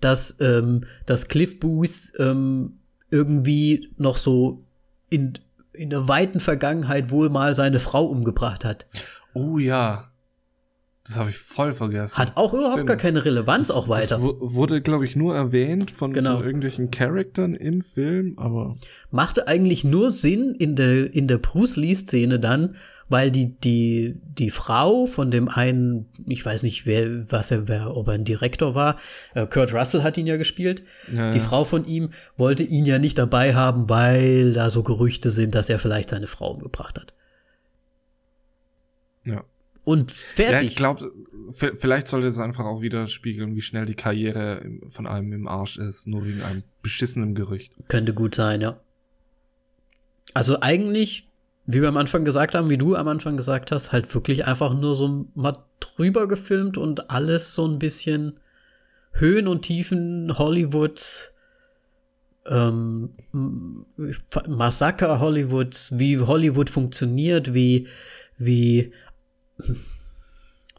[0.00, 2.78] dass, ähm, dass Cliff Booth ähm,
[3.10, 4.64] irgendwie noch so
[5.10, 5.34] in,
[5.72, 8.86] in der weiten Vergangenheit wohl mal seine Frau umgebracht hat.
[9.34, 10.06] Oh ja.
[11.04, 12.18] Das habe ich voll vergessen.
[12.18, 12.86] Hat auch überhaupt Stimmt.
[12.88, 14.16] gar keine Relevanz das, auch weiter.
[14.16, 16.36] Das wu- wurde, glaube ich, nur erwähnt von, Genau.
[16.36, 18.76] von irgendwelchen Charaktern im Film, aber
[19.10, 22.76] Machte eigentlich nur Sinn in der, in der Bruce Lee-Szene dann,
[23.10, 27.94] weil die, die, die Frau von dem einen, ich weiß nicht, wer, was er, wer,
[27.94, 28.96] ob er ein Direktor war,
[29.34, 30.84] äh, Kurt Russell hat ihn ja gespielt.
[31.12, 31.44] ja, Die ja.
[31.44, 35.68] Frau von ihm wollte ihn ja nicht dabei haben, weil da so Gerüchte sind, dass
[35.68, 37.12] er vielleicht seine Frau umgebracht hat.
[39.24, 39.44] Ja.
[39.84, 40.68] Und Ja, fertig.
[40.68, 41.10] ich glaube,
[41.50, 46.06] vielleicht sollte es einfach auch widerspiegeln, wie schnell die Karriere von einem im Arsch ist,
[46.06, 47.72] nur wegen einem beschissenen Gerücht.
[47.88, 48.78] Könnte gut sein, ja.
[50.32, 51.26] Also eigentlich,
[51.72, 54.74] wie wir am Anfang gesagt haben, wie du am Anfang gesagt hast, halt wirklich einfach
[54.74, 58.40] nur so mal drüber gefilmt und alles so ein bisschen
[59.12, 61.32] Höhen und Tiefen Hollywoods,
[62.46, 63.10] ähm,
[64.48, 67.86] Massaker Hollywoods, wie Hollywood funktioniert, wie,
[68.38, 68.92] wie,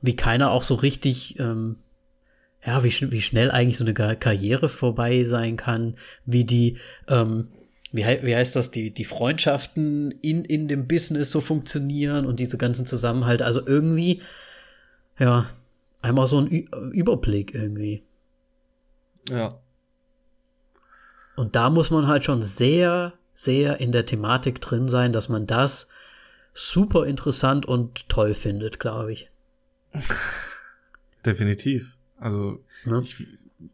[0.02, 1.78] wie keiner auch so richtig, ähm,
[2.66, 5.96] ja, wie, wie schnell eigentlich so eine Karriere vorbei sein kann,
[6.26, 6.78] wie die,
[7.08, 7.48] ähm,
[7.92, 12.58] wie, wie heißt das, die, die Freundschaften in, in dem Business so funktionieren und diese
[12.58, 13.46] ganzen Zusammenhalte.
[13.46, 14.22] Also irgendwie,
[15.20, 15.50] ja,
[16.02, 18.04] einmal so ein Ü Überblick irgendwie.
[19.30, 19.56] Ja.
[21.36, 25.48] Und da muss man halt schon sehr, sehr in der Thematik drin sein, dass man
[25.48, 25.88] das
[26.54, 29.30] super interessant und toll findet, glaube ich.
[31.26, 31.98] Definitiv.
[32.18, 33.02] Also Ne?
[33.04, 33.18] ich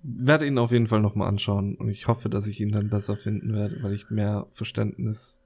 [0.04, 3.16] werde ihn auf jeden Fall nochmal anschauen und ich hoffe, dass ich ihn dann besser
[3.18, 5.42] finden werde, weil ich mehr Verständnis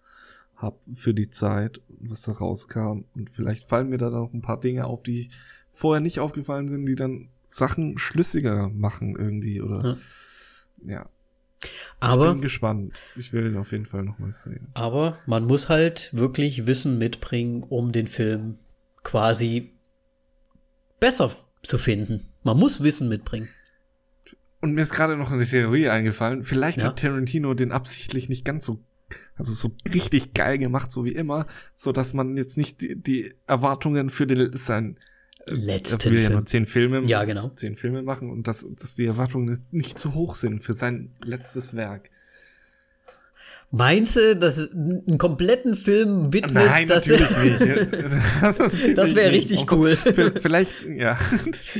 [0.55, 3.05] habe für die Zeit, was da rauskam.
[3.15, 5.29] Und vielleicht fallen mir da noch ein paar Dinge auf, die
[5.71, 9.97] vorher nicht aufgefallen sind, die dann Sachen schlüssiger machen irgendwie oder
[10.83, 11.09] ja.
[11.63, 11.69] Ich
[11.99, 12.99] Aber, bin gespannt.
[13.15, 14.67] Ich will ihn auf jeden Fall nochmal sehen.
[14.73, 18.57] aber man muss halt wirklich Wissen mitbringen, um den Film
[19.03, 19.71] quasi
[20.99, 21.31] besser
[21.61, 22.21] zu finden.
[22.43, 23.49] Man muss Wissen mitbringen.
[24.61, 26.43] Und mir ist gerade noch eine Theorie eingefallen.
[26.43, 26.85] Vielleicht Ja.
[26.85, 28.79] hat Tarantino den absichtlich nicht ganz so,
[29.35, 33.33] also so richtig geil gemacht, so wie immer, so dass man jetzt nicht die, die
[33.47, 34.97] Erwartungen für den sein
[35.47, 36.33] äh, Letzten er will ja Film.
[36.33, 37.49] nur zehn Filme, Ja, genau.
[37.55, 41.75] zehn Filme machen und dass, dass die Erwartungen nicht zu hoch sind für sein letztes
[41.75, 42.10] Werk.
[43.73, 48.97] Meinst du, dass einen kompletten Film widmet, Nein, dass natürlich nicht.
[48.97, 49.95] Das wär richtig cool.
[49.95, 51.17] V- Vielleicht, ja.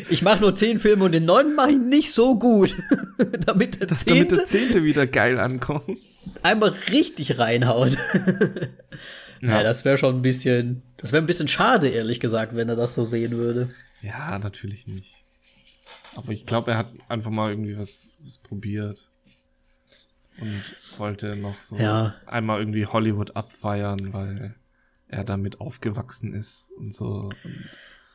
[0.10, 2.74] ich mache nur zehn Filme und den neunten mache ich nicht so gut,
[3.46, 5.98] damit der Damit zehnte der Zehnte wieder geil ankommt.
[6.44, 7.98] einmal richtig reinhaut.
[9.44, 12.76] Ja, das wäre schon ein bisschen, das wäre ein bisschen schade, ehrlich gesagt, wenn er
[12.76, 13.72] das so sehen würde.
[14.04, 15.16] Ja, natürlich nicht.
[16.16, 19.10] Aber ich glaube, er hat einfach mal irgendwie was, was probiert.
[20.42, 20.64] Und
[20.98, 22.16] wollte noch so Ja.
[22.26, 24.56] einmal irgendwie Hollywood abfeiern, weil
[25.08, 27.30] er damit aufgewachsen ist und so.
[27.44, 27.70] Und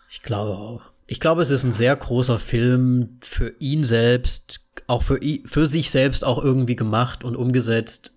[0.09, 0.93] Ich glaube auch.
[1.07, 5.91] Ich glaube, es ist ein sehr großer Film für ihn selbst, auch für, für sich
[5.91, 8.13] selbst auch irgendwie gemacht und umgesetzt.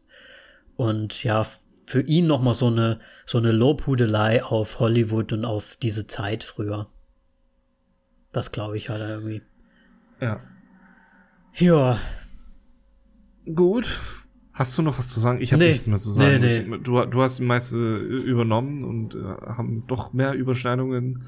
[0.75, 1.45] Und ja,
[1.85, 6.43] für ihn noch mal so eine, so eine Lobhudelei auf Hollywood und auf diese Zeit
[6.43, 6.87] früher.
[8.31, 9.41] Das glaube ich halt irgendwie.
[10.21, 10.39] ja.
[11.55, 11.99] Ja,
[13.55, 13.99] Gut.
[14.53, 15.39] Hast du noch was zu sagen?
[15.41, 15.71] Ich habe Nee.
[15.71, 16.41] nichts mehr zu sagen.
[16.41, 21.25] Nee, Ich- Du, du hast die meiste übernommen und äh, haben doch mehr Überschneidungen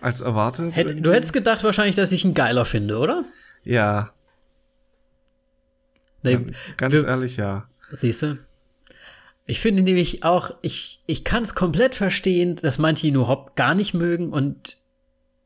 [0.00, 0.76] als erwartet.
[0.76, 3.24] Hätt, du hättest gedacht wahrscheinlich, dass ich ihn geiler finde, oder?
[3.64, 4.10] Ja,
[6.22, 6.38] Nee,
[6.76, 7.68] ganz wir- ehrlich, ja.
[7.92, 8.38] Siehst du?
[9.46, 13.74] Ich finde nämlich auch, ich, ich kann es komplett verstehen, dass manche ihn überhaupt gar
[13.76, 14.76] nicht mögen und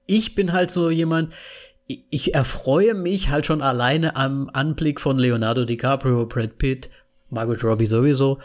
[0.06, 1.34] ich bin halt so jemand,
[2.10, 6.90] ich, erfreue mich halt schon alleine am Anblick von Leonardo DiCaprio, Brad Pitt,
[7.30, 8.38] Margot Robbie sowieso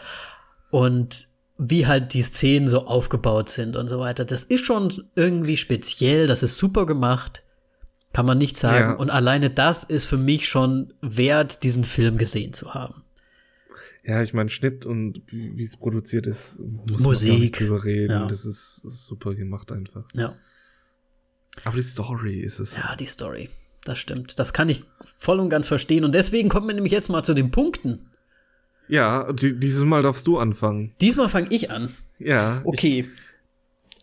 [0.70, 1.28] und
[1.58, 4.24] wie halt die Szenen so aufgebaut sind und so weiter.
[4.24, 7.42] Das ist schon irgendwie speziell, das ist super gemacht,
[8.12, 8.90] kann man nicht sagen.
[8.90, 8.96] Ja.
[8.96, 13.02] Und alleine das ist für mich schon wert, diesen Film gesehen zu haben.
[14.04, 17.84] Ja, ich meine, Schnitt und wie es produziert ist, muss Musik, man gar nicht drüber
[17.84, 18.12] reden.
[18.12, 18.26] ja.
[18.26, 20.04] Das, ist, das ist super gemacht einfach.
[20.14, 20.36] Ja.
[21.64, 22.74] Aber die Story ist es.
[22.74, 23.48] Ja, die Story.
[23.84, 24.38] Das stimmt.
[24.38, 24.82] Das kann ich
[25.18, 26.04] voll und ganz verstehen.
[26.04, 28.10] Und deswegen kommen wir nämlich jetzt mal zu den Punkten.
[28.88, 30.92] Ja, die, dieses Mal darfst du anfangen.
[31.00, 31.94] Diesmal fange ich an.
[32.18, 32.62] Ja.
[32.64, 33.08] Okay.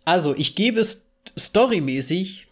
[0.06, 2.48] also, ich gebe es storymäßig.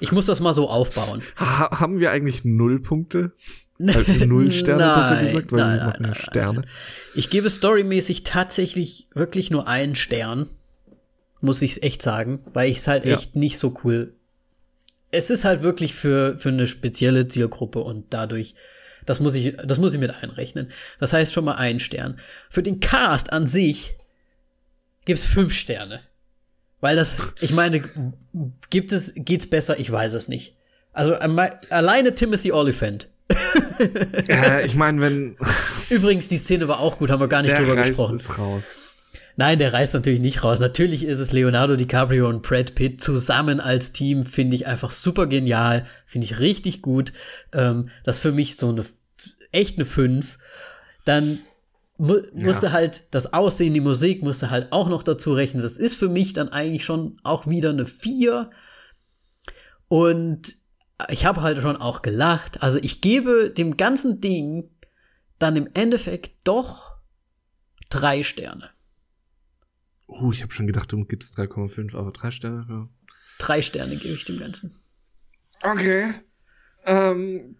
[0.00, 1.22] Ich muss das mal so aufbauen.
[1.34, 3.32] Ich, ha, haben wir eigentlich null Punkte?
[3.82, 6.62] Halt null Sterne, Nein, besser gesagt, weil nein, wir machen nein, Sterne.
[7.14, 10.48] Ich gebe storymäßig tatsächlich wirklich nur einen Stern.
[11.42, 13.16] Muss ich echt sagen, weil ich es halt Ja.
[13.18, 14.14] echt nicht so cool.
[15.10, 18.54] Es ist halt wirklich für, für eine spezielle Zielgruppe und dadurch,
[19.04, 20.70] das muss ich, das muss ich mit einrechnen.
[21.00, 22.18] Das heißt schon mal einen Stern.
[22.48, 23.94] Für den Cast an sich
[25.04, 26.00] gibt's fünf Sterne.
[26.80, 27.82] Weil das, ich meine,
[28.70, 29.78] gibt es, geht's besser?
[29.78, 30.56] Ich weiß es nicht.
[30.92, 33.08] Also alleine Timothy Oliphant.
[34.28, 35.36] Äh, ich meine, wenn
[35.90, 38.16] Übrigens, die Szene war auch gut, haben wir gar nicht drüber gesprochen.
[38.16, 38.64] es raus.
[39.36, 40.60] Nein, der reißt natürlich nicht raus.
[40.60, 45.26] Natürlich ist es Leonardo DiCaprio und Brad Pitt zusammen als Team, finde ich einfach super
[45.26, 47.12] genial, finde ich richtig gut.
[47.52, 48.84] Ähm, das ist für mich so eine
[49.52, 50.38] echt eine 5.
[51.04, 51.40] Dann
[51.98, 55.62] mu musste halt das Aussehen, die Musik musste halt auch noch dazu rechnen.
[55.62, 58.50] Das ist für mich dann eigentlich schon auch wieder eine 4.
[59.88, 60.56] Und
[61.10, 62.62] ich habe halt schon auch gelacht.
[62.62, 64.70] Also ich gebe dem ganzen Ding
[65.38, 66.92] dann im Endeffekt doch
[67.90, 68.70] drei Sterne.
[70.06, 72.66] Uh, ich habe schon gedacht, du gibst 3,5, aber drei Sterne.
[72.68, 72.88] Ja.
[73.38, 74.74] Drei Sterne gebe ich dem Ganzen.
[75.62, 76.12] Okay.
[76.84, 77.56] Ähm,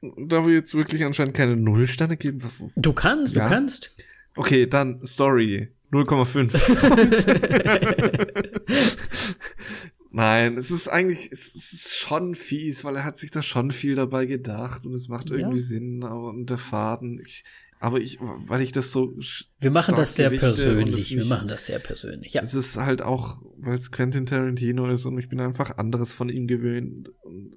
[0.00, 2.42] da wir jetzt wirklich anscheinend keine Nullsterne geben.
[2.42, 3.48] w- w- Du kannst, Ja.
[3.48, 3.90] du kannst.
[4.36, 6.52] Okay, dann Story 0,5.
[10.10, 13.70] Nein, es ist eigentlich, es es ist schon fies, weil er hat sich da schon
[13.72, 15.64] viel dabei gedacht und es macht irgendwie Ja.
[15.64, 17.44] Sinn, aber und der Faden, ich,
[17.80, 19.14] aber ich, weil ich das so,
[19.60, 21.10] Wir machen das sehr persönlich.
[21.10, 22.34] Wir machen das sehr persönlich.
[22.34, 22.42] Ja.
[22.42, 26.28] es ist halt auch, weil es Quentin Tarantino ist und ich bin einfach anderes von
[26.28, 27.10] ihm gewöhnt.
[27.22, 27.52] Und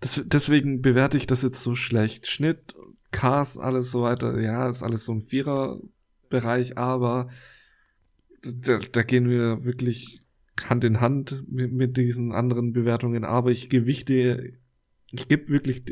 [0.00, 2.28] das, deswegen bewerte ich das jetzt so schlecht.
[2.28, 2.74] Schnitt,
[3.10, 7.28] Cast, alles so weiter, ja, ist alles so im Viererbereich, aber
[8.42, 10.18] da, da gehen wir wirklich
[10.68, 14.52] Hand in Hand mit, mit diesen anderen Bewertungen, aber ich gewichte,
[15.10, 15.84] ich gebe wirklich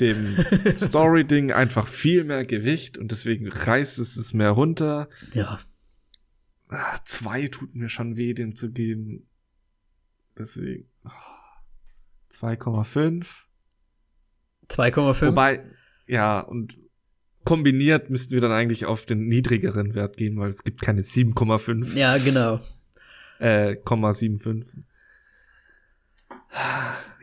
[0.00, 0.36] dem
[0.76, 5.08] Story-Ding einfach viel mehr Gewicht und deswegen reißt es es mehr runter.
[5.32, 5.60] ja.
[6.68, 9.28] Ah, zwei tut mir schon weh, dem zu geben.
[10.36, 10.88] Deswegen.
[11.04, 11.12] ah,
[12.32, 13.24] 2,5.
[14.68, 15.28] 2,5.
[15.28, 15.64] Wobei,
[16.08, 16.76] ja, und
[17.44, 21.96] kombiniert müssten wir dann eigentlich auf den niedrigeren Wert gehen, weil es gibt keine 7,5.
[21.96, 22.60] Ja, genau.
[23.38, 24.64] Äh, 0,75.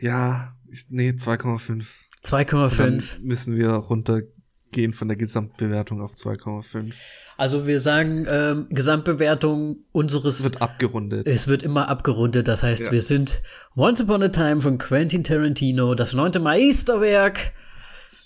[0.00, 1.84] Ja, ich, nee, 2,5.
[2.24, 3.20] Und Dann 2,5.
[3.22, 6.92] müssen wir runtergehen von der Gesamtbewertung auf 2,5.
[7.36, 10.42] Also wir sagen, ähm, Gesamtbewertung unseres.
[10.42, 11.26] Wird abgerundet.
[11.26, 12.48] es wird immer abgerundet.
[12.48, 12.92] Das heißt, Ja.
[12.92, 13.42] wir sind
[13.76, 17.52] Once Upon a Time von Quentin Tarantino, das neunte Meisterwerk.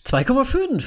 [0.05, 0.85] 2,5.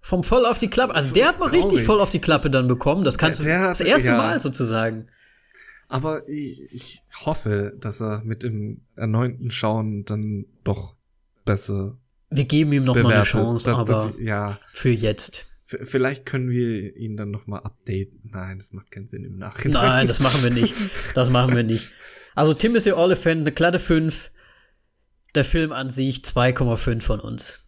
[0.00, 0.94] Vom voll auf die Klappe.
[0.94, 3.04] Also Das der hat mal richtig voll auf die Klappe dann bekommen.
[3.04, 4.16] Das kannst Der- der du hat- das erste ja.
[4.16, 5.08] Mal sozusagen.
[5.88, 10.94] Aber ich, ich hoffe, dass er mit dem erneuten Schauen dann doch
[11.44, 11.96] besser
[12.30, 13.30] Wir geben ihm noch mal eine bewertet.
[13.32, 15.46] Chance, Dass- aber dass- ja, für jetzt.
[15.64, 18.20] v- vielleicht können wir ihn dann noch mal updaten.
[18.24, 19.82] Nein, das macht keinen Sinn im Nachhinein.
[19.82, 20.74] Nein, das machen wir nicht.
[21.14, 21.92] Das machen wir nicht.
[22.34, 24.30] Also Timothy Oliphant, eine glatte 5.
[25.34, 27.60] Der Film an sich 2,5 von uns.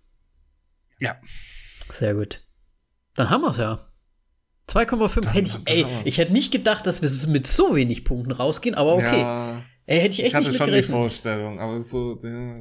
[1.01, 1.17] Ja.
[1.93, 2.41] Sehr gut.
[3.15, 3.79] Dann haben wir's ja.
[4.69, 8.33] 2,5 Dann- hätte ich, ey, ich hätte nicht gedacht, dass wir mit so wenig Punkten
[8.33, 9.21] rausgehen, aber okay.
[9.21, 10.83] Ja, Ey, hätte ich ich echt hatte nicht schon die.
[10.83, 12.57] Vorstellung, aber so ja,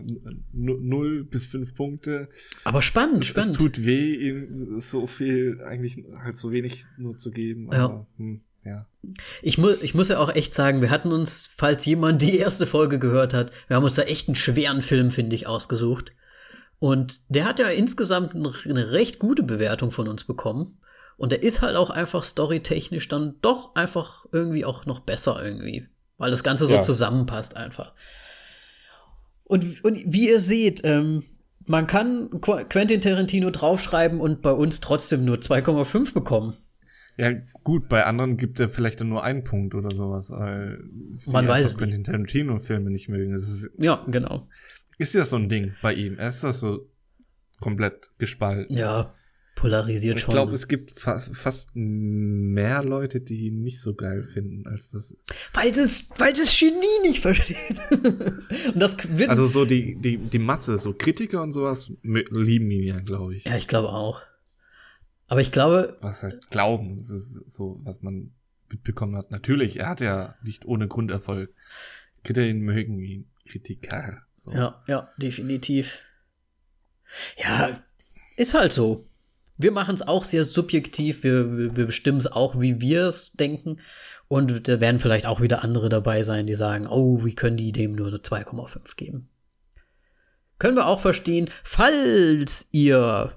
[0.54, 2.30] 0 bis 5 Punkte.
[2.64, 3.58] Aber spannend, Es spannend.
[3.58, 7.70] tut weh, ihm so viel, eigentlich halt so wenig nur zu geben.
[7.74, 7.84] Ja.
[7.84, 8.86] Aber, hm, ja.
[9.42, 12.66] Ich, mu ich muss ja auch echt sagen, wir hatten uns, falls jemand die erste
[12.66, 16.14] Folge gehört hat, wir haben uns da echt einen schweren Film, finde ich, ausgesucht.
[16.80, 20.80] Und der hat ja insgesamt eine recht gute Bewertung von uns bekommen.
[21.18, 25.88] Und der ist halt auch einfach storytechnisch dann doch einfach irgendwie auch noch besser irgendwie.
[26.18, 26.82] Weil das Ganze so Ja.
[26.82, 27.94] zusammenpasst einfach.
[29.44, 31.24] Und, und wie ihr seht, ähm,
[31.66, 36.54] man kann Qu Quentin Tarantino draufschreiben und bei uns trotzdem nur 2,5 bekommen.
[37.18, 37.32] Ja,
[37.64, 40.80] gut, bei anderen gibt er vielleicht dann nur einen Punkt oder sowas, weil
[41.32, 41.78] Man weiß es nicht.
[41.80, 43.34] Quentin Tarantino-Filme nicht mögen.
[43.34, 44.48] Das ist, Ja, genau.
[44.98, 46.18] ist ja so ein Ding bei ihm.
[46.20, 46.90] Er ist da so
[47.60, 48.76] komplett gespalten.
[48.76, 49.14] Ja,
[49.58, 50.34] polarisiert ich schon.
[50.34, 55.18] glaube, es gibt fast, fast mehr Leute, die ihn nicht so geil finden, als das.
[55.54, 57.58] Weil das, weil das Genie nicht versteht.
[57.92, 59.30] Und das wird.
[59.30, 63.46] Also so die, die, die Masse, so Kritiker und sowas, lieben ihn ja, glaube ich.
[63.46, 64.22] ja, ich glaube auch.
[65.28, 66.98] Aber ich glaube, Was heißt glauben?
[66.98, 68.32] Das ist so, was man
[68.70, 69.32] mitbekommen hat.
[69.32, 71.54] Natürlich, er hat ja nicht ohne Grund Erfolg.
[72.24, 73.28] Kritiker mögen ihn.
[73.50, 74.22] Kritiker.
[74.36, 74.52] So.
[74.52, 75.98] ja, ja, definitiv.
[77.38, 77.72] Ja,
[78.36, 79.08] ist halt so.
[79.58, 81.24] Wir machen es auch sehr subjektiv.
[81.24, 83.80] Wir, wir, bestimmen es auch, wie wir es denken.
[84.28, 87.72] Und da werden vielleicht auch wieder andere dabei sein, die sagen, oh, wie können die
[87.72, 89.30] dem nur eine 2,5 geben?
[90.60, 91.50] Können wir auch verstehen.
[91.64, 93.34] Falls ihr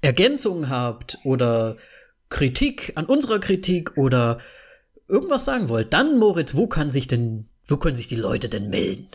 [0.00, 1.76] Ergänzungen habt oder
[2.28, 4.38] Kritik an unserer Kritik oder
[5.08, 8.70] irgendwas sagen wollt, dann Moritz, wo kann sich denn, wo können sich die Leute denn
[8.70, 9.08] melden?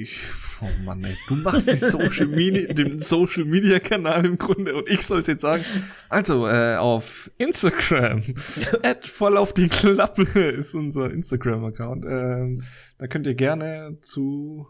[0.00, 0.20] Ich,
[0.60, 4.88] oh Mann, ey, du machst die Social Media, den Social Media Kanal im Grunde und
[4.88, 5.64] ich soll es jetzt sagen.
[6.08, 8.22] Also, äh, auf Instagram,
[8.84, 12.04] at voll auf die Klappe ist unser Instagram-Account.
[12.04, 12.62] Ähm,
[12.98, 14.68] da könnt ihr gerne zu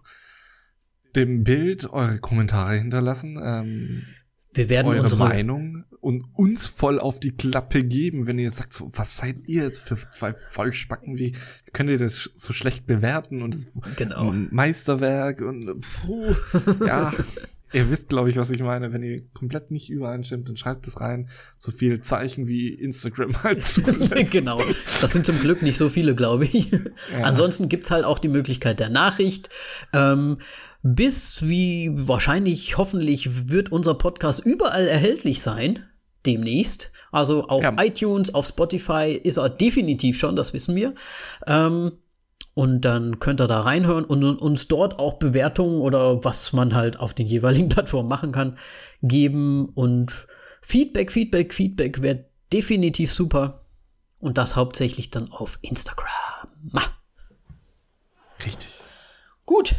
[1.15, 3.39] dem Bild eure Kommentare hinterlassen.
[3.43, 4.07] Ähm,
[4.55, 8.73] wir werden eure unsere Meinung und uns voll auf die Klappe geben, wenn ihr sagt,
[8.73, 11.19] so, was seid ihr jetzt für zwei Vollspacken?
[11.19, 11.33] Wie
[11.73, 13.57] könnt ihr das so schlecht bewerten und
[13.97, 14.33] Genau.
[14.51, 16.35] Meisterwerk und puh,
[16.87, 17.13] ja.
[17.73, 18.93] Ihr wisst, glaube ich, was ich meine.
[18.95, 21.29] Wenn ihr komplett nicht übereinstimmt, dann schreibt es rein.
[21.59, 24.31] So viele Zeichen wie Instagram halt zulässt.
[24.33, 24.63] genau.
[25.03, 26.71] Das sind zum Glück nicht so viele, glaube ich.
[26.71, 27.25] Ja.
[27.25, 29.51] Ansonsten gibt's halt auch die Möglichkeit der Nachricht.
[29.93, 30.39] Ähm,
[30.83, 35.85] bis wie wahrscheinlich, hoffentlich wird unser Podcast überall erhältlich sein.
[36.27, 36.91] Demnächst.
[37.11, 37.75] Also auf Ja.
[37.83, 40.95] iTunes, auf Spotify ist er definitiv schon, das wissen wir.
[41.47, 41.93] Ähm,
[42.55, 46.99] und dann könnt ihr da reinhören und uns dort auch Bewertungen oder was man halt
[46.99, 48.59] auf den jeweiligen Plattformen machen kann,
[49.03, 49.69] geben.
[49.75, 50.27] Und
[50.61, 53.65] Feedback, Feedback, Feedback wäre definitiv super.
[54.19, 56.09] Und das hauptsächlich dann auf Instagram.
[58.45, 58.69] Richtig.
[59.47, 59.75] Gut,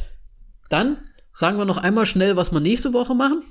[0.69, 0.97] dann
[1.33, 3.43] sagen wir noch einmal schnell, was wir nächste Woche machen.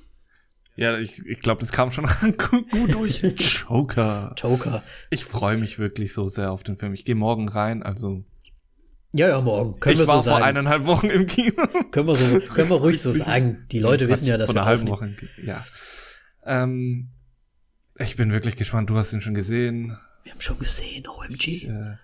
[0.76, 2.06] Ja, ich, ich glaube, das kam schon
[2.50, 3.22] gut durch.
[3.68, 4.34] Joker.
[4.38, 4.82] Joker.
[5.10, 6.94] Ich freue mich wirklich so sehr auf den Film.
[6.94, 8.24] Ich gehe morgen rein, also
[9.12, 9.80] Ja, ja, morgen.
[9.80, 10.44] Können ich wir war so vor sagen.
[10.44, 11.66] eineinhalb Wochen im Kino.
[11.90, 13.66] Können wir, so, können wir ruhig so sagen.
[13.72, 14.86] Die Leute wissen ja, dass vor wir einer halben.
[14.88, 15.06] Woche.
[15.06, 15.30] im Kino.
[15.44, 15.64] Ja.
[16.46, 17.08] Ähm,
[17.98, 18.88] ich bin wirklich gespannt.
[18.88, 19.96] Du hast ihn schon gesehen.
[20.22, 21.64] Wir haben schon gesehen, Ich, OMG.
[21.64, 21.98] äh, im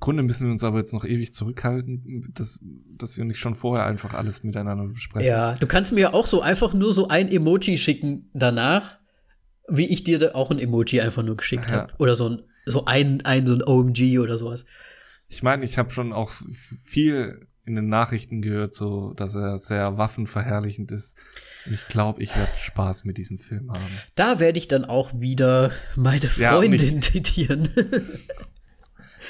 [0.00, 2.58] Grunde müssen wir uns aber jetzt noch ewig zurückhalten, dass,
[2.96, 5.28] dass wir nicht schon vorher einfach alles miteinander besprechen.
[5.28, 8.98] Ja, du kannst mir auch so einfach nur so ein Emoji schicken danach,
[9.68, 11.76] wie ich dir da auch ein Emoji einfach nur geschickt Ja.
[11.82, 11.94] habe.
[11.98, 14.64] Oder so ein, so ein, ein, so ein OMG oder sowas.
[15.28, 16.32] Ich meine, ich habe schon auch
[16.84, 21.18] viel in den Nachrichten gehört, so dass er sehr waffenverherrlichend ist.
[21.70, 23.84] Ich glaube, ich werde Spaß mit diesem Film haben.
[24.16, 27.68] Da werde ich dann auch wieder meine Ja, und Freundin zitieren.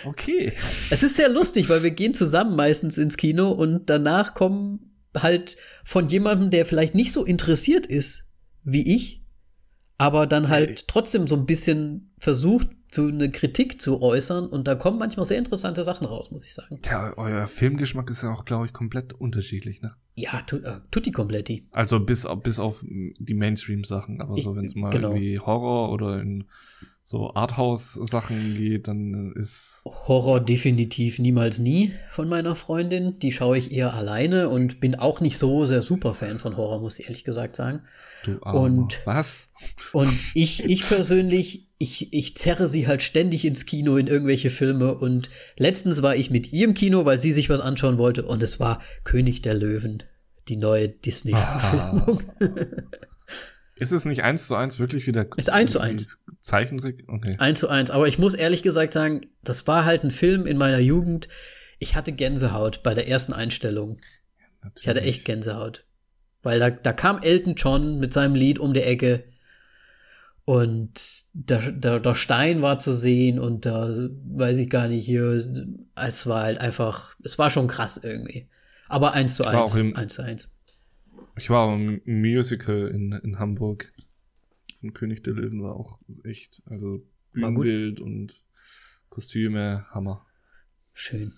[0.04, 0.52] Okay.
[0.90, 5.56] Es ist sehr lustig, weil wir gehen zusammen meistens ins Kino und danach kommen halt
[5.84, 8.24] von jemandem, der vielleicht nicht so interessiert ist
[8.62, 9.22] wie ich,
[9.98, 10.76] aber dann halt Nee.
[10.86, 15.38] trotzdem so ein bisschen versucht, so eine Kritik zu äußern und da kommen manchmal sehr
[15.38, 16.80] interessante Sachen raus, muss ich sagen.
[16.84, 19.94] Ja, euer Filmgeschmack ist ja auch, glaube ich, komplett unterschiedlich, ne?
[20.16, 21.66] Ja, tu, äh, tutti completi.
[21.70, 25.10] Also bis, auf- bis auf die Mainstream-Sachen, aber so, wenn es mal genau.
[25.10, 26.44] irgendwie Horror oder in
[27.10, 29.82] so Arthouse-Sachen geht, dann ist.
[29.84, 33.18] Horror definitiv niemals nie von meiner Freundin.
[33.18, 36.80] Die schaue ich eher alleine und bin auch nicht so sehr super Fan von Horror,
[36.80, 37.80] muss ich ehrlich gesagt sagen.
[38.24, 38.60] Du Armer.
[38.60, 39.50] Und- Was?
[39.92, 44.94] Und ich, ich persönlich, ich, ich zerre sie halt ständig ins Kino in irgendwelche Filme.
[44.94, 48.24] Und letztens war ich mit ihr im Kino, weil sie sich was anschauen wollte.
[48.24, 50.04] Und es war König der Löwen,
[50.46, 52.22] die neue Disney-Verfilmung.
[53.80, 55.26] Ist es nicht eins zu eins wirklich wieder?
[55.36, 56.22] Ist eins zu eins.
[56.40, 57.04] Zeichentrick?
[57.08, 57.34] Okay.
[57.38, 57.90] Eins zu eins.
[57.90, 61.28] Aber ich muss ehrlich gesagt sagen, das war halt ein Film in meiner Jugend.
[61.78, 63.96] Ich hatte Gänsehaut bei der ersten Einstellung.
[64.80, 65.84] Ich hatte echt Gänsehaut.
[66.42, 69.24] Weil da, da kam Elton John mit seinem Lied um die Ecke
[70.44, 70.90] und
[71.32, 73.88] der, der, der Stein war zu sehen und da
[74.24, 75.24] weiß ich gar nicht hier.
[75.94, 78.48] Es war halt einfach, es war schon krass irgendwie.
[78.88, 79.72] Aber eins zu eins.
[79.72, 80.48] auch im- Eins zu eins.
[81.36, 83.92] Ich war im Musical in, in Hamburg
[84.80, 87.02] von König der Löwen war auch echt, also.
[87.32, 88.44] Bühnenbild und
[89.08, 90.26] Kostüme, Hammer.
[90.92, 91.34] Schön.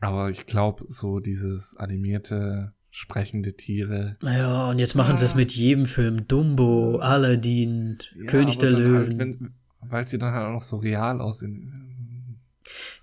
[0.00, 4.16] Aber ich glaube, so dieses animierte, sprechende Tiere.
[4.22, 6.28] Naja, und jetzt machen sie es mit jedem Film.
[6.28, 7.98] Dumbo, Aladdin,
[8.28, 9.18] König aber der dann Löwen.
[9.18, 9.38] Halt,
[9.80, 11.87] weil sie dann halt auch noch so real aussehen.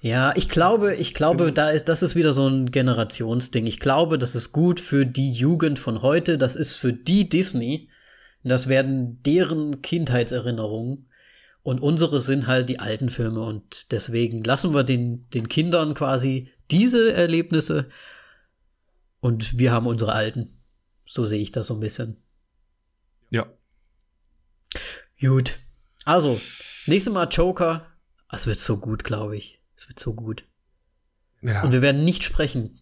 [0.06, 3.66] Ja, ich glaube, ich glaube, da ist, das ist wieder so ein Generationsding.
[3.66, 6.38] Ich glaube, das ist gut für die Jugend von heute.
[6.38, 7.90] Das ist für die Disney.
[8.44, 11.10] Das werden deren Kindheitserinnerungen.
[11.64, 13.42] Und unsere sind halt die alten Filme.
[13.42, 17.90] Und deswegen lassen wir den, den Kindern quasi diese Erlebnisse.
[19.22, 20.62] Und wir haben unsere alten.
[21.08, 22.18] So sehe ich das so ein bisschen.
[23.32, 23.48] Ja.
[25.20, 25.58] Gut.
[26.04, 26.40] Also,
[26.86, 27.88] nächstes Mal Joker.
[28.32, 29.65] Es wird so gut, glaube ich.
[29.76, 30.46] Es wird so gut.
[31.42, 31.64] ja.
[31.64, 32.80] Und wir werden nicht sprechen.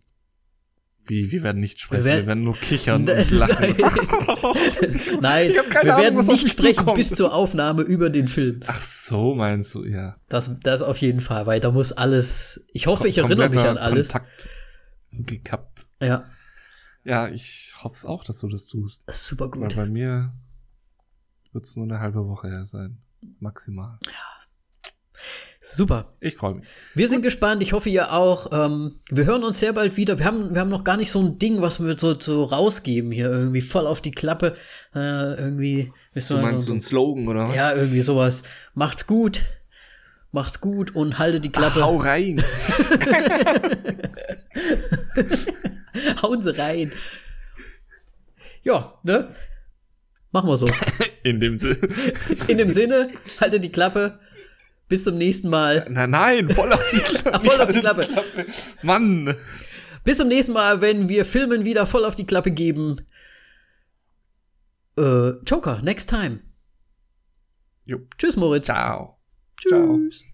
[1.06, 3.24] Wie, wir werden nicht sprechen, Wir wir werden- werden, nur kichern Nein.
[3.24, 3.76] und lachen.
[5.22, 6.96] Nein, keine wir Ahnung, werden nicht sprechen zukommt.
[6.98, 8.62] bis zur Aufnahme über den Film.
[8.68, 10.16] Ach so, meinst du, ja.
[10.30, 12.66] Das, das auf jeden Fall, weil da muss alles.
[12.72, 14.10] Ich hoffe, ich erinnere mich an alles.
[14.14, 14.48] Kontakt
[15.12, 15.86] gekappt.
[16.02, 16.24] Ja.
[17.04, 19.04] Ja, ich hoffe es auch, dass du das tust.
[19.12, 19.76] Super Weil gut.
[19.76, 20.34] bei mir
[21.52, 23.00] wird es nur eine halbe Woche her sein.
[23.42, 24.00] Maximal.
[25.66, 26.14] Super.
[26.20, 26.66] Ich freue mich.
[26.94, 27.64] Wir sind gespannt.
[27.64, 28.52] Ich hoffe, ihr auch.
[28.52, 30.20] Ähm, wir hören uns sehr bald wieder.
[30.20, 33.14] Wir haben, wir haben noch gar nicht so ein Ding, was wir so, so rausgeben
[33.14, 33.32] hier.
[33.32, 34.58] Irgendwie voll auf die Klappe.
[34.94, 35.94] Äh, irgendwie.
[36.14, 37.56] Du mal, meinst so so, einen Slogan oder was?
[37.56, 38.44] Ja, irgendwie sowas.
[38.74, 39.44] Macht's gut.
[40.34, 41.82] Macht's gut und haltet die Klappe.
[41.82, 42.44] Hau rein.
[46.22, 46.92] Hauen sie rein.
[48.64, 49.34] Ja, ne?
[50.34, 50.68] Machen wir so.
[51.24, 51.78] In dem Sinne.
[52.48, 54.20] In dem Sinne, haltet die Klappe.
[54.94, 55.88] Bis zum nächsten Mal.
[55.90, 57.50] Nein, nein, voll auf die Klappe.
[57.50, 58.08] Voll auf die Klappe.
[58.84, 59.36] Mann.
[60.04, 63.02] Bis zum nächsten Mal, wenn wir Filmen wieder voll auf die Klappe geben.
[64.96, 66.42] Äh, Joker, next time.
[67.86, 68.02] Jo.
[68.20, 68.68] Tschüss, Moritz.
[68.68, 69.18] Ciao.
[69.60, 69.72] Tschüss.
[69.72, 70.33] Ciao.